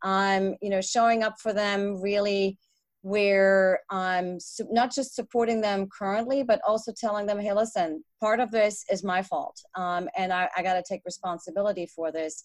Um, 0.03 0.57
you 0.61 0.68
know 0.70 0.81
showing 0.81 1.22
up 1.22 1.37
for 1.41 1.53
them 1.53 2.01
really 2.03 2.59
where 3.05 3.81
i'm 3.91 4.39
not 4.71 4.91
just 4.91 5.15
supporting 5.15 5.61
them 5.61 5.87
currently 5.97 6.43
but 6.43 6.59
also 6.67 6.91
telling 6.91 7.27
them 7.27 7.39
hey 7.39 7.53
listen 7.53 8.03
part 8.19 8.41
of 8.41 8.51
this 8.51 8.83
is 8.91 9.05
my 9.05 9.23
fault 9.23 9.61
um, 9.77 10.09
and 10.17 10.33
i, 10.33 10.49
I 10.57 10.63
got 10.63 10.75
to 10.75 10.83
take 10.89 11.03
responsibility 11.05 11.87
for 11.87 12.11
this 12.11 12.45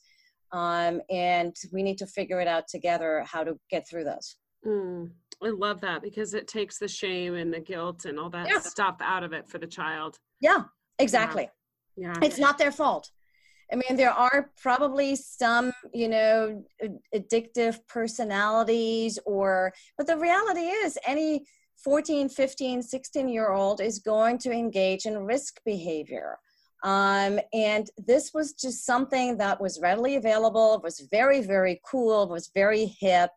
um, 0.52 1.00
and 1.10 1.56
we 1.72 1.82
need 1.82 1.98
to 2.00 2.08
figure 2.08 2.42
it 2.42 2.48
out 2.48 2.68
together 2.68 3.24
how 3.26 3.46
to 3.46 3.58
get 3.72 3.88
through 3.88 4.04
this 4.04 4.36
mm. 4.68 5.10
I 5.42 5.52
love 5.52 5.80
that 5.80 6.02
because 6.02 6.34
it 6.34 6.50
takes 6.50 6.78
the 6.80 6.88
shame 6.90 7.36
and 7.36 7.54
the 7.54 7.62
guilt 7.62 8.04
and 8.04 8.20
all 8.20 8.30
that 8.32 8.50
yeah. 8.50 8.60
stuff 8.60 8.98
out 9.00 9.24
of 9.24 9.32
it 9.32 9.48
for 9.48 9.58
the 9.58 9.66
child. 9.66 10.18
Yeah, 10.42 10.64
exactly. 10.98 11.50
Yeah. 11.96 12.14
yeah. 12.22 12.28
It's 12.28 12.38
not 12.38 12.58
their 12.58 12.74
fault. 12.74 13.10
I 13.72 13.76
mean, 13.76 13.98
there 13.98 14.12
are 14.12 14.52
probably 14.62 15.16
some, 15.16 15.72
you 15.94 16.08
know, 16.08 16.64
addictive 17.16 17.80
personalities 17.88 19.20
or, 19.26 19.74
but 19.98 20.08
the 20.08 20.18
reality 20.18 20.62
is 20.62 20.98
any 21.06 21.46
14, 21.84 22.30
15, 22.30 22.82
16 22.82 23.30
year 23.30 23.52
old 23.52 23.80
is 23.80 24.00
going 24.00 24.38
to 24.40 24.52
engage 24.52 25.06
in 25.06 25.18
risk 25.20 25.60
behavior. 25.66 26.38
Um, 26.84 27.40
and 27.54 27.90
this 27.98 28.32
was 28.34 28.54
just 28.54 28.86
something 28.86 29.38
that 29.38 29.62
was 29.62 29.80
readily 29.82 30.16
available, 30.16 30.80
was 30.84 31.08
very, 31.12 31.42
very 31.42 31.82
cool, 31.86 32.28
was 32.28 32.52
very 32.56 32.86
hip 33.00 33.32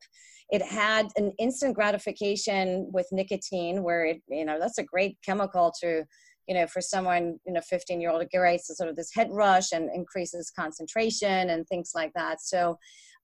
it 0.52 0.62
had 0.62 1.08
an 1.16 1.32
instant 1.38 1.74
gratification 1.74 2.86
with 2.92 3.08
nicotine 3.10 3.82
where 3.82 4.04
it 4.04 4.22
you 4.28 4.44
know 4.44 4.60
that's 4.60 4.78
a 4.78 4.84
great 4.84 5.16
chemical 5.24 5.72
to 5.80 6.04
you 6.52 6.58
know 6.58 6.66
for 6.66 6.82
someone 6.82 7.38
you 7.46 7.52
know 7.54 7.62
15 7.62 7.98
year 7.98 8.10
old 8.10 8.20
it 8.20 8.28
creates 8.30 8.76
sort 8.76 8.90
of 8.90 8.96
this 8.96 9.14
head 9.14 9.28
rush 9.30 9.72
and 9.72 9.88
increases 9.94 10.52
concentration 10.54 11.48
and 11.48 11.66
things 11.66 11.92
like 11.94 12.12
that. 12.14 12.42
So 12.42 12.76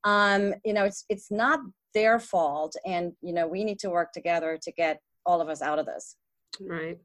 um 0.04 0.54
you 0.64 0.72
know 0.72 0.84
it's 0.84 1.04
it's 1.10 1.30
not 1.30 1.60
their 1.92 2.18
fault 2.18 2.74
and 2.86 3.12
you 3.20 3.34
know 3.34 3.46
we 3.46 3.64
need 3.64 3.78
to 3.80 3.90
work 3.90 4.12
together 4.12 4.58
to 4.62 4.72
get 4.72 5.00
all 5.26 5.42
of 5.42 5.50
us 5.50 5.60
out 5.60 5.78
of 5.78 5.84
this. 5.84 6.16
Right. 6.58 6.98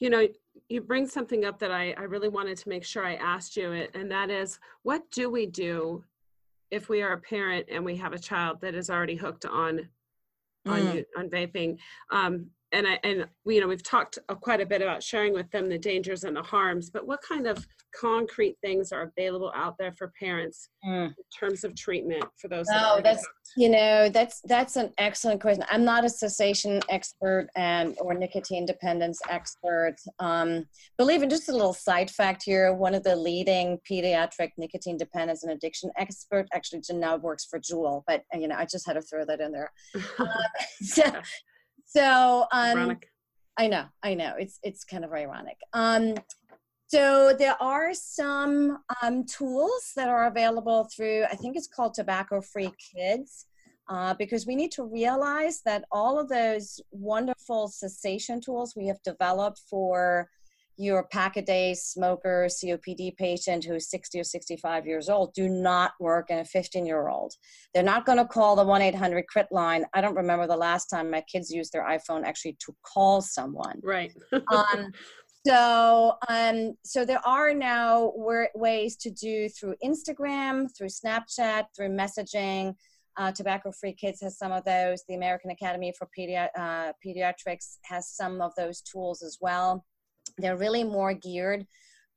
You 0.00 0.10
know 0.10 0.26
you 0.68 0.80
bring 0.80 1.06
something 1.06 1.44
up 1.44 1.60
that 1.60 1.70
i 1.70 1.94
i 1.96 2.02
really 2.02 2.28
wanted 2.28 2.56
to 2.58 2.68
make 2.68 2.84
sure 2.84 3.04
i 3.04 3.14
asked 3.14 3.56
you 3.56 3.70
it 3.72 3.90
and 3.94 4.10
that 4.10 4.28
is 4.30 4.58
what 4.82 5.02
do 5.12 5.30
we 5.30 5.46
do 5.46 6.02
if 6.70 6.88
we 6.88 7.02
are 7.02 7.12
a 7.12 7.20
parent 7.20 7.66
and 7.70 7.84
we 7.84 7.96
have 7.96 8.12
a 8.12 8.18
child 8.18 8.60
that 8.62 8.74
is 8.74 8.90
already 8.90 9.16
hooked 9.16 9.46
on 9.46 9.88
on 10.66 10.80
Mm. 10.80 11.04
on 11.18 11.30
vaping? 11.30 11.78
Um 12.10 12.50
and 12.72 12.86
i 12.86 12.98
and 13.04 13.26
we 13.44 13.56
you 13.56 13.60
know 13.60 13.68
we've 13.68 13.82
talked 13.82 14.18
uh, 14.28 14.34
quite 14.34 14.60
a 14.60 14.66
bit 14.66 14.82
about 14.82 15.02
sharing 15.02 15.32
with 15.32 15.50
them 15.50 15.68
the 15.68 15.78
dangers 15.78 16.24
and 16.24 16.36
the 16.36 16.42
harms 16.42 16.90
but 16.90 17.06
what 17.06 17.20
kind 17.22 17.46
of 17.46 17.66
concrete 17.98 18.56
things 18.62 18.92
are 18.92 19.12
available 19.16 19.52
out 19.54 19.74
there 19.78 19.92
for 19.98 20.12
parents 20.18 20.68
Mm. 20.82 21.08
in 21.08 21.14
terms 21.38 21.62
of 21.62 21.74
treatment 21.76 22.24
for 22.40 22.48
those 22.48 22.66
that 22.68 22.76
are 22.76 22.80
No, 22.80 22.88
already 22.92 23.02
that's 23.02 23.28
you 23.54 23.68
know 23.68 24.08
that's 24.08 24.40
that's 24.46 24.76
an 24.76 24.94
excellent 24.96 25.42
question. 25.42 25.62
I'm 25.70 25.84
not 25.84 26.06
a 26.06 26.08
cessation 26.08 26.80
expert 26.88 27.48
and 27.54 27.94
or 28.00 28.14
nicotine 28.14 28.64
dependence 28.64 29.20
expert. 29.28 29.96
Um, 30.20 30.64
believe 30.96 31.22
it, 31.22 31.28
just 31.28 31.50
a 31.50 31.52
little 31.52 31.74
side 31.74 32.10
fact 32.10 32.44
here. 32.44 32.72
One 32.72 32.94
of 32.94 33.02
the 33.02 33.14
leading 33.14 33.78
pediatric 33.90 34.52
nicotine 34.56 34.96
dependence 34.96 35.42
and 35.42 35.52
addiction 35.52 35.90
expert 35.98 36.46
actually 36.54 36.80
now 36.92 37.16
works 37.16 37.44
for 37.44 37.58
Juul, 37.58 38.02
but 38.06 38.22
you 38.32 38.48
know 38.48 38.56
I 38.56 38.64
just 38.64 38.86
had 38.86 38.94
to 38.94 39.02
throw 39.02 39.26
that 39.26 39.40
in 39.40 39.52
there. 39.52 39.70
so, 40.80 41.02
so 41.90 42.46
um, 42.52 42.78
Ironic. 42.78 43.08
I 43.56 43.66
know, 43.66 43.84
I 44.02 44.14
know. 44.14 44.34
It's 44.38 44.58
it's 44.62 44.84
kind 44.84 45.04
of 45.04 45.12
ironic. 45.12 45.58
Um, 45.72 46.14
so 46.86 47.34
there 47.38 47.60
are 47.60 47.92
some 47.94 48.78
um, 49.02 49.24
tools 49.24 49.92
that 49.96 50.08
are 50.08 50.26
available 50.26 50.88
through. 50.94 51.24
I 51.24 51.36
think 51.36 51.56
it's 51.56 51.68
called 51.68 51.94
Tobacco 51.94 52.40
Free 52.40 52.72
Kids, 52.94 53.46
uh, 53.88 54.14
because 54.14 54.46
we 54.46 54.54
need 54.54 54.70
to 54.72 54.84
realize 54.84 55.62
that 55.64 55.84
all 55.90 56.18
of 56.18 56.28
those 56.28 56.80
wonderful 56.92 57.68
cessation 57.68 58.40
tools 58.40 58.74
we 58.76 58.86
have 58.86 59.02
developed 59.02 59.60
for 59.68 60.28
your 60.80 61.04
pack 61.04 61.36
a 61.36 61.42
day 61.42 61.74
smoker 61.74 62.46
COPD 62.48 63.14
patient 63.18 63.64
who's 63.64 63.90
60 63.90 64.20
or 64.20 64.24
65 64.24 64.86
years 64.86 65.10
old 65.10 65.34
do 65.34 65.46
not 65.46 65.92
work 66.00 66.30
in 66.30 66.38
a 66.38 66.44
15 66.44 66.86
year 66.86 67.08
old. 67.08 67.34
They're 67.74 67.82
not 67.82 68.06
going 68.06 68.16
to 68.16 68.24
call 68.24 68.56
the 68.56 68.64
1 68.64 68.80
800 68.80 69.24
QUIT 69.34 69.46
line. 69.50 69.84
I 69.92 70.00
don't 70.00 70.16
remember 70.16 70.46
the 70.46 70.56
last 70.56 70.86
time 70.86 71.10
my 71.10 71.20
kids 71.30 71.50
used 71.50 71.74
their 71.74 71.84
iPhone 71.84 72.24
actually 72.24 72.56
to 72.64 72.74
call 72.82 73.20
someone. 73.20 73.78
right 73.82 74.10
Um, 74.32 74.90
so, 75.46 76.14
um, 76.28 76.74
so 76.82 77.04
there 77.04 77.24
are 77.26 77.52
now 77.52 78.12
ways 78.54 78.96
to 78.96 79.10
do 79.10 79.50
through 79.50 79.74
Instagram, 79.84 80.68
through 80.74 80.88
Snapchat, 80.88 81.64
through 81.76 81.90
messaging. 81.90 82.74
Uh, 83.18 83.30
Tobacco 83.32 83.70
Free 83.70 83.92
Kids 83.92 84.22
has 84.22 84.38
some 84.38 84.50
of 84.50 84.64
those. 84.64 85.02
The 85.06 85.14
American 85.14 85.50
Academy 85.50 85.92
for 85.98 86.08
Pedi- 86.18 86.48
uh, 86.56 86.92
Pediatrics 87.04 87.76
has 87.82 88.08
some 88.08 88.40
of 88.40 88.54
those 88.56 88.80
tools 88.80 89.22
as 89.22 89.36
well. 89.42 89.84
They're 90.40 90.56
really 90.56 90.84
more 90.84 91.14
geared 91.14 91.66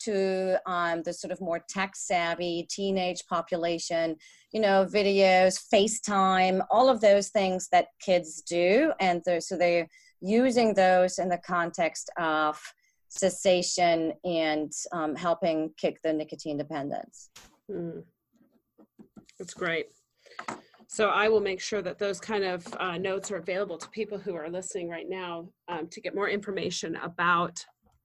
to 0.01 0.59
um, 0.65 1.01
the 1.03 1.13
sort 1.13 1.31
of 1.31 1.39
more 1.39 1.63
tech 1.69 1.95
savvy 1.95 2.67
teenage 2.69 3.23
population, 3.29 4.15
you 4.51 4.59
know, 4.59 4.85
videos, 4.85 5.59
FaceTime, 5.73 6.65
all 6.69 6.89
of 6.89 6.99
those 6.99 7.29
things 7.29 7.69
that 7.71 7.87
kids 8.01 8.41
do. 8.41 8.91
And 8.99 9.21
they're, 9.25 9.41
so 9.41 9.57
they're 9.57 9.87
using 10.21 10.73
those 10.73 11.19
in 11.19 11.29
the 11.29 11.37
context 11.37 12.09
of 12.17 12.59
cessation 13.09 14.13
and 14.25 14.71
um, 14.91 15.15
helping 15.15 15.71
kick 15.77 15.99
the 16.03 16.11
nicotine 16.11 16.57
dependence. 16.57 17.29
Mm. 17.71 18.03
That's 19.39 19.53
great. 19.53 19.87
So 20.87 21.09
I 21.09 21.27
will 21.27 21.39
make 21.39 21.59
sure 21.59 21.81
that 21.81 21.97
those 21.97 22.19
kind 22.19 22.43
of 22.43 22.67
uh, 22.79 22.97
notes 22.97 23.31
are 23.31 23.37
available 23.37 23.77
to 23.77 23.89
people 23.89 24.17
who 24.17 24.35
are 24.35 24.49
listening 24.49 24.89
right 24.89 25.09
now 25.09 25.49
um, 25.67 25.87
to 25.87 26.01
get 26.01 26.13
more 26.13 26.29
information 26.29 26.95
about 26.97 27.63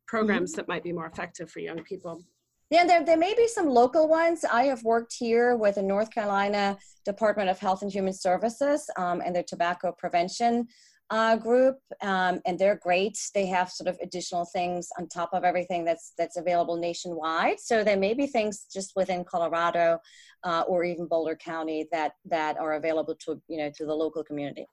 programs 0.08 0.52
that 0.52 0.66
might 0.66 0.82
be 0.82 0.92
more 0.92 1.06
effective 1.06 1.50
for 1.50 1.60
young 1.60 1.82
people. 1.84 2.24
Yeah, 2.70 2.84
there, 2.84 3.04
there 3.04 3.16
may 3.16 3.34
be 3.34 3.46
some 3.46 3.66
local 3.66 4.08
ones. 4.08 4.44
I 4.44 4.64
have 4.64 4.82
worked 4.82 5.14
here 5.18 5.56
with 5.56 5.76
the 5.76 5.82
North 5.82 6.10
Carolina 6.10 6.76
Department 7.04 7.48
of 7.48 7.58
Health 7.58 7.82
and 7.82 7.90
Human 7.90 8.12
Services 8.12 8.90
um, 8.98 9.22
and 9.24 9.34
their 9.34 9.44
tobacco 9.44 9.94
prevention 9.96 10.66
uh, 11.10 11.36
group, 11.36 11.78
um, 12.02 12.40
and 12.44 12.58
they're 12.58 12.78
great. 12.82 13.18
They 13.34 13.46
have 13.46 13.70
sort 13.70 13.88
of 13.88 13.96
additional 14.02 14.44
things 14.44 14.88
on 14.98 15.08
top 15.08 15.30
of 15.32 15.44
everything 15.44 15.84
that's 15.84 16.12
that's 16.18 16.36
available 16.36 16.76
nationwide. 16.76 17.60
So 17.60 17.82
there 17.82 17.96
may 17.96 18.12
be 18.12 18.26
things 18.26 18.66
just 18.70 18.92
within 18.94 19.24
Colorado 19.24 19.98
uh, 20.44 20.64
or 20.68 20.84
even 20.84 21.06
Boulder 21.06 21.36
County 21.36 21.88
that 21.92 22.12
that 22.26 22.58
are 22.58 22.74
available 22.74 23.14
to 23.24 23.40
you 23.48 23.56
know 23.56 23.70
to 23.76 23.86
the 23.86 23.94
local 23.94 24.22
community. 24.22 24.66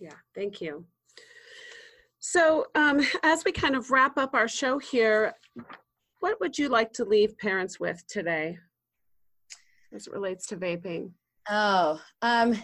Yeah, 0.00 0.16
thank 0.34 0.60
you. 0.60 0.84
So, 2.26 2.68
um, 2.74 3.02
as 3.22 3.44
we 3.44 3.52
kind 3.52 3.76
of 3.76 3.90
wrap 3.90 4.16
up 4.16 4.32
our 4.32 4.48
show 4.48 4.78
here, 4.78 5.34
what 6.20 6.40
would 6.40 6.56
you 6.56 6.70
like 6.70 6.90
to 6.94 7.04
leave 7.04 7.36
parents 7.36 7.78
with 7.78 8.02
today 8.06 8.56
as 9.94 10.06
it 10.06 10.12
relates 10.14 10.46
to 10.46 10.56
vaping? 10.56 11.10
Oh, 11.50 12.00
um, 12.22 12.56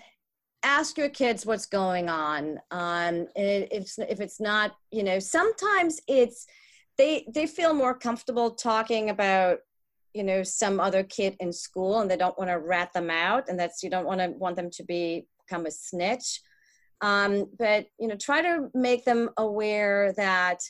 ask 0.62 0.96
your 0.96 1.10
kids 1.10 1.44
what's 1.44 1.66
going 1.66 2.08
on. 2.08 2.58
Um, 2.70 3.26
if, 3.36 3.98
if 3.98 4.20
it's 4.20 4.40
not, 4.40 4.76
you 4.90 5.02
know, 5.02 5.18
sometimes 5.18 6.00
it's 6.08 6.46
they 6.96 7.26
they 7.30 7.46
feel 7.46 7.74
more 7.74 7.94
comfortable 7.94 8.52
talking 8.52 9.10
about 9.10 9.58
you 10.14 10.24
know 10.24 10.42
some 10.42 10.80
other 10.80 11.04
kid 11.04 11.36
in 11.38 11.52
school 11.52 12.00
and 12.00 12.10
they 12.10 12.16
don't 12.16 12.38
want 12.38 12.48
to 12.48 12.58
rat 12.58 12.94
them 12.94 13.10
out 13.10 13.50
and 13.50 13.60
that's 13.60 13.82
you 13.82 13.90
don't 13.90 14.06
want 14.06 14.20
to 14.20 14.28
want 14.28 14.56
them 14.56 14.70
to 14.70 14.82
be 14.84 15.26
become 15.46 15.66
a 15.66 15.70
snitch 15.70 16.40
um, 17.00 17.46
but 17.58 17.86
you 17.98 18.08
know 18.08 18.16
try 18.16 18.42
to 18.42 18.68
make 18.74 19.04
them 19.04 19.30
aware 19.36 20.12
that 20.16 20.60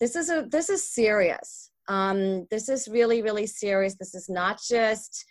this 0.00 0.16
is 0.16 0.30
a 0.30 0.46
this 0.50 0.68
is 0.68 0.88
serious. 0.88 1.70
Um, 1.88 2.46
this 2.50 2.68
is 2.68 2.88
really 2.88 3.22
really 3.22 3.46
serious. 3.46 3.96
This 3.96 4.14
is 4.14 4.28
not 4.28 4.60
just 4.68 5.24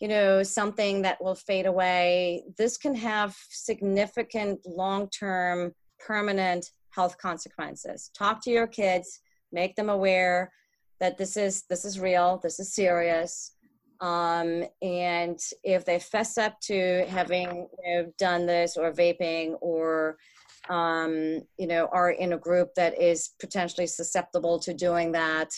you 0.00 0.08
know 0.08 0.42
something 0.42 1.02
that 1.02 1.22
will 1.22 1.34
fade 1.34 1.66
away. 1.66 2.44
This 2.56 2.76
can 2.76 2.94
have 2.94 3.36
significant 3.50 4.60
long-term 4.66 5.72
permanent 5.98 6.70
health 6.90 7.18
consequences. 7.18 8.10
Talk 8.16 8.42
to 8.44 8.50
your 8.50 8.66
kids. 8.66 9.20
Make 9.52 9.76
them 9.76 9.88
aware 9.88 10.52
that 11.00 11.16
this 11.16 11.36
is 11.36 11.64
this 11.70 11.84
is 11.84 11.98
real. 11.98 12.40
This 12.42 12.60
is 12.60 12.74
serious 12.74 13.52
um, 14.00 14.64
and 14.80 15.40
if 15.64 15.84
they 15.84 15.98
fess 15.98 16.38
up 16.38 16.60
to 16.60 17.04
having 17.08 17.68
you 17.84 17.94
know, 17.94 18.12
done 18.18 18.46
this 18.46 18.76
or 18.76 18.92
vaping 18.92 19.56
or 19.60 20.16
um, 20.68 21.40
you 21.58 21.66
know 21.66 21.88
are 21.92 22.10
in 22.10 22.32
a 22.32 22.38
group 22.38 22.74
that 22.74 23.00
is 23.00 23.30
potentially 23.40 23.86
susceptible 23.86 24.58
to 24.60 24.74
doing 24.74 25.12
that 25.12 25.50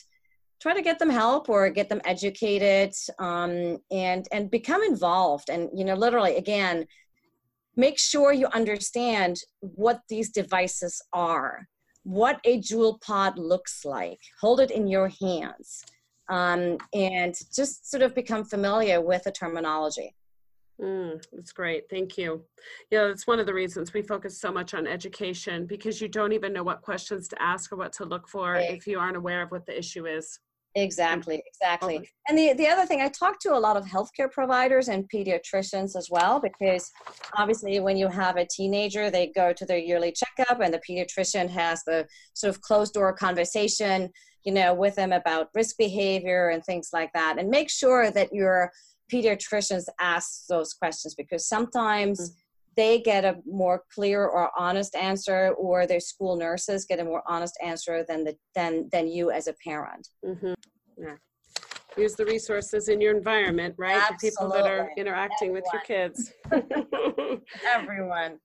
try 0.61 0.74
to 0.74 0.82
get 0.82 0.99
them 0.99 1.11
help 1.11 1.49
or 1.49 1.70
get 1.70 1.88
them 1.88 2.03
educated 2.05 2.93
um, 3.18 3.78
and 3.91 4.28
and 4.30 4.51
become 4.51 4.82
involved. 4.82 5.51
And 5.51 5.68
you 5.74 5.84
know 5.84 5.95
literally 5.95 6.36
again 6.36 6.86
make 7.76 7.99
sure 7.99 8.32
you 8.32 8.47
understand 8.49 9.38
what 9.61 10.01
these 10.09 10.30
devices 10.30 11.03
are 11.12 11.66
what 12.03 12.41
a 12.45 12.59
Juul 12.59 12.99
pod 13.03 13.38
looks 13.38 13.84
like. 13.84 14.18
Hold 14.41 14.61
it 14.61 14.70
in 14.70 14.88
your 14.88 15.11
hands 15.20 15.84
um, 16.31 16.78
and 16.95 17.35
just 17.55 17.91
sort 17.91 18.03
of 18.03 18.14
become 18.14 18.45
familiar 18.45 19.01
with 19.01 19.24
the 19.24 19.33
terminology. 19.33 20.14
Mm, 20.81 21.22
that's 21.33 21.53
great. 21.53 21.85
Thank 21.91 22.16
you. 22.16 22.43
Yeah, 22.91 23.09
that's 23.09 23.26
one 23.26 23.39
of 23.39 23.47
the 23.47 23.53
reasons 23.53 23.93
we 23.93 24.01
focus 24.01 24.41
so 24.41 24.51
much 24.51 24.72
on 24.72 24.87
education 24.87 25.66
because 25.66 26.01
you 26.01 26.09
don't 26.09 26.33
even 26.33 26.55
know 26.55 26.62
what 26.62 26.81
questions 26.81 27.28
to 27.28 27.43
ask 27.43 27.70
or 27.72 27.76
what 27.76 27.93
to 27.95 28.07
look 28.07 28.28
for 28.28 28.53
right. 28.53 28.70
if 28.70 28.87
you 28.87 28.99
aren't 28.99 29.16
aware 29.16 29.43
of 29.43 29.51
what 29.51 29.66
the 29.66 29.78
issue 29.78 30.07
is. 30.07 30.39
Exactly, 30.76 31.43
exactly. 31.47 32.09
And 32.28 32.39
the, 32.39 32.53
the 32.53 32.68
other 32.68 32.87
thing, 32.87 33.03
I 33.03 33.09
talk 33.09 33.41
to 33.41 33.55
a 33.55 33.59
lot 33.59 33.76
of 33.76 33.85
healthcare 33.85 34.31
providers 34.31 34.87
and 34.87 35.05
pediatricians 35.12 35.97
as 35.97 36.09
well, 36.11 36.41
because 36.41 36.89
obviously 37.37 37.81
when 37.81 37.97
you 37.97 38.07
have 38.07 38.37
a 38.37 38.47
teenager, 38.47 39.11
they 39.11 39.33
go 39.35 39.53
to 39.53 39.66
their 39.66 39.78
yearly 39.78 40.12
checkup 40.12 40.61
and 40.61 40.72
the 40.72 40.81
pediatrician 40.89 41.49
has 41.49 41.83
the 41.85 42.07
sort 42.35 42.55
of 42.55 42.61
closed 42.61 42.95
door 42.95 43.12
conversation 43.12 44.11
you 44.45 44.53
know, 44.53 44.74
with 44.74 44.97
them 44.97 45.12
about 45.12 45.49
risk 45.55 45.76
behavior 45.76 46.49
and 46.49 46.64
things 46.64 46.91
like 46.93 47.12
that. 47.12 47.36
And 47.38 47.49
make 47.49 47.70
sure 47.70 48.11
that 48.11 48.32
your 48.32 48.70
pediatricians 49.12 49.84
ask 49.99 50.47
those 50.49 50.72
questions 50.72 51.14
because 51.14 51.47
sometimes 51.47 52.20
mm-hmm. 52.20 52.34
they 52.76 53.01
get 53.01 53.24
a 53.24 53.38
more 53.45 53.82
clear 53.93 54.24
or 54.24 54.51
honest 54.59 54.95
answer 54.95 55.55
or 55.59 55.86
their 55.86 56.01
school 56.01 56.36
nurses 56.36 56.86
get 56.86 57.01
a 57.01 57.05
more 57.05 57.22
honest 57.26 57.59
answer 57.62 58.05
than 58.09 58.24
the 58.24 58.36
than 58.55 58.88
than 58.93 59.09
you 59.09 59.30
as 59.30 59.47
a 59.47 59.55
parent. 59.64 60.09
Mm-hmm. 60.24 60.55
Yeah. 60.99 61.16
Use 61.97 62.14
the 62.14 62.24
resources 62.24 62.88
in 62.88 63.01
your 63.01 63.16
environment, 63.16 63.74
right? 63.76 63.97
Absolutely. 63.97 64.30
The 64.30 64.36
people 64.36 64.49
that 64.51 64.70
are 64.70 64.91
interacting 64.97 65.49
Everyone. 65.49 65.62
with 65.62 65.64
your 65.72 65.82
kids. 65.82 66.32
Everyone. 67.74 68.38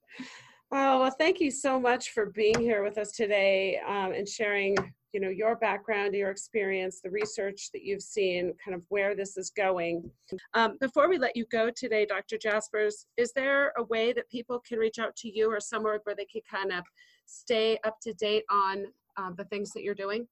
Oh, 0.72 1.00
well, 1.00 1.16
thank 1.18 1.40
you 1.40 1.52
so 1.52 1.80
much 1.80 2.10
for 2.10 2.28
being 2.28 2.60
here 2.60 2.84
with 2.84 2.98
us 2.98 3.12
today 3.12 3.80
um, 3.88 4.14
and 4.14 4.28
sharing 4.28 4.76
you 5.16 5.22
know 5.22 5.30
your 5.30 5.56
background 5.56 6.14
your 6.14 6.30
experience 6.30 7.00
the 7.02 7.10
research 7.10 7.70
that 7.72 7.84
you've 7.84 8.02
seen 8.02 8.54
kind 8.64 8.76
of 8.76 8.86
where 8.90 9.16
this 9.16 9.38
is 9.38 9.50
going. 9.50 10.12
Um, 10.54 10.78
before 10.82 11.08
we 11.08 11.18
let 11.18 11.38
you 11.38 11.46
go 11.50 11.70
today 11.70 12.06
dr 12.06 12.38
jaspers 12.38 13.06
is 13.16 13.32
there 13.32 13.72
a 13.78 13.84
way 13.84 14.12
that 14.12 14.30
people 14.30 14.62
can 14.68 14.78
reach 14.78 15.00
out 15.00 15.16
to 15.18 15.30
you 15.30 15.50
or 15.50 15.62
somewhere 15.62 16.02
where 16.04 16.18
they 16.18 16.26
can 16.26 16.42
kind 16.52 16.74
of 16.74 16.84
stay 17.26 17.80
up 17.86 17.98
to 18.02 18.12
date 18.14 18.44
on 18.52 18.88
uh, 19.16 19.32
the 19.38 19.46
things 19.46 19.72
that 19.72 19.84
you're 19.84 19.96
doing? 19.96 20.28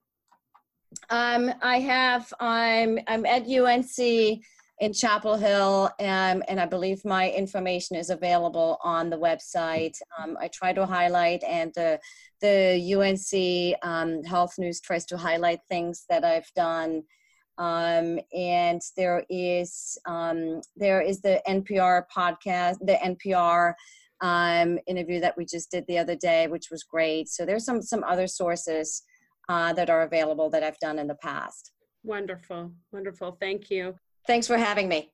Um, 1.09 1.53
i 1.61 1.79
have 1.79 2.33
i'm 2.41 2.99
i'm 3.07 3.25
at 3.25 3.47
unc 3.47 4.43
in 4.83 4.91
Chapel 4.91 5.37
Hill, 5.37 5.89
um, 6.01 6.43
and 6.49 6.59
I 6.59 6.65
believe 6.65 7.05
my 7.05 7.31
information 7.31 7.95
is 7.95 8.09
available 8.09 8.77
on 8.83 9.09
the 9.09 9.17
website. 9.17 9.95
Um, 10.19 10.35
I 10.41 10.49
try 10.49 10.73
to 10.73 10.85
highlight, 10.85 11.41
and 11.45 11.71
the 11.73 12.01
the 12.41 12.93
UNC 12.93 13.79
um, 13.81 14.23
Health 14.25 14.55
News 14.57 14.81
tries 14.81 15.05
to 15.05 15.15
highlight 15.15 15.61
things 15.69 16.03
that 16.09 16.25
I've 16.25 16.51
done. 16.53 17.03
Um, 17.57 18.19
and 18.33 18.81
there 18.97 19.23
is 19.29 19.97
um, 20.05 20.59
there 20.75 20.99
is 20.99 21.21
the 21.21 21.41
NPR 21.47 22.03
podcast, 22.13 22.79
the 22.81 22.99
NPR 23.01 23.75
um, 24.19 24.79
interview 24.85 25.21
that 25.21 25.37
we 25.37 25.45
just 25.45 25.71
did 25.71 25.85
the 25.87 25.97
other 25.97 26.17
day, 26.17 26.47
which 26.47 26.69
was 26.69 26.83
great. 26.83 27.29
So 27.29 27.45
there's 27.45 27.63
some 27.63 27.81
some 27.81 28.03
other 28.03 28.27
sources 28.27 29.03
uh, 29.47 29.71
that 29.73 29.89
are 29.89 30.01
available 30.01 30.49
that 30.49 30.61
I've 30.61 30.79
done 30.79 30.99
in 30.99 31.07
the 31.07 31.15
past. 31.15 31.71
Wonderful, 32.03 32.73
wonderful. 32.91 33.37
Thank 33.39 33.71
you. 33.71 33.95
Thanks 34.25 34.47
for 34.47 34.57
having 34.57 34.87
me. 34.87 35.11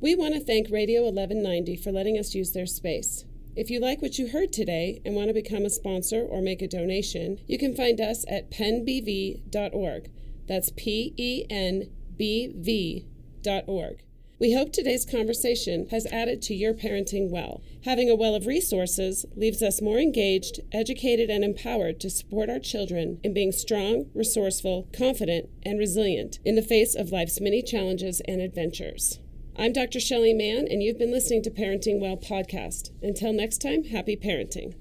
We 0.00 0.14
want 0.14 0.34
to 0.34 0.40
thank 0.40 0.70
Radio 0.70 1.02
1190 1.02 1.76
for 1.76 1.90
letting 1.90 2.18
us 2.18 2.34
use 2.34 2.52
their 2.52 2.66
space. 2.66 3.24
If 3.56 3.70
you 3.70 3.80
like 3.80 4.00
what 4.00 4.18
you 4.18 4.28
heard 4.28 4.52
today 4.52 5.02
and 5.04 5.16
want 5.16 5.28
to 5.28 5.34
become 5.34 5.64
a 5.64 5.70
sponsor 5.70 6.22
or 6.22 6.40
make 6.40 6.62
a 6.62 6.68
donation, 6.68 7.38
you 7.48 7.58
can 7.58 7.74
find 7.74 8.00
us 8.00 8.24
at 8.28 8.52
penbv.org. 8.52 10.10
That's 10.46 10.70
P 10.70 11.14
E 11.16 11.44
N 11.50 11.90
B 12.16 12.52
V.org. 12.56 14.02
We 14.40 14.52
hope 14.52 14.72
today's 14.72 15.04
conversation 15.04 15.88
has 15.90 16.06
added 16.06 16.40
to 16.42 16.54
your 16.54 16.72
parenting 16.72 17.28
well. 17.28 17.60
Having 17.84 18.08
a 18.08 18.14
well 18.14 18.36
of 18.36 18.46
resources 18.46 19.26
leaves 19.34 19.64
us 19.64 19.82
more 19.82 19.98
engaged, 19.98 20.60
educated, 20.70 21.28
and 21.28 21.42
empowered 21.42 21.98
to 22.00 22.10
support 22.10 22.48
our 22.48 22.60
children 22.60 23.18
in 23.24 23.34
being 23.34 23.50
strong, 23.50 24.10
resourceful, 24.14 24.86
confident, 24.92 25.48
and 25.64 25.76
resilient 25.76 26.38
in 26.44 26.54
the 26.54 26.62
face 26.62 26.94
of 26.94 27.10
life's 27.10 27.40
many 27.40 27.62
challenges 27.62 28.22
and 28.28 28.40
adventures. 28.40 29.18
I'm 29.56 29.72
Dr. 29.72 29.98
Shelley 29.98 30.34
Mann, 30.34 30.68
and 30.70 30.84
you've 30.84 30.98
been 30.98 31.10
listening 31.10 31.42
to 31.42 31.50
Parenting 31.50 31.98
Well 31.98 32.16
podcast. 32.16 32.92
Until 33.02 33.32
next 33.32 33.58
time, 33.58 33.82
happy 33.82 34.16
parenting. 34.16 34.76